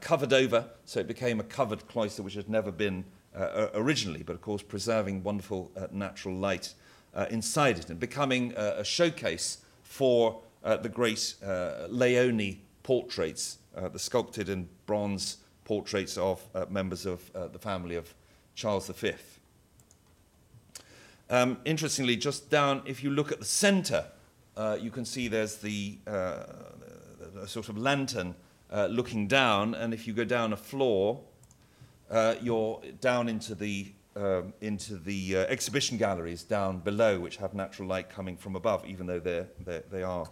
covered 0.00 0.32
over, 0.32 0.66
so 0.86 1.00
it 1.00 1.06
became 1.06 1.40
a 1.40 1.44
covered 1.44 1.86
cloister 1.88 2.22
which 2.22 2.34
had 2.34 2.48
never 2.48 2.72
been 2.72 3.04
uh, 3.34 3.68
originally, 3.74 4.22
but 4.22 4.34
of 4.34 4.40
course 4.40 4.62
preserving 4.62 5.22
wonderful 5.22 5.70
uh, 5.76 5.86
natural 5.90 6.34
light 6.34 6.74
uh, 7.14 7.26
inside 7.30 7.78
it 7.78 7.90
and 7.90 7.98
becoming 7.98 8.54
uh, 8.56 8.76
a 8.78 8.84
showcase 8.84 9.58
for 9.82 10.40
uh, 10.64 10.78
the 10.78 10.88
great 10.88 11.34
uh, 11.44 11.86
Leoni 11.88 12.60
portraits, 12.82 13.58
uh, 13.76 13.88
the 13.88 13.98
sculpted 13.98 14.48
and 14.48 14.66
bronze 14.86 15.38
portraits 15.64 16.16
of 16.16 16.46
uh, 16.54 16.64
members 16.68 17.06
of 17.06 17.30
uh, 17.34 17.48
the 17.48 17.58
family 17.58 17.96
of 17.96 18.14
Charles 18.54 18.88
V. 18.88 19.12
Um, 21.30 21.58
interestingly, 21.64 22.16
just 22.16 22.50
down, 22.50 22.82
if 22.86 23.02
you 23.02 23.10
look 23.10 23.32
at 23.32 23.38
the 23.38 23.44
center, 23.44 24.06
uh, 24.56 24.76
you 24.80 24.90
can 24.90 25.04
see 25.04 25.28
there's 25.28 25.56
the, 25.56 25.98
sort 27.46 27.68
of 27.68 27.78
lantern 27.78 28.34
looking 28.88 29.26
down, 29.26 29.74
and 29.74 29.92
if 29.94 30.06
you 30.06 30.12
go 30.12 30.24
down 30.24 30.52
a 30.52 30.56
floor, 30.56 31.20
you're 32.42 32.80
down 33.00 33.28
into 33.28 33.54
the, 33.54 33.92
um, 34.16 34.52
into 34.60 34.96
the 34.96 35.38
uh, 35.38 35.40
exhibition 35.46 35.96
galleries 35.96 36.42
down 36.42 36.78
below, 36.78 37.18
which 37.18 37.38
have 37.38 37.54
natural 37.54 37.88
light 37.88 38.10
coming 38.10 38.36
from 38.36 38.54
above, 38.54 38.86
even 38.86 39.06
though 39.06 39.18
they're, 39.18 39.48
they're, 39.64 39.82
they 39.90 40.02
are 40.02 40.28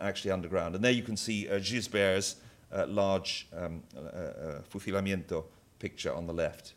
actually 0.00 0.30
underground. 0.30 0.74
And 0.74 0.84
there 0.84 0.92
you 0.92 1.02
can 1.02 1.16
see 1.16 1.48
uh, 1.48 1.58
Gisbert's 1.58 2.36
uh, 2.72 2.86
large 2.86 3.48
um, 3.56 3.82
uh, 3.96 4.00
uh, 4.00 4.60
Fusilamiento 4.72 5.44
picture 5.78 6.12
on 6.14 6.26
the 6.26 6.32
left. 6.32 6.74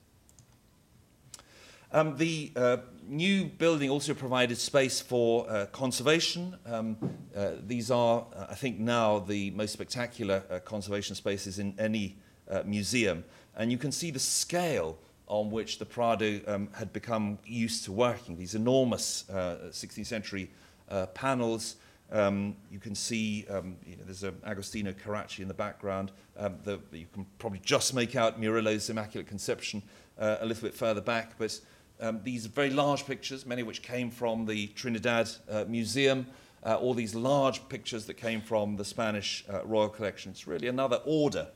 Um, 1.91 2.17
the 2.17 2.51
uh, 2.55 2.77
new 3.07 3.45
building 3.45 3.91
also 3.91 4.15
provided 4.15 4.57
space 4.57 4.99
for 4.99 5.47
uh, 5.47 5.67
conservation. 5.67 6.57
Um, 6.65 6.97
uh, 7.35 7.51
these 7.67 7.91
are, 7.91 8.25
uh, 8.35 8.47
I 8.49 8.55
think, 8.55 8.79
now 8.79 9.19
the 9.19 9.51
most 9.51 9.73
spectacular 9.73 10.41
uh, 10.49 10.59
conservation 10.59 11.15
spaces 11.15 11.59
in 11.59 11.75
any 11.77 12.17
uh, 12.49 12.63
museum. 12.65 13.23
And 13.55 13.71
you 13.71 13.77
can 13.77 13.91
see 13.91 14.09
the 14.09 14.19
scale 14.19 14.97
on 15.27 15.51
which 15.51 15.77
the 15.77 15.85
Prado 15.85 16.41
um, 16.47 16.69
had 16.73 16.91
become 16.93 17.37
used 17.45 17.85
to 17.85 17.91
working. 17.91 18.37
These 18.37 18.55
enormous 18.55 19.29
uh, 19.29 19.69
16th 19.69 20.07
century 20.07 20.49
uh, 20.89 21.05
panels. 21.07 21.75
Um, 22.13 22.55
you 22.71 22.79
can 22.79 22.93
see 22.93 23.45
um, 23.49 23.75
you 23.85 23.97
know, 23.97 24.03
there's 24.05 24.21
an 24.21 24.37
Agostino 24.45 24.93
Carracci 24.93 25.39
in 25.39 25.47
the 25.47 25.53
background. 25.53 26.11
Um, 26.37 26.57
the, 26.63 26.79
you 26.91 27.07
can 27.11 27.25
probably 27.39 27.59
just 27.63 27.95
make 27.95 28.15
out 28.15 28.39
Murillo's 28.39 28.89
Immaculate 28.89 29.27
Conception 29.27 29.81
uh, 30.19 30.37
a 30.39 30.45
little 30.45 30.61
bit 30.61 30.75
further 30.75 31.01
back. 31.01 31.33
But 31.39 31.59
um, 31.99 32.21
these 32.23 32.45
are 32.45 32.49
very 32.49 32.69
large 32.69 33.07
pictures, 33.07 33.47
many 33.47 33.61
of 33.61 33.67
which 33.67 33.81
came 33.81 34.11
from 34.11 34.45
the 34.45 34.67
Trinidad 34.67 35.29
uh, 35.49 35.65
Museum, 35.67 36.27
uh, 36.63 36.75
all 36.75 36.93
these 36.93 37.15
large 37.15 37.67
pictures 37.67 38.05
that 38.05 38.13
came 38.15 38.41
from 38.41 38.75
the 38.75 38.85
Spanish 38.85 39.43
uh, 39.51 39.65
Royal 39.65 39.89
Collection. 39.89 40.31
It's 40.31 40.47
really 40.47 40.67
another 40.67 41.01
order 41.05 41.47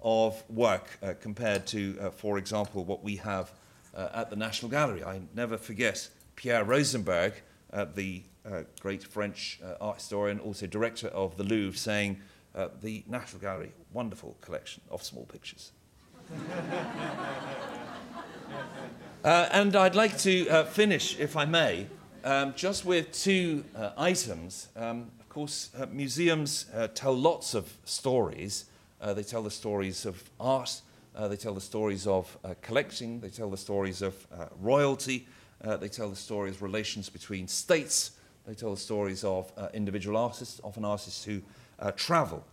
of 0.00 0.42
work 0.48 0.96
uh, 1.02 1.14
compared 1.20 1.66
to, 1.68 1.98
uh, 2.00 2.10
for 2.10 2.38
example, 2.38 2.84
what 2.84 3.02
we 3.02 3.16
have 3.16 3.52
at 3.96 4.28
the 4.28 4.34
National 4.34 4.68
Gallery. 4.70 5.04
I 5.04 5.20
never 5.36 5.56
forget 5.56 6.08
Pierre 6.34 6.64
Rosenberg, 6.64 7.32
the 7.94 8.24
great 8.80 9.02
French 9.02 9.60
uh, 9.64 9.74
art 9.80 9.96
historian, 9.96 10.38
also 10.40 10.66
director 10.66 11.08
of 11.08 11.36
the 11.36 11.44
Louvre, 11.44 11.78
saying, 11.78 12.20
uh, 12.54 12.68
the 12.82 13.02
National 13.08 13.40
Gallery, 13.40 13.72
wonderful 13.92 14.36
collection 14.40 14.82
of 14.90 15.02
small 15.02 15.24
pictures. 15.24 15.72
uh, 19.24 19.48
and 19.50 19.74
I'd 19.74 19.94
like 19.96 20.16
to 20.18 20.48
uh, 20.48 20.64
finish, 20.64 21.18
if 21.18 21.36
I 21.36 21.46
may, 21.46 21.86
um, 22.22 22.54
just 22.54 22.84
with 22.84 23.10
two 23.12 23.64
uh, 23.74 23.90
items. 23.96 24.68
Um, 24.76 25.10
of 25.18 25.28
course, 25.28 25.70
uh, 25.76 25.86
museums 25.90 26.66
tell 26.94 27.16
lots 27.16 27.54
of 27.54 27.76
stories. 27.84 28.66
They 29.04 29.24
tell 29.24 29.42
the 29.42 29.50
stories 29.50 30.06
of 30.06 30.22
art, 30.40 30.80
they 31.18 31.36
tell 31.36 31.52
the 31.54 31.60
stories 31.60 32.06
of 32.06 32.38
collecting, 32.62 33.20
they 33.20 33.28
tell 33.28 33.50
the 33.50 33.56
stories 33.56 34.00
of 34.00 34.26
royalty, 34.62 35.26
they 35.60 35.88
tell 35.88 36.08
the 36.08 36.16
stories 36.16 36.54
of 36.54 36.62
relations 36.62 37.10
between 37.10 37.48
states, 37.48 38.12
they 38.46 38.54
tell 38.54 38.70
the 38.70 38.80
stories 38.80 39.24
of 39.24 39.50
uh, 39.56 39.68
individual 39.72 40.16
artists, 40.16 40.60
often 40.62 40.84
artists 40.84 41.24
who 41.24 41.40
uh, 41.78 41.90
travel. 41.92 42.44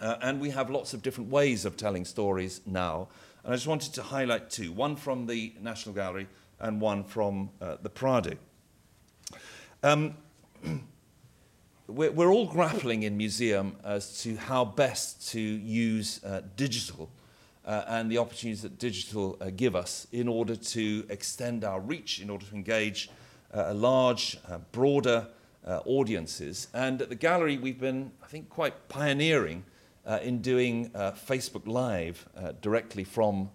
Uh, 0.00 0.16
and 0.22 0.40
we 0.40 0.50
have 0.50 0.70
lots 0.70 0.92
of 0.92 1.02
different 1.02 1.30
ways 1.30 1.64
of 1.64 1.76
telling 1.76 2.04
stories 2.04 2.60
now. 2.66 3.08
And 3.44 3.52
I 3.52 3.56
just 3.56 3.66
wanted 3.66 3.92
to 3.94 4.02
highlight 4.02 4.50
two 4.50 4.72
one 4.72 4.96
from 4.96 5.26
the 5.26 5.54
National 5.60 5.94
Gallery 5.94 6.26
and 6.58 6.80
one 6.80 7.04
from 7.04 7.50
uh, 7.60 7.76
the 7.82 7.90
Prado. 7.90 8.32
Um, 9.82 10.16
we're, 11.86 12.10
we're 12.10 12.32
all 12.32 12.46
grappling 12.46 13.04
in 13.04 13.16
museum 13.16 13.76
as 13.84 14.22
to 14.22 14.36
how 14.36 14.64
best 14.64 15.28
to 15.30 15.40
use 15.40 16.24
uh, 16.24 16.40
digital 16.56 17.10
uh, 17.64 17.84
and 17.86 18.10
the 18.10 18.18
opportunities 18.18 18.62
that 18.62 18.78
digital 18.78 19.36
uh, 19.40 19.50
give 19.54 19.76
us 19.76 20.06
in 20.10 20.26
order 20.26 20.56
to 20.56 21.06
extend 21.08 21.64
our 21.64 21.80
reach, 21.80 22.20
in 22.20 22.30
order 22.30 22.44
to 22.46 22.54
engage 22.54 23.10
uh, 23.54 23.72
large, 23.72 24.36
uh, 24.48 24.58
broader 24.72 25.28
uh, 25.64 25.80
audiences. 25.86 26.68
And 26.74 27.00
at 27.00 27.08
the 27.08 27.14
gallery, 27.14 27.56
we've 27.56 27.78
been, 27.78 28.10
I 28.22 28.26
think, 28.26 28.48
quite 28.48 28.88
pioneering 28.88 29.64
uh, 30.04 30.18
in 30.22 30.42
doing 30.42 30.90
uh, 30.94 31.12
Facebook 31.12 31.66
Live 31.66 32.28
directly 32.60 33.04
from 33.04 33.50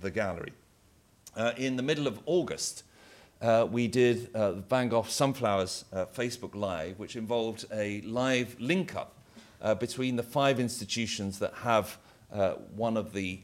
the 0.00 0.10
gallery. 0.10 0.52
In 1.56 1.76
the 1.76 1.82
middle 1.82 2.06
of 2.06 2.20
August, 2.26 2.84
we 3.70 3.88
did 3.88 4.32
Van 4.32 4.88
Gogh 4.88 5.02
Sunflowers 5.02 5.84
Facebook 5.92 6.54
Live, 6.54 6.98
which 6.98 7.16
involved 7.16 7.64
a 7.72 8.00
live 8.02 8.56
link 8.60 8.94
up 8.94 9.16
between 9.78 10.16
the 10.16 10.22
five 10.22 10.60
institutions 10.60 11.38
that 11.40 11.52
have 11.54 11.98
one 12.76 12.96
of 12.96 13.12
the 13.12 13.40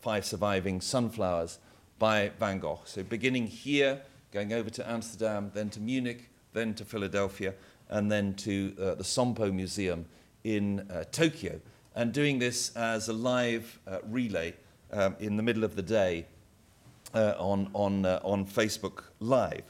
five 0.00 0.24
surviving 0.24 0.80
sunflowers 0.80 1.58
by 1.98 2.30
Van 2.38 2.58
Gogh. 2.60 2.80
So, 2.84 3.02
beginning 3.02 3.48
here, 3.48 4.02
going 4.32 4.52
over 4.52 4.70
to 4.70 4.88
Amsterdam, 4.88 5.50
then 5.54 5.70
to 5.70 5.80
Munich, 5.80 6.30
then 6.52 6.74
to 6.74 6.84
Philadelphia, 6.84 7.54
and 7.88 8.10
then 8.10 8.34
to 8.34 8.74
uh, 8.80 8.94
the 8.94 9.04
Sompo 9.04 9.52
Museum 9.52 10.06
in 10.44 10.86
uh, 10.90 11.04
Tokyo, 11.10 11.60
and 11.94 12.12
doing 12.12 12.38
this 12.38 12.74
as 12.76 13.08
a 13.08 13.12
live 13.12 13.78
uh, 13.86 13.98
relay 14.08 14.54
um, 14.92 15.16
in 15.18 15.36
the 15.36 15.42
middle 15.42 15.64
of 15.64 15.76
the 15.76 15.82
day 15.82 16.26
uh, 17.14 17.34
on, 17.38 17.68
on, 17.74 18.06
uh, 18.06 18.20
on 18.22 18.46
Facebook 18.46 19.04
Live. 19.18 19.64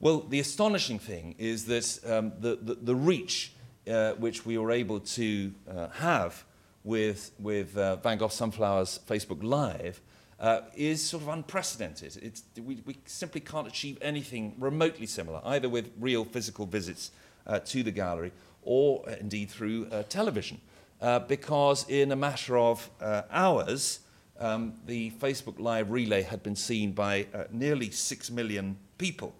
Well, 0.00 0.20
the 0.20 0.40
astonishing 0.40 0.98
thing 0.98 1.34
is 1.38 1.64
that 1.66 2.10
um, 2.12 2.32
the, 2.40 2.56
the, 2.60 2.74
the 2.74 2.94
reach 2.94 3.52
uh, 3.88 4.12
which 4.12 4.44
we 4.44 4.58
were 4.58 4.70
able 4.70 5.00
to 5.00 5.52
have 5.94 6.44
with, 6.84 7.30
with 7.38 7.72
Van 7.72 8.18
Gogh 8.18 8.28
Sunflowers 8.28 9.00
Facebook 9.08 9.42
Live 9.42 10.00
uh, 10.42 10.62
is 10.74 11.02
sort 11.02 11.22
of 11.22 11.28
unprecedented. 11.28 12.18
It's, 12.20 12.42
we, 12.62 12.82
we 12.84 12.98
simply 13.06 13.40
can't 13.40 13.68
achieve 13.68 13.96
anything 14.02 14.56
remotely 14.58 15.06
similar, 15.06 15.40
either 15.44 15.68
with 15.68 15.92
real 15.98 16.24
physical 16.24 16.66
visits 16.66 17.12
uh, 17.46 17.60
to 17.60 17.84
the 17.84 17.92
gallery 17.92 18.32
or 18.62 19.04
uh, 19.08 19.14
indeed 19.20 19.50
through 19.50 19.86
uh, 19.86 20.02
television. 20.08 20.60
Uh, 21.00 21.20
because 21.20 21.88
in 21.88 22.12
a 22.12 22.16
matter 22.16 22.58
of 22.58 22.90
uh, 23.00 23.22
hours, 23.30 24.00
um, 24.38 24.74
the 24.86 25.10
Facebook 25.12 25.58
Live 25.58 25.90
relay 25.90 26.22
had 26.22 26.42
been 26.42 26.56
seen 26.56 26.92
by 26.92 27.26
uh, 27.32 27.44
nearly 27.52 27.90
6 27.90 28.30
million 28.30 28.76
people. 28.98 29.34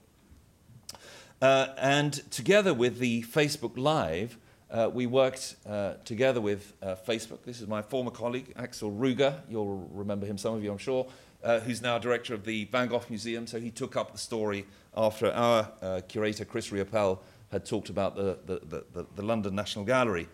Uh, 1.41 1.69
and 1.79 2.31
together 2.31 2.73
with 2.73 2.99
the 2.99 3.23
Facebook 3.25 3.77
Live, 3.77 4.39
uh, 4.73 4.91
we 4.93 5.07
worked 5.07 5.57
uh, 5.69 5.95
together 6.05 6.41
with 6.41 6.73
uh, 6.83 6.97
Facebook. 7.07 7.45
This 7.45 7.61
is 7.61 7.69
my 7.69 7.83
former 7.83 8.11
colleague, 8.11 8.55
Axel 8.57 8.91
Ruger. 8.91 9.39
You'll 9.49 9.89
remember 9.93 10.25
him, 10.25 10.39
some 10.39 10.55
of 10.55 10.65
you, 10.65 10.73
I'm 10.73 10.79
sure, 10.79 11.07
uh, 11.45 11.61
who's 11.61 11.83
now 11.83 11.99
director 11.99 12.33
of 12.33 12.45
the 12.45 12.65
Van 12.65 12.89
Gogh 12.89 13.03
Museum. 13.11 13.47
So 13.47 13.61
he 13.61 13.71
took 13.71 13.97
up 13.97 14.13
the 14.13 14.19
story 14.19 14.65
after 14.97 15.31
our 15.31 15.71
uh, 15.83 16.01
curator, 16.09 16.47
Chris 16.47 16.71
Riopelle, 16.71 17.19
had 17.51 17.67
talked 17.67 17.91
about 17.91 18.17
the, 18.17 18.39
the, 18.47 18.85
the, 18.95 19.07
the 19.15 19.23
London 19.23 19.55
National 19.55 19.85
Gallery, 19.85 20.27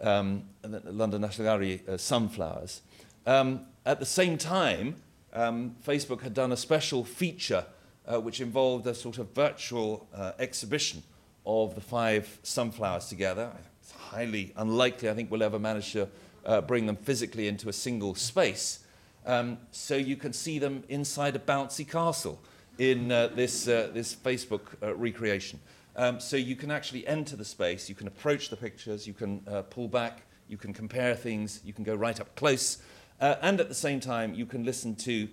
um, 0.00 0.42
the 0.62 0.80
London 0.92 1.20
National 1.20 1.46
Gallery 1.46 1.80
uh, 1.88 1.96
sunflowers. 1.96 2.82
Um, 3.24 3.66
at 3.84 4.00
the 4.00 4.06
same 4.06 4.36
time, 4.36 4.96
um, 5.32 5.76
Facebook 5.86 6.22
had 6.22 6.34
done 6.34 6.50
a 6.50 6.56
special 6.56 7.04
feature 7.04 7.64
which 8.08 8.40
involved 8.40 8.86
a 8.86 8.94
sort 8.94 9.18
of 9.18 9.30
virtual 9.34 10.06
exhibition 10.38 11.02
of 11.44 11.74
the 11.74 11.80
five 11.80 12.38
sunflowers 12.44 13.08
together. 13.08 13.50
It's 13.86 13.94
highly 13.94 14.52
unlikely, 14.56 15.08
I 15.08 15.14
think, 15.14 15.30
we'll 15.30 15.44
ever 15.44 15.60
manage 15.60 15.92
to 15.92 16.08
uh, 16.44 16.60
bring 16.60 16.86
them 16.86 16.96
physically 16.96 17.46
into 17.46 17.68
a 17.68 17.72
single 17.72 18.16
space. 18.16 18.80
Um, 19.24 19.58
so 19.70 19.94
you 19.94 20.16
can 20.16 20.32
see 20.32 20.58
them 20.58 20.82
inside 20.88 21.36
a 21.36 21.38
bouncy 21.38 21.88
castle 21.88 22.40
in 22.78 23.12
uh, 23.12 23.28
this, 23.28 23.68
uh, 23.68 23.90
this 23.94 24.12
Facebook 24.12 24.62
uh, 24.82 24.92
recreation. 24.96 25.60
Um, 25.94 26.18
so 26.18 26.36
you 26.36 26.56
can 26.56 26.72
actually 26.72 27.06
enter 27.06 27.36
the 27.36 27.44
space, 27.44 27.88
you 27.88 27.94
can 27.94 28.08
approach 28.08 28.50
the 28.50 28.56
pictures, 28.56 29.06
you 29.06 29.12
can 29.12 29.40
uh, 29.46 29.62
pull 29.62 29.86
back, 29.86 30.22
you 30.48 30.56
can 30.56 30.72
compare 30.72 31.14
things, 31.14 31.60
you 31.64 31.72
can 31.72 31.84
go 31.84 31.94
right 31.94 32.20
up 32.20 32.34
close, 32.34 32.78
uh, 33.20 33.36
and 33.40 33.60
at 33.60 33.68
the 33.68 33.74
same 33.74 34.00
time 34.00 34.34
you 34.34 34.46
can 34.46 34.64
listen 34.64 34.96
to 34.96 35.28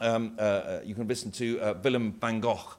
um, 0.00 0.34
you 0.82 0.94
can 0.94 1.06
listen 1.06 1.30
to 1.32 1.76
Willem 1.82 2.12
van 2.12 2.40
Gogh, 2.40 2.76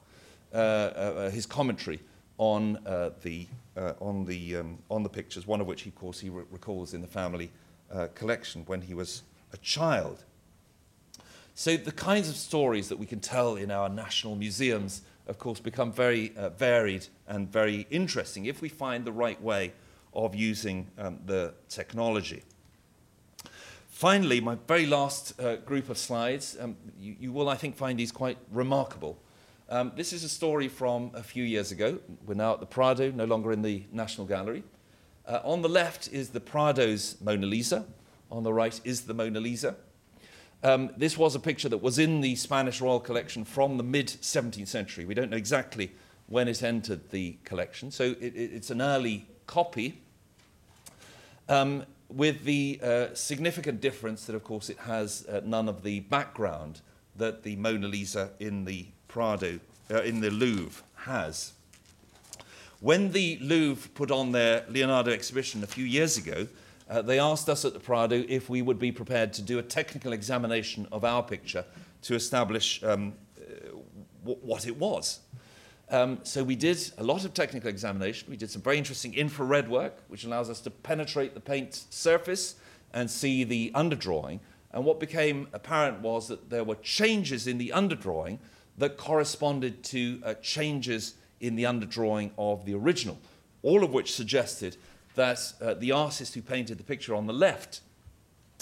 his 1.30 1.46
commentary 1.46 2.00
on 2.38 2.78
uh, 2.86 3.10
the 3.22 3.46
uh, 3.76 3.92
on 4.00 4.24
the 4.24 4.56
um, 4.56 4.78
on 4.90 5.02
the 5.02 5.08
pictures. 5.08 5.46
One 5.46 5.60
of 5.60 5.66
which, 5.66 5.86
of 5.86 5.94
course, 5.94 6.20
he 6.20 6.30
re- 6.30 6.44
recalls 6.50 6.94
in 6.94 7.02
the 7.02 7.08
family 7.08 7.50
uh, 7.92 8.08
collection 8.14 8.64
when 8.66 8.80
he 8.82 8.94
was 8.94 9.22
a 9.52 9.56
child. 9.58 10.24
So 11.54 11.76
the 11.76 11.92
kinds 11.92 12.28
of 12.28 12.36
stories 12.36 12.88
that 12.88 12.98
we 12.98 13.06
can 13.06 13.20
tell 13.20 13.56
in 13.56 13.70
our 13.70 13.88
national 13.88 14.36
museums 14.36 15.02
of 15.28 15.38
course, 15.38 15.60
become 15.60 15.92
very 15.92 16.32
uh, 16.36 16.48
varied 16.48 17.06
and 17.28 17.52
very 17.52 17.86
interesting 17.90 18.46
if 18.46 18.62
we 18.62 18.68
find 18.68 19.04
the 19.04 19.12
right 19.12 19.40
way 19.40 19.72
of 20.14 20.34
using 20.34 20.86
um, 20.98 21.18
the 21.26 21.52
technology. 21.68 22.42
Finally, 23.88 24.40
my 24.40 24.56
very 24.66 24.86
last 24.86 25.38
uh, 25.38 25.56
group 25.56 25.90
of 25.90 25.98
slides, 25.98 26.56
um, 26.58 26.76
you, 26.98 27.16
you, 27.20 27.32
will, 27.32 27.48
I 27.48 27.56
think, 27.56 27.76
find 27.76 27.98
these 27.98 28.12
quite 28.12 28.38
remarkable. 28.50 29.18
Um, 29.70 29.92
this 29.96 30.14
is 30.14 30.24
a 30.24 30.30
story 30.30 30.66
from 30.66 31.10
a 31.12 31.22
few 31.22 31.44
years 31.44 31.72
ago. 31.72 31.98
We're 32.24 32.32
now 32.32 32.54
at 32.54 32.60
the 32.60 32.66
Prado, 32.66 33.10
no 33.10 33.26
longer 33.26 33.52
in 33.52 33.60
the 33.60 33.84
National 33.92 34.26
Gallery. 34.26 34.64
Uh, 35.26 35.40
on 35.44 35.60
the 35.60 35.68
left 35.68 36.08
is 36.10 36.30
the 36.30 36.40
Prado's 36.40 37.18
Mona 37.20 37.46
Lisa. 37.46 37.84
On 38.30 38.44
the 38.44 38.52
right 38.52 38.80
is 38.84 39.02
the 39.02 39.12
Mona 39.12 39.40
Lisa. 39.40 39.76
Um, 40.62 40.90
this 40.96 41.18
was 41.18 41.34
a 41.34 41.38
picture 41.38 41.68
that 41.68 41.82
was 41.82 41.98
in 41.98 42.22
the 42.22 42.34
Spanish 42.36 42.80
Royal 42.80 42.98
Collection 42.98 43.44
from 43.44 43.76
the 43.76 43.82
mid 43.82 44.06
17th 44.06 44.68
century. 44.68 45.04
We 45.04 45.12
don't 45.12 45.30
know 45.30 45.36
exactly 45.36 45.92
when 46.28 46.48
it 46.48 46.62
entered 46.62 47.10
the 47.10 47.36
collection, 47.44 47.90
so 47.90 48.04
it, 48.04 48.34
it, 48.34 48.50
it's 48.54 48.70
an 48.70 48.80
early 48.80 49.28
copy. 49.46 50.00
Um, 51.46 51.84
with 52.08 52.44
the 52.44 52.80
uh, 52.82 53.06
significant 53.12 53.82
difference 53.82 54.24
that, 54.24 54.34
of 54.34 54.44
course, 54.44 54.70
it 54.70 54.78
has 54.78 55.26
uh, 55.26 55.42
none 55.44 55.68
of 55.68 55.82
the 55.82 56.00
background 56.00 56.80
that 57.16 57.42
the 57.42 57.56
Mona 57.56 57.86
Lisa 57.86 58.30
in 58.40 58.64
the 58.64 58.86
Prado, 59.08 59.58
uh, 59.90 60.02
in 60.02 60.20
the 60.20 60.30
Louvre, 60.30 60.82
has. 60.96 61.52
When 62.80 63.10
the 63.10 63.38
Louvre 63.40 63.90
put 63.94 64.10
on 64.10 64.32
their 64.32 64.64
Leonardo 64.68 65.10
exhibition 65.10 65.64
a 65.64 65.66
few 65.66 65.84
years 65.84 66.16
ago, 66.16 66.46
uh, 66.88 67.02
they 67.02 67.18
asked 67.18 67.48
us 67.48 67.64
at 67.64 67.72
the 67.72 67.80
Prado 67.80 68.24
if 68.28 68.48
we 68.48 68.62
would 68.62 68.78
be 68.78 68.92
prepared 68.92 69.32
to 69.34 69.42
do 69.42 69.58
a 69.58 69.62
technical 69.62 70.12
examination 70.12 70.86
of 70.92 71.04
our 71.04 71.22
picture 71.22 71.64
to 72.02 72.14
establish 72.14 72.82
um, 72.84 73.14
uh, 73.36 73.70
w- 74.24 74.38
what 74.42 74.66
it 74.66 74.76
was. 74.76 75.20
Um, 75.90 76.20
so 76.22 76.44
we 76.44 76.54
did 76.54 76.78
a 76.98 77.02
lot 77.02 77.24
of 77.24 77.34
technical 77.34 77.68
examination. 77.68 78.30
We 78.30 78.36
did 78.36 78.50
some 78.50 78.62
very 78.62 78.78
interesting 78.78 79.14
infrared 79.14 79.68
work, 79.68 80.02
which 80.08 80.24
allows 80.24 80.50
us 80.50 80.60
to 80.60 80.70
penetrate 80.70 81.34
the 81.34 81.40
paint 81.40 81.74
surface 81.90 82.56
and 82.92 83.10
see 83.10 83.44
the 83.44 83.72
underdrawing. 83.74 84.40
And 84.72 84.84
what 84.84 85.00
became 85.00 85.48
apparent 85.52 86.00
was 86.00 86.28
that 86.28 86.50
there 86.50 86.64
were 86.64 86.76
changes 86.76 87.46
in 87.46 87.58
the 87.58 87.72
underdrawing 87.74 88.38
that 88.78 88.96
corresponded 88.96 89.82
to 89.84 90.20
uh, 90.24 90.34
changes 90.34 91.14
in 91.40 91.56
the 91.56 91.64
underdrawing 91.64 92.30
of 92.38 92.64
the 92.64 92.74
original, 92.74 93.18
all 93.62 93.84
of 93.84 93.92
which 93.92 94.12
suggested 94.12 94.76
that 95.14 95.52
uh, 95.60 95.74
the 95.74 95.92
artist 95.92 96.34
who 96.34 96.42
painted 96.42 96.78
the 96.78 96.84
picture 96.84 97.14
on 97.14 97.26
the 97.26 97.32
left 97.32 97.80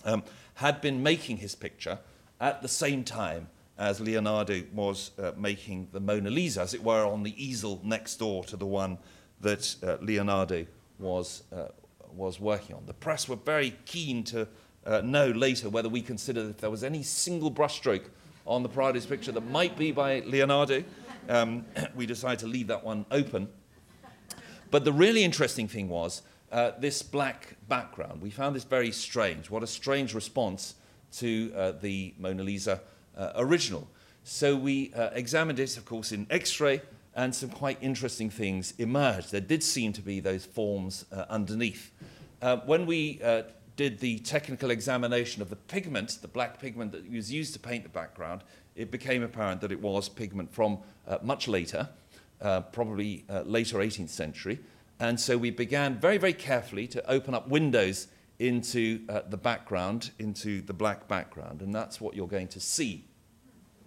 um, 0.04 0.22
had 0.54 0.80
been 0.80 1.02
making 1.02 1.36
his 1.36 1.54
picture 1.54 1.98
at 2.40 2.62
the 2.62 2.68
same 2.68 3.04
time 3.04 3.48
as 3.78 4.00
Leonardo 4.00 4.62
was 4.72 5.10
uh, 5.18 5.32
making 5.36 5.88
the 5.92 6.00
Mona 6.00 6.30
Lisa, 6.30 6.62
as 6.62 6.72
it 6.72 6.82
were, 6.82 7.04
on 7.04 7.22
the 7.22 7.34
easel 7.42 7.80
next 7.84 8.16
door 8.16 8.42
to 8.44 8.56
the 8.56 8.66
one 8.66 8.96
that 9.42 9.74
uh, 9.82 9.96
Leonardo 10.00 10.66
was, 10.98 11.42
uh, 11.54 11.66
was 12.14 12.40
working 12.40 12.74
on. 12.74 12.86
The 12.86 12.94
press 12.94 13.28
were 13.28 13.36
very 13.36 13.76
keen 13.84 14.24
to 14.24 14.48
uh, 14.86 15.02
know 15.02 15.28
later 15.28 15.68
whether 15.68 15.90
we 15.90 16.00
considered 16.00 16.48
if 16.48 16.58
there 16.58 16.70
was 16.70 16.82
any 16.82 17.02
single 17.02 17.50
brushstroke 17.50 18.04
on 18.46 18.62
the 18.62 18.68
Prado's 18.68 19.06
picture 19.06 19.32
that 19.32 19.48
might 19.50 19.76
be 19.76 19.92
by 19.92 20.20
Leonardo. 20.20 20.84
Um, 21.28 21.64
we 21.96 22.06
decided 22.06 22.38
to 22.40 22.46
leave 22.46 22.68
that 22.68 22.84
one 22.84 23.06
open. 23.10 23.48
But 24.70 24.84
the 24.84 24.92
really 24.92 25.24
interesting 25.24 25.68
thing 25.68 25.88
was 25.88 26.22
uh, 26.52 26.72
this 26.78 27.02
black 27.02 27.56
background. 27.68 28.22
We 28.22 28.30
found 28.30 28.56
this 28.56 28.64
very 28.64 28.92
strange. 28.92 29.50
What 29.50 29.62
a 29.62 29.66
strange 29.66 30.14
response 30.14 30.74
to 31.18 31.52
uh, 31.56 31.72
the 31.72 32.14
Mona 32.18 32.42
Lisa 32.42 32.80
uh, 33.16 33.32
original. 33.36 33.88
So 34.24 34.56
we 34.56 34.92
uh, 34.94 35.10
examined 35.12 35.58
it, 35.60 35.76
of 35.76 35.84
course, 35.84 36.12
in 36.12 36.26
X 36.30 36.60
ray, 36.60 36.82
and 37.14 37.34
some 37.34 37.48
quite 37.48 37.78
interesting 37.80 38.28
things 38.28 38.74
emerged. 38.78 39.32
There 39.32 39.40
did 39.40 39.62
seem 39.62 39.92
to 39.94 40.02
be 40.02 40.20
those 40.20 40.44
forms 40.44 41.04
uh, 41.12 41.24
underneath. 41.30 41.92
Uh, 42.42 42.58
when 42.58 42.86
we 42.86 43.20
did 43.76 44.00
the 44.00 44.18
technical 44.20 44.70
examination 44.70 45.42
of 45.42 45.50
the 45.50 45.56
pigment, 45.56 46.18
the 46.22 46.28
black 46.28 46.58
pigment 46.58 46.92
that 46.92 47.10
was 47.10 47.32
used 47.32 47.52
to 47.52 47.58
paint 47.60 47.82
the 47.82 47.88
background, 47.88 48.42
it 48.74 48.90
became 48.90 49.22
apparent 49.22 49.60
that 49.60 49.70
it 49.72 49.80
was 49.80 50.08
pigment 50.08 50.52
from 50.52 50.78
much 51.22 51.46
later, 51.46 51.88
probably 52.72 53.24
later 53.44 53.78
18th 53.78 54.08
century. 54.08 54.58
And 54.98 55.20
so 55.20 55.36
we 55.36 55.50
began 55.50 55.98
very, 55.98 56.16
very 56.16 56.32
carefully 56.32 56.86
to 56.88 57.10
open 57.10 57.34
up 57.34 57.48
windows 57.48 58.08
into 58.38 59.00
uh, 59.08 59.22
the 59.28 59.36
background, 59.36 60.10
into 60.18 60.60
the 60.62 60.72
black 60.72 61.08
background, 61.08 61.62
and 61.62 61.74
that's 61.74 62.00
what 62.00 62.14
you're 62.14 62.28
going 62.28 62.48
to 62.48 62.60
see. 62.60 63.04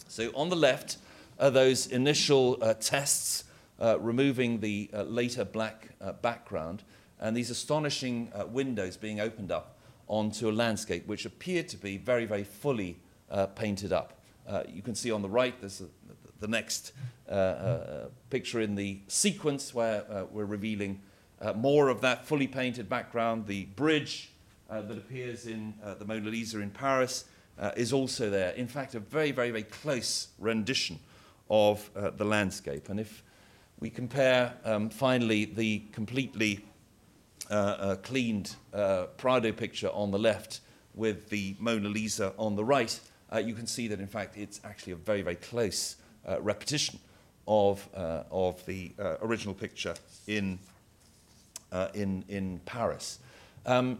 So 0.08 0.32
on 0.36 0.50
the 0.50 0.56
left 0.56 0.98
are 1.40 1.52
those 1.52 1.88
initial 1.88 2.58
uh, 2.62 2.74
tests 2.74 3.46
uh, 3.80 4.00
removing 4.00 4.60
the 4.60 4.90
uh, 4.94 5.04
later 5.04 5.46
black 5.46 5.90
uh, 6.02 6.14
background, 6.14 6.84
and 7.20 7.36
these 7.36 7.50
astonishing 7.50 8.32
uh, 8.34 8.46
windows 8.46 8.98
being 8.98 9.20
opened 9.20 9.52
up 9.52 9.78
onto 10.10 10.50
a 10.50 10.52
landscape 10.52 11.08
which 11.08 11.26
appeared 11.26 11.70
to 11.70 11.78
be 11.78 11.98
very, 11.98 12.26
very 12.26 12.44
fully 12.44 12.98
painted 13.56 13.94
up. 13.94 14.20
you 14.68 14.82
can 14.82 14.96
see 14.96 15.12
on 15.12 15.22
the 15.22 15.30
right, 15.30 15.56
there's 15.62 15.82
a, 15.82 15.86
the 16.40 16.48
next 16.48 16.94
uh, 17.30 17.34
uh, 17.34 18.06
picture 18.30 18.62
in 18.62 18.76
the 18.76 19.00
sequence 19.08 19.74
where 19.74 20.04
uh, 20.10 20.26
we're 20.32 20.46
revealing 20.46 21.00
more 21.56 21.88
of 21.88 22.02
that 22.02 22.26
fully 22.26 22.48
painted 22.48 22.90
background. 22.90 23.48
The 23.48 23.66
bridge 23.66 24.32
that 24.70 24.92
appears 24.92 25.48
in 25.48 25.74
the 26.00 26.06
Mona 26.06 26.30
Lisa 26.30 26.60
in 26.60 26.70
Paris 26.70 27.26
is 27.78 27.94
also 27.94 28.30
there. 28.30 28.52
In 28.52 28.68
fact, 28.68 28.96
a 28.96 29.00
very, 29.00 29.32
very, 29.32 29.52
very 29.52 29.64
close 29.64 30.30
rendition 30.40 31.00
of 31.50 31.90
the 32.18 32.26
landscape. 32.26 32.90
And 32.90 33.00
if 33.00 33.24
we 33.80 33.90
compare 33.90 34.54
um, 34.66 34.90
finally 34.90 35.46
the 35.46 35.84
completely 35.94 36.66
uh, 37.50 37.54
uh, 37.54 37.96
cleaned 37.98 38.56
uh, 38.74 39.06
Prado 39.18 39.52
picture 39.52 39.90
on 39.90 40.12
the 40.12 40.20
left 40.20 40.62
with 40.94 41.30
the 41.30 41.56
Mona 41.60 41.90
Lisa 41.90 42.34
on 42.38 42.56
the 42.56 42.64
right, 42.64 43.00
you 43.44 43.54
can 43.54 43.68
see 43.68 43.88
that 43.88 44.00
in 44.00 44.08
fact 44.08 44.38
it's 44.38 44.60
actually 44.64 44.94
a 44.94 44.96
very, 44.96 45.22
very 45.22 45.36
close 45.36 45.96
uh, 46.28 46.42
repetition 46.42 47.00
of, 47.48 47.88
uh, 47.96 48.24
of 48.32 48.64
the 48.66 48.92
uh, 49.00 49.16
original 49.22 49.56
picture 49.56 49.96
in, 50.28 50.60
uh, 51.72 51.88
in, 51.94 52.24
in 52.28 52.62
Paris. 52.66 53.20
Um, 53.66 54.00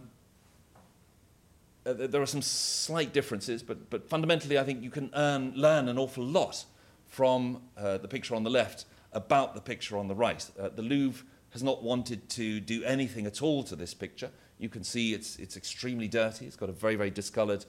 uh, 1.86 1.94
there 1.94 2.22
are 2.22 2.28
some 2.28 2.44
slight 2.44 3.12
differences, 3.12 3.64
but, 3.64 3.90
but 3.90 4.08
fundamentally, 4.08 4.60
I 4.60 4.64
think 4.64 4.84
you 4.84 4.92
can 4.92 5.10
earn, 5.16 5.54
learn 5.56 5.90
an 5.90 5.98
awful 5.98 6.24
lot 6.24 6.64
from 7.08 7.62
uh, 7.76 7.98
the 7.98 8.08
picture 8.08 8.36
on 8.36 8.44
the 8.44 8.50
left 8.50 8.86
about 9.14 9.56
the 9.56 9.62
picture 9.62 9.98
on 9.98 10.08
the 10.08 10.14
right. 10.14 10.48
the 10.76 10.84
Louvre 10.84 11.26
has 11.52 11.64
not 11.64 11.84
wanted 11.84 12.30
to 12.30 12.60
do 12.60 12.84
anything 12.84 13.26
at 13.26 13.42
all 13.42 13.64
to 13.64 13.76
this 13.76 13.94
picture. 13.94 14.30
You 14.60 14.70
can 14.70 14.84
see 14.84 15.14
it's, 15.14 15.38
it's 15.38 15.58
extremely 15.58 16.08
dirty. 16.08 16.46
It's 16.46 16.56
got 16.56 16.70
a 16.70 16.74
very, 16.74 16.96
very 16.96 17.10
discolored, 17.10 17.66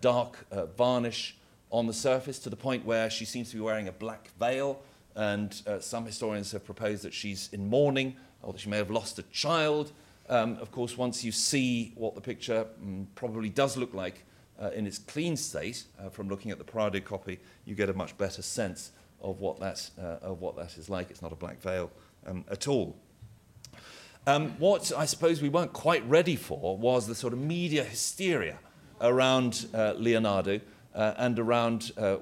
dark 0.00 0.46
varnish 0.76 1.36
on 1.70 1.86
the 1.86 1.92
surface 1.92 2.38
to 2.38 2.50
the 2.50 2.56
point 2.56 2.84
where 2.84 3.10
she 3.10 3.24
seems 3.24 3.50
to 3.50 3.56
be 3.56 3.60
wearing 3.60 3.88
a 3.88 3.92
black 3.92 4.30
veil, 4.38 4.80
and 5.16 5.60
uh, 5.66 5.80
some 5.80 6.06
historians 6.06 6.52
have 6.52 6.64
proposed 6.64 7.02
that 7.02 7.12
she's 7.12 7.48
in 7.52 7.68
mourning 7.68 8.16
or 8.42 8.52
that 8.52 8.60
she 8.60 8.68
may 8.68 8.76
have 8.76 8.90
lost 8.90 9.18
a 9.18 9.22
child. 9.24 9.92
Um, 10.28 10.56
of 10.58 10.70
course, 10.70 10.96
once 10.96 11.24
you 11.24 11.32
see 11.32 11.92
what 11.96 12.14
the 12.14 12.20
picture 12.20 12.66
mm, 12.82 13.06
probably 13.14 13.48
does 13.48 13.76
look 13.76 13.92
like 13.92 14.24
uh, 14.60 14.70
in 14.70 14.86
its 14.86 14.98
clean 14.98 15.36
state 15.36 15.84
uh, 15.98 16.08
from 16.08 16.28
looking 16.28 16.50
at 16.50 16.58
the 16.58 16.64
Prado 16.64 17.00
copy, 17.00 17.40
you 17.64 17.74
get 17.74 17.88
a 17.88 17.92
much 17.94 18.16
better 18.18 18.42
sense 18.42 18.92
of 19.20 19.40
what 19.40 19.58
that, 19.60 19.90
uh, 19.98 20.18
of 20.22 20.40
what 20.40 20.56
that 20.56 20.76
is 20.76 20.88
like. 20.88 21.10
It's 21.10 21.22
not 21.22 21.32
a 21.32 21.36
black 21.36 21.60
veil 21.60 21.90
um, 22.26 22.44
at 22.50 22.68
all. 22.68 22.96
Um, 24.26 24.52
what 24.58 24.90
I 24.96 25.04
suppose 25.04 25.42
we 25.42 25.50
weren't 25.50 25.74
quite 25.74 26.06
ready 26.08 26.36
for 26.36 26.78
was 26.78 27.06
the 27.06 27.14
sort 27.14 27.34
of 27.34 27.38
media 27.38 27.84
hysteria 27.84 28.58
around 29.02 29.66
uh, 29.74 29.92
Leonardo 29.98 30.60
uh, 30.94 31.12
and 31.18 31.38
around 31.38 31.92
uh, 31.98 32.16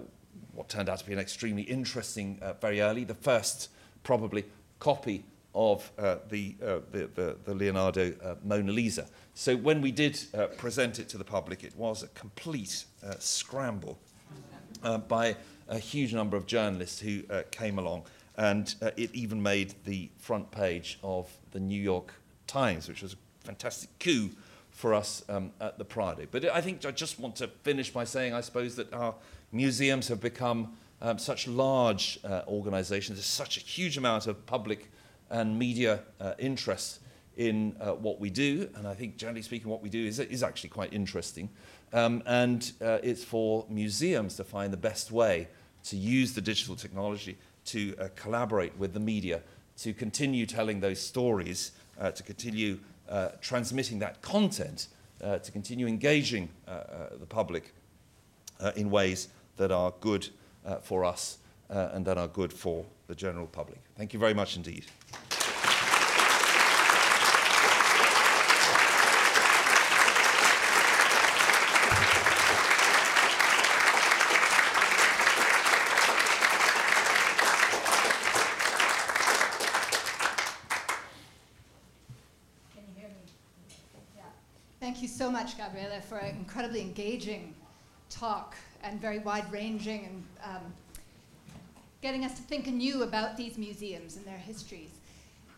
what 0.52 0.68
turned 0.68 0.88
out 0.88 0.98
to 0.98 1.06
be 1.06 1.12
an 1.12 1.20
extremely 1.20 1.62
interesting, 1.62 2.40
uh, 2.42 2.54
very 2.54 2.80
early, 2.80 3.04
the 3.04 3.14
first 3.14 3.68
probably 4.02 4.44
copy 4.80 5.24
of 5.54 5.92
uh, 5.96 6.16
the, 6.28 6.56
uh, 6.60 6.78
the, 6.90 7.08
the, 7.14 7.36
the 7.44 7.54
Leonardo 7.54 8.36
Mona 8.42 8.72
Lisa. 8.72 9.06
So 9.34 9.54
when 9.54 9.80
we 9.80 9.92
did 9.92 10.18
present 10.56 10.98
it 10.98 11.08
to 11.10 11.18
the 11.18 11.24
public, 11.24 11.62
it 11.62 11.76
was 11.76 12.02
a 12.02 12.08
complete 12.08 12.84
scramble 13.20 13.96
by 15.06 15.36
a 15.68 15.78
huge 15.78 16.12
number 16.12 16.36
of 16.36 16.46
journalists 16.46 17.00
who 17.00 17.22
came 17.50 17.78
along. 17.78 18.04
And 18.36 18.74
uh, 18.80 18.90
it 18.96 19.14
even 19.14 19.42
made 19.42 19.74
the 19.84 20.10
front 20.18 20.50
page 20.50 20.98
of 21.02 21.28
the 21.50 21.60
New 21.60 21.80
York 21.80 22.14
Times, 22.46 22.88
which 22.88 23.02
was 23.02 23.12
a 23.12 23.16
fantastic 23.44 23.90
coup 23.98 24.30
for 24.70 24.94
us 24.94 25.22
um, 25.28 25.52
at 25.60 25.78
the 25.78 25.84
Prado. 25.84 26.26
But 26.30 26.46
I 26.46 26.60
think 26.60 26.84
I 26.86 26.90
just 26.90 27.20
want 27.20 27.36
to 27.36 27.48
finish 27.48 27.90
by 27.90 28.04
saying, 28.04 28.32
I 28.32 28.40
suppose, 28.40 28.74
that 28.76 28.92
our 28.92 29.14
museums 29.52 30.08
have 30.08 30.20
become 30.20 30.76
um, 31.02 31.18
such 31.18 31.46
large 31.46 32.18
uh, 32.24 32.42
organizations. 32.48 33.18
There's 33.18 33.26
such 33.26 33.58
a 33.58 33.60
huge 33.60 33.98
amount 33.98 34.26
of 34.26 34.46
public 34.46 34.90
and 35.30 35.58
media 35.58 36.00
uh, 36.20 36.34
interest 36.38 37.00
in 37.36 37.76
uh, 37.80 37.92
what 37.92 38.20
we 38.20 38.30
do. 38.30 38.68
And 38.76 38.86
I 38.86 38.94
think, 38.94 39.16
generally 39.16 39.42
speaking, 39.42 39.70
what 39.70 39.82
we 39.82 39.88
do 39.88 40.04
is, 40.04 40.18
is 40.18 40.42
actually 40.42 40.70
quite 40.70 40.92
interesting. 40.92 41.48
Um, 41.92 42.22
and 42.26 42.72
uh, 42.80 42.98
it's 43.02 43.24
for 43.24 43.66
museums 43.68 44.36
to 44.36 44.44
find 44.44 44.72
the 44.72 44.78
best 44.78 45.10
way 45.10 45.48
to 45.84 45.96
use 45.96 46.32
the 46.32 46.40
digital 46.40 46.76
technology 46.76 47.36
to 47.66 47.94
uh, 47.98 48.08
collaborate 48.16 48.76
with 48.78 48.92
the 48.92 49.00
media, 49.00 49.42
to 49.78 49.92
continue 49.92 50.46
telling 50.46 50.80
those 50.80 51.00
stories, 51.00 51.72
uh, 52.00 52.10
to 52.10 52.22
continue 52.22 52.78
uh, 53.08 53.28
transmitting 53.40 53.98
that 53.98 54.22
content, 54.22 54.88
uh, 55.22 55.38
to 55.38 55.52
continue 55.52 55.86
engaging 55.86 56.48
uh, 56.66 56.70
uh, 56.70 56.84
the 57.18 57.26
public 57.26 57.74
in 58.76 58.90
ways 58.90 59.28
that 59.56 59.72
are 59.72 59.92
good 60.00 60.28
for 60.82 61.04
us 61.04 61.38
and 61.68 62.04
that 62.06 62.16
are 62.16 62.28
good 62.28 62.52
for 62.52 62.84
the 63.08 63.14
general 63.14 63.46
public. 63.46 63.78
Thank 63.96 64.12
you 64.12 64.20
very 64.20 64.34
much 64.34 64.56
indeed. 64.56 64.84
Can 82.74 82.82
you 82.86 83.00
hear 83.00 83.08
me? 83.08 83.14
Yeah. 84.16 84.22
Thank 84.80 85.02
you 85.02 85.08
so 85.08 85.30
much, 85.30 85.58
Gabriele, 85.58 86.00
for 86.12 86.18
an 86.18 86.36
incredibly 86.36 86.82
engaging 86.82 87.54
talk 88.10 88.54
and 88.82 89.00
very 89.00 89.20
wide 89.20 89.50
ranging 89.50 90.04
and 90.04 90.24
um, 90.44 90.74
getting 92.02 92.22
us 92.22 92.34
to 92.34 92.42
think 92.42 92.66
anew 92.66 93.02
about 93.02 93.34
these 93.34 93.56
museums 93.56 94.18
and 94.18 94.26
their 94.26 94.36
histories. 94.36 94.90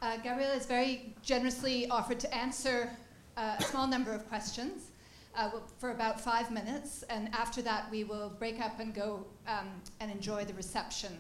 Uh, 0.01 0.17
Gabriele 0.19 0.53
has 0.53 0.65
very 0.65 1.13
generously 1.25 1.89
offered 1.89 2.21
to 2.21 2.33
answer 2.33 2.89
uh, 3.37 3.57
a 3.59 3.63
small 3.65 3.89
number 3.89 4.13
of 4.13 4.29
questions 4.29 4.93
uh, 5.35 5.51
for 5.81 5.91
about 5.91 6.21
five 6.21 6.53
minutes, 6.53 7.03
and 7.11 7.35
after 7.35 7.61
that, 7.61 7.91
we 7.91 8.05
will 8.05 8.31
break 8.39 8.61
up 8.61 8.79
and 8.79 8.95
go 8.95 9.27
um, 9.49 9.69
and 9.99 10.09
enjoy 10.09 10.45
the 10.45 10.55
reception 10.55 11.11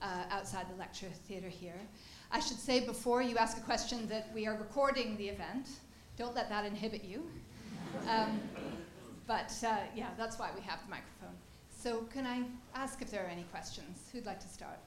uh, 0.00 0.22
outside 0.30 0.64
the 0.72 0.78
lecture 0.78 1.10
theatre 1.26 1.50
here. 1.50 1.78
I 2.32 2.40
should 2.40 2.58
say 2.58 2.80
before 2.80 3.20
you 3.20 3.36
ask 3.36 3.58
a 3.58 3.62
question 3.62 4.08
that 4.08 4.30
we 4.34 4.46
are 4.46 4.56
recording 4.56 5.18
the 5.18 5.28
event. 5.28 5.68
Don't 6.16 6.34
let 6.34 6.48
that 6.48 6.64
inhibit 6.64 7.04
you. 7.04 7.28
Um, 8.08 8.40
but 9.26 9.52
uh, 9.66 9.78
yeah, 9.94 10.08
that's 10.16 10.38
why 10.38 10.50
we 10.54 10.62
have 10.62 10.80
the 10.84 10.90
microphone. 10.90 11.36
So, 11.70 12.02
can 12.12 12.26
I 12.26 12.42
ask 12.74 13.02
if 13.02 13.10
there 13.10 13.24
are 13.24 13.28
any 13.28 13.44
questions? 13.44 14.08
Who'd 14.12 14.26
like 14.26 14.40
to 14.40 14.48
start? 14.48 14.78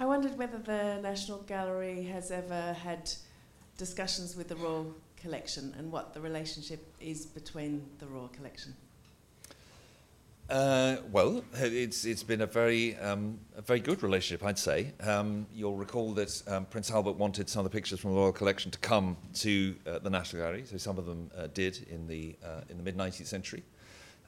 I 0.00 0.06
wondered 0.06 0.38
whether 0.38 0.58
the 0.58 1.00
National 1.02 1.38
Gallery 1.38 2.04
has 2.04 2.30
ever 2.30 2.72
had 2.84 3.10
discussions 3.78 4.36
with 4.36 4.46
the 4.46 4.54
Royal 4.54 4.94
Collection 5.16 5.74
and 5.76 5.90
what 5.90 6.14
the 6.14 6.20
relationship 6.20 6.86
is 7.00 7.26
between 7.26 7.84
the 7.98 8.06
Royal 8.06 8.28
Collection. 8.28 8.76
Uh, 10.48 10.96
well, 11.12 11.44
it's, 11.56 12.06
it's 12.06 12.22
been 12.22 12.40
a 12.40 12.46
very, 12.46 12.96
um, 12.96 13.38
a 13.58 13.60
very 13.60 13.80
good 13.80 14.02
relationship, 14.02 14.42
I'd 14.46 14.58
say. 14.58 14.92
Um, 15.00 15.46
you'll 15.54 15.76
recall 15.76 16.14
that 16.14 16.42
um, 16.48 16.64
Prince 16.64 16.90
Albert 16.90 17.18
wanted 17.18 17.50
some 17.50 17.66
of 17.66 17.70
the 17.70 17.76
pictures 17.76 18.00
from 18.00 18.12
the 18.12 18.16
Royal 18.16 18.32
Collection 18.32 18.70
to 18.70 18.78
come 18.78 19.18
to 19.34 19.76
uh, 19.86 19.98
the 19.98 20.08
National 20.08 20.42
Gallery, 20.42 20.64
so 20.64 20.78
some 20.78 20.96
of 20.96 21.04
them 21.04 21.30
uh, 21.36 21.48
did 21.52 21.86
in 21.90 22.06
the, 22.06 22.34
uh, 22.42 22.62
in 22.70 22.78
the 22.78 22.82
mid 22.82 22.96
19th 22.96 23.26
century. 23.26 23.62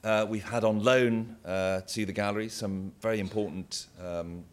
Uh, 0.03 0.27
we've 0.29 0.47
had 0.47 0.63
on 0.63 0.83
loan 0.83 1.37
uh, 1.43 1.81
to 1.87 2.05
the 2.05 2.13
gallery 2.13 2.49
some 2.49 2.91
very 3.01 3.19
important 3.19 3.87
um, 4.03 4.43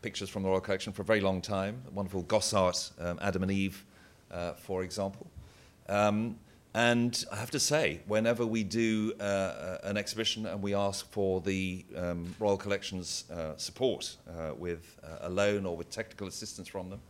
pictures 0.00 0.30
from 0.30 0.42
the 0.42 0.48
Royal 0.48 0.62
Collection 0.62 0.94
for 0.94 1.02
a 1.02 1.04
very 1.04 1.20
long 1.20 1.42
time. 1.42 1.82
A 1.88 1.90
wonderful 1.90 2.22
Gossart, 2.22 2.90
um, 3.02 3.18
Adam 3.20 3.42
and 3.42 3.52
Eve, 3.52 3.84
for 4.56 4.82
example. 4.82 5.26
Um, 5.90 6.36
and 6.74 7.24
I 7.32 7.36
have 7.36 7.50
to 7.52 7.60
say, 7.60 8.00
whenever 8.06 8.44
we 8.44 8.62
do 8.62 9.14
uh, 9.18 9.22
uh, 9.22 9.78
an 9.84 9.96
exhibition 9.96 10.44
and 10.46 10.62
we 10.62 10.74
ask 10.74 11.10
for 11.10 11.40
the 11.40 11.84
um, 11.96 12.34
Royal 12.38 12.58
Collection's 12.58 13.24
uh, 13.30 13.56
support 13.56 14.16
uh, 14.28 14.54
with 14.54 14.98
uh, 15.02 15.28
a 15.28 15.30
loan 15.30 15.64
or 15.64 15.76
with 15.76 15.88
technical 15.90 16.28
assistance 16.28 16.68
from 16.68 16.90
them, 16.90 17.00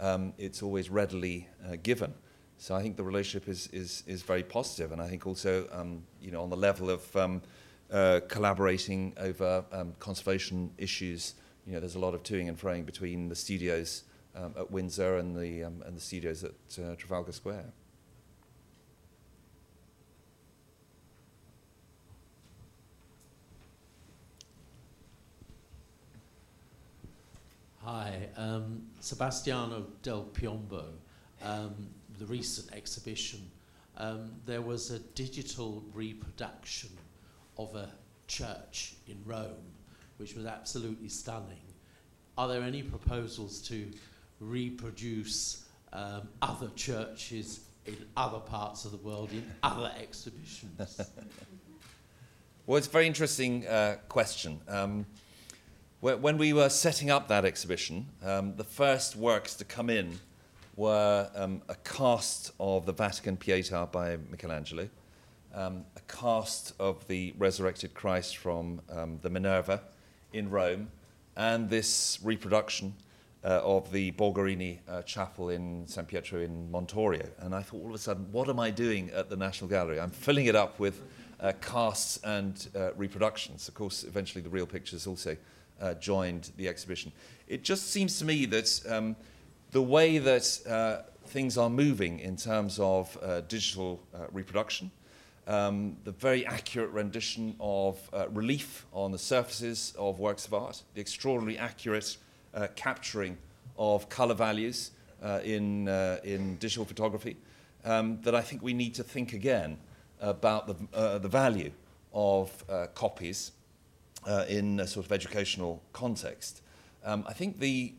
um, 0.00 0.32
it's 0.38 0.62
always 0.62 0.88
readily 0.88 1.46
uh, 1.66 1.76
given. 1.82 2.14
So 2.56 2.74
I 2.74 2.82
think 2.82 2.96
the 2.96 3.04
relationship 3.04 3.48
is, 3.48 3.68
is, 3.68 4.02
is 4.06 4.22
very 4.22 4.42
positive, 4.42 4.92
and 4.92 5.02
I 5.02 5.08
think 5.08 5.26
also, 5.26 5.68
um, 5.72 6.02
you 6.20 6.30
know, 6.30 6.42
on 6.42 6.48
the 6.48 6.56
level 6.56 6.88
of 6.88 7.16
um, 7.16 7.42
collaborating 8.28 9.12
over 9.18 9.64
um, 9.72 9.94
conservation 9.98 10.70
issues, 10.78 11.34
you 11.66 11.74
know, 11.74 11.80
there's 11.80 11.96
a 11.96 11.98
lot 11.98 12.14
of 12.14 12.22
toing 12.22 12.48
and 12.48 12.58
froing 12.58 12.86
between 12.86 13.28
the 13.28 13.36
studios 13.36 14.04
um, 14.34 14.54
at 14.58 14.70
Windsor 14.70 15.18
and 15.18 15.36
the, 15.36 15.62
and 15.62 15.96
the 15.96 16.00
studios 16.00 16.44
at 16.44 16.52
Trafalgar 16.70 17.32
Square. 17.32 17.66
Hi, 27.92 28.30
um, 28.38 28.84
Sebastiano 29.00 29.84
del 30.00 30.22
Piombo, 30.32 30.86
um, 31.44 31.74
the 32.18 32.24
recent 32.24 32.72
exhibition, 32.72 33.50
um, 33.98 34.30
there 34.46 34.62
was 34.62 34.90
a 34.90 34.98
digital 34.98 35.84
reproduction 35.92 36.88
of 37.58 37.74
a 37.74 37.90
church 38.28 38.94
in 39.06 39.18
Rome, 39.26 39.74
which 40.16 40.34
was 40.34 40.46
absolutely 40.46 41.10
stunning. 41.10 41.60
Are 42.38 42.48
there 42.48 42.62
any 42.62 42.82
proposals 42.82 43.60
to 43.68 43.90
reproduce 44.40 45.66
um, 45.92 46.30
other 46.40 46.70
churches 46.74 47.60
in 47.84 47.98
other 48.16 48.38
parts 48.38 48.86
of 48.86 48.92
the 48.92 49.06
world 49.06 49.32
in 49.32 49.44
other 49.62 49.92
exhibitions? 50.00 50.98
Well, 52.64 52.78
it's 52.78 52.86
a 52.86 52.90
very 52.90 53.08
interesting 53.08 53.66
uh, 53.66 53.96
question. 54.08 54.60
Um, 54.68 55.04
when 56.02 56.36
we 56.36 56.52
were 56.52 56.68
setting 56.68 57.10
up 57.10 57.28
that 57.28 57.44
exhibition, 57.44 58.08
um, 58.24 58.56
the 58.56 58.64
first 58.64 59.14
works 59.14 59.54
to 59.54 59.64
come 59.64 59.88
in 59.88 60.18
were 60.74 61.30
um, 61.36 61.62
a 61.68 61.76
cast 61.76 62.50
of 62.58 62.86
the 62.86 62.92
Vatican 62.92 63.36
Pietà 63.36 63.92
by 63.92 64.16
Michelangelo, 64.28 64.88
um, 65.54 65.84
a 65.94 66.00
cast 66.12 66.74
of 66.80 67.06
the 67.06 67.32
resurrected 67.38 67.94
Christ 67.94 68.38
from 68.38 68.80
um, 68.90 69.20
the 69.22 69.30
Minerva 69.30 69.80
in 70.32 70.50
Rome, 70.50 70.90
and 71.36 71.70
this 71.70 72.18
reproduction 72.24 72.94
uh, 73.44 73.60
of 73.62 73.92
the 73.92 74.10
Borgherini 74.10 74.78
uh, 74.88 75.02
chapel 75.02 75.50
in 75.50 75.86
San 75.86 76.06
Pietro 76.06 76.40
in 76.40 76.68
Montorio. 76.72 77.28
And 77.38 77.54
I 77.54 77.62
thought 77.62 77.80
all 77.80 77.90
of 77.90 77.94
a 77.94 77.98
sudden, 77.98 78.26
what 78.32 78.48
am 78.48 78.58
I 78.58 78.70
doing 78.70 79.10
at 79.10 79.30
the 79.30 79.36
National 79.36 79.70
Gallery? 79.70 80.00
I'm 80.00 80.10
filling 80.10 80.46
it 80.46 80.56
up 80.56 80.80
with 80.80 81.00
uh, 81.38 81.52
casts 81.60 82.18
and 82.24 82.68
uh, 82.74 82.92
reproductions. 82.94 83.68
Of 83.68 83.74
course, 83.74 84.02
eventually 84.02 84.42
the 84.42 84.50
real 84.50 84.66
pictures 84.66 85.06
also 85.06 85.36
uh, 85.80 85.94
joined 85.94 86.50
the 86.56 86.68
exhibition. 86.68 87.12
It 87.48 87.62
just 87.62 87.90
seems 87.90 88.18
to 88.18 88.24
me 88.24 88.46
that 88.46 88.80
um, 88.88 89.16
the 89.72 89.82
way 89.82 90.18
that 90.18 90.60
uh, 90.68 91.02
things 91.26 91.58
are 91.58 91.70
moving 91.70 92.20
in 92.20 92.36
terms 92.36 92.78
of 92.78 93.18
uh, 93.22 93.40
digital 93.42 94.00
uh, 94.14 94.26
reproduction, 94.32 94.90
um, 95.46 95.96
the 96.04 96.12
very 96.12 96.46
accurate 96.46 96.90
rendition 96.90 97.56
of 97.58 97.98
uh, 98.12 98.28
relief 98.28 98.86
on 98.92 99.10
the 99.10 99.18
surfaces 99.18 99.92
of 99.98 100.18
works 100.18 100.46
of 100.46 100.54
art, 100.54 100.82
the 100.94 101.00
extraordinarily 101.00 101.58
accurate 101.58 102.16
capturing 102.76 103.38
of 103.78 104.10
color 104.10 104.34
values 104.34 104.90
in, 105.42 105.88
in 106.22 106.56
digital 106.56 106.84
photography, 106.84 107.34
um, 107.86 108.20
that 108.22 108.34
I 108.34 108.42
think 108.42 108.62
we 108.62 108.74
need 108.74 108.94
to 108.96 109.02
think 109.02 109.32
again 109.32 109.78
about 110.20 110.66
the, 110.66 111.18
the 111.18 111.28
value 111.28 111.72
of 112.12 112.62
copies 112.94 113.52
uh, 114.26 114.44
in 114.48 114.80
a 114.80 114.86
sort 114.86 115.06
of 115.06 115.12
educational 115.12 115.82
context. 115.92 116.62
Um, 117.04 117.24
I 117.28 117.32
think 117.32 117.58
the 117.58 117.94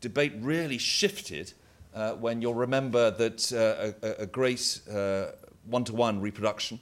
debate 0.00 0.32
really 0.40 0.78
shifted 0.78 1.52
uh, 1.94 2.12
when 2.12 2.42
you'll 2.42 2.54
remember 2.54 3.10
that 3.10 3.52
uh, 3.52 4.06
a, 4.06 4.22
a 4.22 4.26
great 4.26 4.80
one 5.66 5.84
to 5.84 5.94
one 5.94 6.20
reproduction 6.20 6.78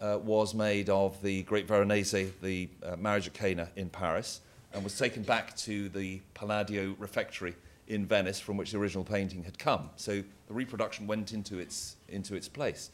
uh, 0.00 0.18
was 0.22 0.54
made 0.54 0.88
of 0.88 1.20
the 1.22 1.42
Great 1.44 1.66
Veronese, 1.66 2.32
the 2.42 2.68
uh, 2.82 2.96
marriage 2.96 3.26
at 3.26 3.34
Cana 3.34 3.68
in 3.76 3.88
Paris, 3.88 4.40
and 4.72 4.84
was 4.84 4.96
taken 4.96 5.22
back 5.22 5.56
to 5.56 5.88
the 5.88 6.20
Palladio 6.34 6.94
Refectory 6.98 7.54
in 7.88 8.06
Venice, 8.06 8.38
from 8.38 8.56
which 8.56 8.70
the 8.70 8.78
original 8.78 9.04
painting 9.04 9.42
had 9.42 9.58
come. 9.58 9.90
So 9.96 10.22
the 10.46 10.54
reproduction 10.54 11.06
went 11.06 11.32
into 11.32 11.58
its, 11.58 11.96
into 12.08 12.36
its 12.36 12.48
place. 12.48 12.90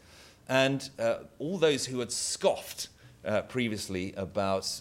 And 0.49 0.89
uh, 0.99 1.17
all 1.39 1.59
those 1.59 1.87
who 1.87 1.99
had 1.99 2.13
scoffed 2.13 2.89
previously 3.49 4.13
about 4.17 4.81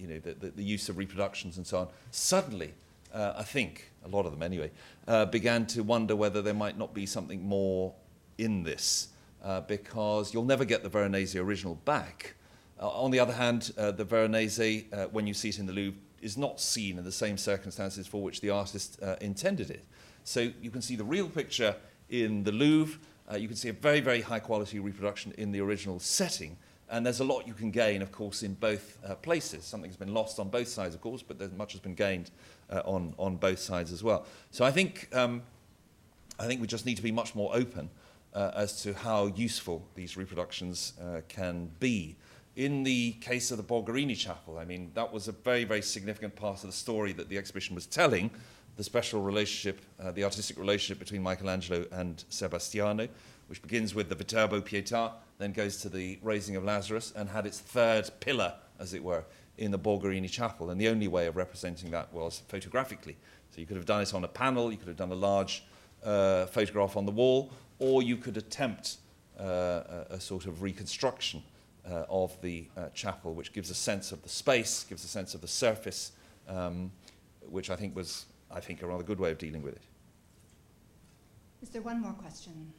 you 0.00 0.08
know, 0.08 0.18
the, 0.18 0.34
the, 0.34 0.50
the, 0.50 0.64
use 0.64 0.88
of 0.88 0.96
reproductions 0.96 1.56
and 1.56 1.66
so 1.66 1.78
on, 1.78 1.88
suddenly, 2.10 2.72
uh, 3.12 3.34
I 3.36 3.42
think, 3.42 3.90
a 4.04 4.08
lot 4.08 4.24
of 4.24 4.32
them 4.32 4.42
anyway, 4.42 4.70
uh, 5.06 5.26
began 5.26 5.66
to 5.66 5.82
wonder 5.82 6.16
whether 6.16 6.40
there 6.40 6.54
might 6.54 6.78
not 6.78 6.94
be 6.94 7.06
something 7.06 7.42
more 7.42 7.92
in 8.38 8.62
this 8.62 9.08
uh, 9.44 9.60
because 9.62 10.32
you'll 10.32 10.44
never 10.44 10.64
get 10.64 10.82
the 10.82 10.88
Veronese 10.88 11.36
original 11.36 11.74
back. 11.84 12.34
Uh, 12.80 12.88
on 12.88 13.10
the 13.10 13.20
other 13.20 13.32
hand, 13.32 13.72
uh, 13.76 13.90
the 13.90 14.04
Veronese, 14.04 14.84
uh, 14.92 15.06
when 15.12 15.26
you 15.26 15.34
see 15.34 15.50
it 15.50 15.58
in 15.58 15.66
the 15.66 15.72
Louvre, 15.72 15.98
is 16.22 16.36
not 16.36 16.60
seen 16.60 16.98
in 16.98 17.04
the 17.04 17.12
same 17.12 17.36
circumstances 17.36 18.06
for 18.06 18.22
which 18.22 18.40
the 18.40 18.50
artist 18.50 19.00
intended 19.22 19.70
it. 19.70 19.86
So 20.24 20.50
you 20.60 20.70
can 20.70 20.82
see 20.82 20.94
the 20.94 21.04
real 21.04 21.28
picture 21.30 21.74
in 22.10 22.44
the 22.44 22.52
Louvre, 22.52 22.98
you 23.38 23.48
can 23.48 23.56
see 23.56 23.70
a 23.70 23.72
very, 23.72 24.00
very 24.00 24.20
high 24.20 24.40
quality 24.40 24.80
reproduction 24.80 25.32
in 25.38 25.50
the 25.50 25.60
original 25.62 25.98
setting, 25.98 26.58
and 26.90 27.06
there's 27.06 27.20
a 27.20 27.24
lot 27.24 27.46
you 27.46 27.54
can 27.54 27.70
gain, 27.70 28.02
of 28.02 28.10
course, 28.10 28.42
in 28.42 28.54
both 28.54 28.98
uh, 29.06 29.14
places. 29.14 29.64
Something's 29.64 29.96
been 29.96 30.12
lost 30.12 30.38
on 30.38 30.48
both 30.48 30.68
sides, 30.68 30.94
of 30.94 31.00
course, 31.00 31.22
but 31.22 31.38
there's 31.38 31.52
much 31.52 31.72
has 31.72 31.80
been 31.80 31.94
gained 31.94 32.30
uh, 32.68 32.82
on, 32.84 33.14
on 33.18 33.36
both 33.36 33.60
sides 33.60 33.92
as 33.92 34.02
well. 34.02 34.26
So 34.50 34.64
I 34.64 34.70
think, 34.70 35.08
um, 35.14 35.42
I 36.38 36.46
think 36.46 36.60
we 36.60 36.66
just 36.66 36.86
need 36.86 36.96
to 36.96 37.02
be 37.02 37.12
much 37.12 37.34
more 37.34 37.54
open 37.54 37.90
uh, 38.34 38.50
as 38.54 38.82
to 38.82 38.92
how 38.92 39.26
useful 39.26 39.86
these 39.94 40.16
reproductions 40.16 40.94
uh, 41.00 41.20
can 41.28 41.70
be. 41.78 42.16
In 42.56 42.82
the 42.82 43.12
case 43.20 43.52
of 43.52 43.56
the 43.56 43.62
Borgherini 43.62 44.16
Chapel, 44.16 44.58
I 44.58 44.64
mean, 44.64 44.90
that 44.94 45.12
was 45.12 45.28
a 45.28 45.32
very, 45.32 45.64
very 45.64 45.82
significant 45.82 46.34
part 46.34 46.64
of 46.64 46.66
the 46.66 46.76
story 46.76 47.12
that 47.12 47.28
the 47.28 47.38
exhibition 47.38 47.74
was 47.74 47.86
telling, 47.86 48.30
the 48.76 48.84
special 48.84 49.22
relationship, 49.22 49.80
uh, 50.02 50.10
the 50.10 50.24
artistic 50.24 50.58
relationship 50.58 50.98
between 50.98 51.22
Michelangelo 51.22 51.86
and 51.92 52.24
Sebastiano, 52.28 53.08
which 53.46 53.62
begins 53.62 53.94
with 53.94 54.08
the 54.08 54.14
Viterbo 54.14 54.60
Pietà, 54.60 55.12
then 55.40 55.52
goes 55.52 55.78
to 55.78 55.88
the 55.88 56.18
raising 56.22 56.54
of 56.56 56.64
Lazarus, 56.64 57.12
and 57.16 57.28
had 57.28 57.46
its 57.46 57.58
third 57.58 58.10
pillar, 58.20 58.54
as 58.78 58.92
it 58.92 59.02
were, 59.02 59.24
in 59.56 59.70
the 59.70 59.78
Borgherini 59.78 60.30
Chapel. 60.30 60.70
And 60.70 60.80
the 60.80 60.88
only 60.88 61.08
way 61.08 61.26
of 61.26 61.36
representing 61.36 61.90
that 61.92 62.12
was 62.12 62.42
photographically. 62.48 63.16
So 63.50 63.60
you 63.60 63.66
could 63.66 63.76
have 63.76 63.86
done 63.86 64.02
it 64.02 64.14
on 64.14 64.22
a 64.22 64.28
panel, 64.28 64.70
you 64.70 64.76
could 64.76 64.88
have 64.88 64.96
done 64.96 65.12
a 65.12 65.14
large 65.14 65.64
uh, 66.04 66.46
photograph 66.46 66.96
on 66.96 67.06
the 67.06 67.12
wall, 67.12 67.52
or 67.78 68.02
you 68.02 68.16
could 68.16 68.36
attempt 68.36 68.98
uh, 69.38 69.42
a, 69.42 70.06
a 70.10 70.20
sort 70.20 70.44
of 70.44 70.62
reconstruction 70.62 71.42
uh, 71.90 72.04
of 72.08 72.40
the 72.42 72.68
uh, 72.76 72.88
chapel, 72.90 73.32
which 73.34 73.52
gives 73.52 73.70
a 73.70 73.74
sense 73.74 74.12
of 74.12 74.22
the 74.22 74.28
space, 74.28 74.84
gives 74.84 75.04
a 75.04 75.08
sense 75.08 75.34
of 75.34 75.40
the 75.40 75.48
surface, 75.48 76.12
um, 76.48 76.92
which 77.48 77.70
I 77.70 77.76
think 77.76 77.96
was, 77.96 78.26
I 78.50 78.60
think, 78.60 78.82
a 78.82 78.86
rather 78.86 79.02
good 79.02 79.18
way 79.18 79.30
of 79.30 79.38
dealing 79.38 79.62
with 79.62 79.74
it. 79.74 79.82
Is 81.62 81.70
there 81.70 81.82
one 81.82 82.00
more 82.00 82.12
question? 82.12 82.72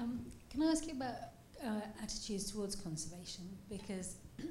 Um, 0.00 0.24
can 0.48 0.62
I 0.62 0.66
ask 0.66 0.86
you 0.86 0.94
about 0.94 1.14
uh, 1.62 1.80
attitudes 2.02 2.50
towards 2.50 2.74
conservation? 2.74 3.44
Because 3.68 4.16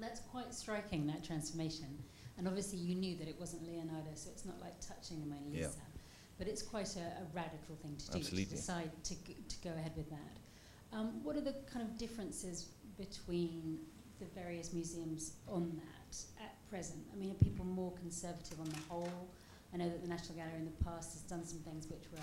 that's 0.00 0.20
quite 0.20 0.54
striking, 0.54 1.06
that 1.06 1.22
transformation. 1.22 1.98
And 2.38 2.48
obviously, 2.48 2.78
you 2.78 2.94
knew 2.94 3.14
that 3.16 3.28
it 3.28 3.36
wasn't 3.38 3.66
Leonardo, 3.66 4.10
so 4.14 4.30
it's 4.30 4.44
not 4.44 4.60
like 4.60 4.74
touching 4.80 5.20
the 5.20 5.26
Mona 5.26 5.48
Lisa. 5.50 5.62
Yeah. 5.62 6.00
But 6.38 6.48
it's 6.48 6.62
quite 6.62 6.96
a, 6.96 7.00
a, 7.00 7.26
radical 7.32 7.76
thing 7.80 7.96
to 7.96 8.10
do 8.10 8.18
Absolutely. 8.18 8.46
to 8.46 8.56
decide 8.56 8.90
to, 9.04 9.14
g- 9.24 9.36
to 9.48 9.56
go 9.62 9.70
ahead 9.76 9.92
with 9.96 10.10
that. 10.10 10.96
Um, 10.96 11.22
what 11.22 11.36
are 11.36 11.40
the 11.40 11.54
kind 11.72 11.86
of 11.86 11.96
differences 11.96 12.66
between 12.98 13.78
the 14.18 14.26
various 14.34 14.72
museums 14.72 15.34
on 15.46 15.70
that 15.76 16.16
at 16.42 16.68
present? 16.68 17.04
I 17.12 17.16
mean, 17.16 17.30
are 17.30 17.44
people 17.44 17.64
more 17.64 17.92
conservative 17.92 18.58
on 18.58 18.68
the 18.68 18.80
whole? 18.88 19.28
I 19.72 19.76
know 19.76 19.88
that 19.88 20.02
the 20.02 20.08
National 20.08 20.38
Gallery 20.38 20.56
in 20.56 20.64
the 20.64 20.84
past 20.84 21.12
has 21.12 21.22
done 21.22 21.44
some 21.44 21.58
things 21.60 21.86
which 21.88 22.04
were 22.10 22.18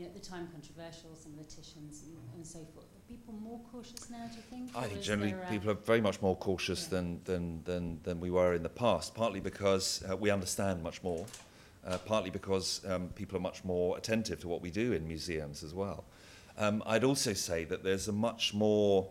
you 0.00 0.06
know, 0.06 0.12
at 0.14 0.22
the 0.22 0.28
time 0.28 0.48
controversial, 0.50 1.10
some 1.14 1.32
of 1.32 1.38
the 1.38 1.44
Titians 1.44 2.04
and, 2.06 2.16
and 2.34 2.46
so 2.46 2.60
forth. 2.72 2.86
Are 2.86 3.06
people 3.06 3.34
more 3.34 3.60
cautious 3.70 4.08
now, 4.08 4.26
do 4.30 4.36
you 4.36 4.42
think? 4.48 4.70
I 4.74 4.88
think 4.88 5.02
generally 5.02 5.34
people 5.50 5.70
are 5.70 5.74
very 5.74 6.00
much 6.00 6.22
more 6.22 6.36
cautious 6.36 6.84
yeah. 6.84 6.96
than, 6.96 7.20
than, 7.24 7.62
than, 7.64 8.00
than 8.02 8.18
we 8.20 8.30
were 8.30 8.54
in 8.54 8.62
the 8.62 8.70
past, 8.70 9.14
partly 9.14 9.40
because 9.40 10.02
uh, 10.10 10.16
we 10.16 10.30
understand 10.30 10.82
much 10.82 11.02
more, 11.02 11.26
uh, 11.86 11.98
partly 11.98 12.30
because 12.30 12.80
um, 12.88 13.08
people 13.08 13.36
are 13.36 13.42
much 13.42 13.62
more 13.62 13.98
attentive 13.98 14.40
to 14.40 14.48
what 14.48 14.62
we 14.62 14.70
do 14.70 14.92
in 14.92 15.06
museums 15.06 15.62
as 15.62 15.74
well. 15.74 16.04
Um, 16.56 16.82
I'd 16.86 17.04
also 17.04 17.34
say 17.34 17.64
that 17.64 17.84
there's 17.84 18.08
a 18.08 18.12
much 18.12 18.54
more, 18.54 19.06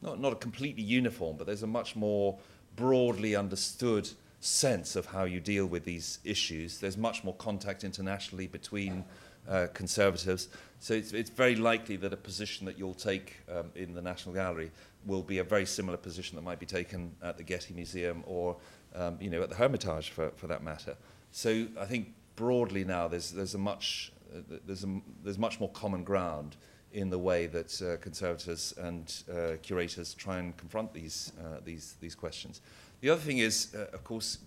not, 0.00 0.18
not 0.18 0.32
a 0.32 0.36
completely 0.36 0.82
uniform, 0.82 1.36
but 1.36 1.46
there's 1.46 1.62
a 1.62 1.66
much 1.66 1.94
more 1.94 2.38
broadly 2.74 3.36
understood 3.36 4.08
sense 4.40 4.96
of 4.96 5.06
how 5.06 5.24
you 5.24 5.40
deal 5.40 5.66
with 5.66 5.84
these 5.84 6.20
issues. 6.24 6.78
There's 6.78 6.96
much 6.96 7.22
more 7.22 7.34
contact 7.34 7.84
internationally 7.84 8.46
between 8.46 9.04
uh, 9.48 9.66
conservatives. 9.74 10.48
So 10.78 10.94
it's, 10.94 11.12
it's 11.12 11.30
very 11.30 11.56
likely 11.56 11.96
that 11.96 12.12
a 12.12 12.16
position 12.16 12.66
that 12.66 12.78
you'll 12.78 12.94
take 12.94 13.36
um, 13.50 13.70
in 13.74 13.94
the 13.94 14.02
National 14.02 14.34
Gallery 14.34 14.70
will 15.06 15.22
be 15.22 15.38
a 15.38 15.44
very 15.44 15.66
similar 15.66 15.96
position 15.96 16.36
that 16.36 16.42
might 16.42 16.58
be 16.58 16.66
taken 16.66 17.12
at 17.22 17.36
the 17.36 17.42
Getty 17.42 17.74
Museum 17.74 18.22
or 18.26 18.56
um, 18.94 19.18
you 19.20 19.30
know, 19.30 19.42
at 19.42 19.48
the 19.48 19.54
Hermitage 19.54 20.10
for, 20.10 20.30
for 20.36 20.46
that 20.46 20.62
matter. 20.62 20.96
So 21.30 21.66
I 21.78 21.84
think 21.84 22.14
broadly 22.34 22.84
now 22.84 23.08
there's, 23.08 23.30
there's, 23.30 23.54
a 23.54 23.58
much, 23.58 24.12
uh, 24.34 24.40
there's, 24.66 24.84
a, 24.84 25.00
there's 25.22 25.38
much 25.38 25.60
more 25.60 25.70
common 25.70 26.02
ground 26.02 26.56
in 26.92 27.10
the 27.10 27.18
way 27.18 27.46
that 27.46 27.82
uh, 27.82 27.96
conservators 27.98 28.74
and 28.78 29.22
uh, 29.30 29.56
curators 29.62 30.14
try 30.14 30.38
and 30.38 30.56
confront 30.56 30.92
these, 30.94 31.32
uh, 31.40 31.58
these, 31.64 31.96
these 32.00 32.14
questions. 32.14 32.62
The 33.00 33.10
other 33.10 33.20
thing 33.20 33.38
is, 33.38 33.74
uh, 33.74 33.86
of 33.92 34.02
course, 34.02 34.38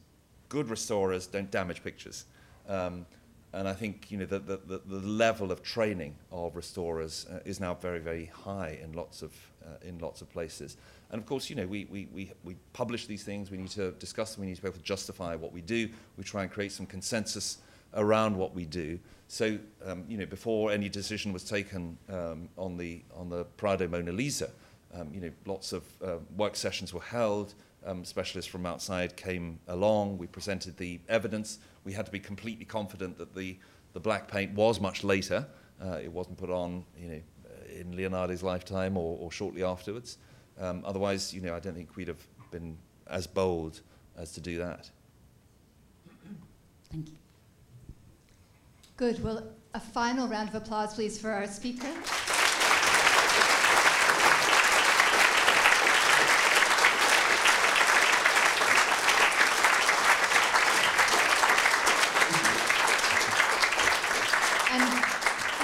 good 0.47 0.69
restorers 0.69 1.27
don't 1.27 1.51
damage 1.51 1.83
pictures. 1.83 2.25
Um, 2.67 3.05
and 3.53 3.67
I 3.67 3.73
think 3.73 4.11
you 4.11 4.17
know 4.17 4.25
the, 4.25 4.39
the, 4.39 4.81
the, 4.85 4.99
level 4.99 5.51
of 5.51 5.63
training 5.63 6.15
of 6.31 6.55
restorers 6.55 7.25
uh, 7.31 7.39
is 7.45 7.59
now 7.59 7.73
very 7.73 7.99
very 7.99 8.25
high 8.25 8.79
in 8.81 8.93
lots 8.93 9.21
of 9.23 9.33
uh, 9.65 9.87
in 9.87 9.97
lots 9.99 10.21
of 10.21 10.29
places. 10.31 10.77
And 11.11 11.19
of 11.19 11.25
course, 11.25 11.49
you 11.49 11.55
know 11.55 11.65
we, 11.65 11.85
we, 11.85 12.07
we, 12.13 12.31
we 12.43 12.55
publish 12.73 13.07
these 13.07 13.23
things. 13.23 13.49
We 13.49 13.57
need 13.57 13.71
to 13.71 13.91
discuss 13.93 14.35
them. 14.35 14.41
We 14.41 14.47
need 14.47 14.57
to 14.57 14.61
be 14.61 14.67
able 14.67 14.77
to 14.77 14.83
justify 14.83 15.35
what 15.35 15.51
we 15.51 15.61
do. 15.61 15.89
We 16.17 16.23
try 16.23 16.43
and 16.43 16.51
create 16.51 16.71
some 16.71 16.85
consensus 16.85 17.57
around 17.95 18.37
what 18.37 18.53
we 18.53 18.65
do. 18.65 18.99
So 19.27 19.57
um, 19.85 20.05
you 20.07 20.17
know 20.17 20.25
before 20.25 20.71
any 20.71 20.89
decision 20.89 21.33
was 21.33 21.43
taken 21.43 21.97
um, 22.09 22.49
on 22.57 22.77
the 22.77 23.01
on 23.15 23.29
the 23.29 23.45
Prado 23.57 23.87
Mona 23.87 24.11
Lisa, 24.11 24.51
um, 24.93 25.09
you 25.13 25.21
know 25.21 25.31
lots 25.45 25.73
of 25.73 25.83
uh, 26.03 26.17
work 26.37 26.55
sessions 26.55 26.93
were 26.93 27.01
held. 27.01 27.55
Um, 27.85 28.03
specialists 28.03 28.51
from 28.51 28.65
outside 28.65 29.15
came 29.15 29.57
along. 29.69 30.17
We 30.17 30.27
presented 30.27 30.75
the 30.75 30.99
evidence 31.07 31.59
we 31.83 31.93
had 31.93 32.05
to 32.05 32.11
be 32.11 32.19
completely 32.19 32.65
confident 32.65 33.17
that 33.17 33.35
the, 33.35 33.57
the 33.93 33.99
black 33.99 34.27
paint 34.27 34.53
was 34.53 34.79
much 34.79 35.03
later. 35.03 35.45
Uh, 35.81 35.99
it 36.03 36.11
wasn't 36.11 36.37
put 36.37 36.49
on, 36.49 36.83
you 36.97 37.09
know, 37.09 37.21
in 37.73 37.95
Leonardo's 37.95 38.43
lifetime 38.43 38.97
or, 38.97 39.17
or 39.19 39.31
shortly 39.31 39.63
afterwards. 39.63 40.17
Um, 40.59 40.83
otherwise, 40.85 41.33
you 41.33 41.41
know, 41.41 41.55
I 41.55 41.59
don't 41.59 41.73
think 41.73 41.95
we'd 41.95 42.07
have 42.07 42.25
been 42.51 42.77
as 43.07 43.27
bold 43.27 43.81
as 44.17 44.31
to 44.33 44.41
do 44.41 44.57
that. 44.57 44.89
Thank 46.91 47.09
you. 47.09 47.15
Good. 48.97 49.23
Well, 49.23 49.43
a 49.73 49.79
final 49.79 50.27
round 50.27 50.49
of 50.49 50.55
applause, 50.55 50.95
please, 50.95 51.19
for 51.19 51.31
our 51.31 51.47
speaker. 51.47 51.91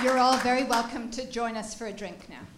You're 0.05 0.19
all 0.19 0.37
very 0.37 0.63
welcome 0.63 1.09
to 1.13 1.25
join 1.25 1.57
us 1.57 1.73
for 1.73 1.87
a 1.87 1.91
drink 1.91 2.29
now. 2.29 2.54